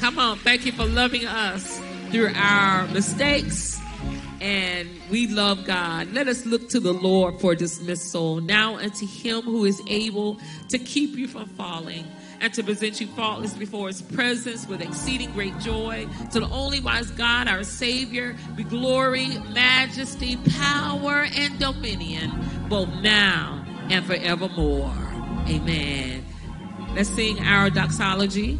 Come 0.00 0.18
on, 0.18 0.38
thank 0.38 0.64
you 0.64 0.72
for 0.72 0.86
loving 0.86 1.26
us 1.26 1.78
through 2.10 2.32
our 2.34 2.86
mistakes. 2.88 3.78
And 4.40 4.88
we 5.10 5.26
love 5.28 5.66
God. 5.66 6.12
Let 6.12 6.26
us 6.26 6.46
look 6.46 6.70
to 6.70 6.80
the 6.80 6.92
Lord 6.92 7.38
for 7.38 7.54
dismissal. 7.54 8.40
Now 8.40 8.76
unto 8.76 9.06
him 9.06 9.42
who 9.42 9.66
is 9.66 9.80
able 9.88 10.40
to 10.70 10.78
keep 10.78 11.14
you 11.16 11.28
from 11.28 11.46
falling 11.50 12.06
and 12.42 12.52
to 12.54 12.62
present 12.64 13.00
you 13.00 13.06
faultless 13.06 13.54
before 13.54 13.86
his 13.86 14.02
presence 14.02 14.66
with 14.66 14.82
exceeding 14.82 15.32
great 15.32 15.56
joy. 15.60 16.06
To 16.32 16.40
the 16.40 16.48
only 16.48 16.80
wise 16.80 17.10
God, 17.12 17.46
our 17.46 17.62
Savior, 17.62 18.36
be 18.56 18.64
glory, 18.64 19.38
majesty, 19.54 20.36
power, 20.58 21.24
and 21.36 21.58
dominion, 21.60 22.32
both 22.68 22.88
now 23.00 23.64
and 23.88 24.04
forevermore. 24.04 24.92
Amen. 25.48 26.24
Let's 26.94 27.10
sing 27.10 27.38
our 27.40 27.70
doxology. 27.70 28.58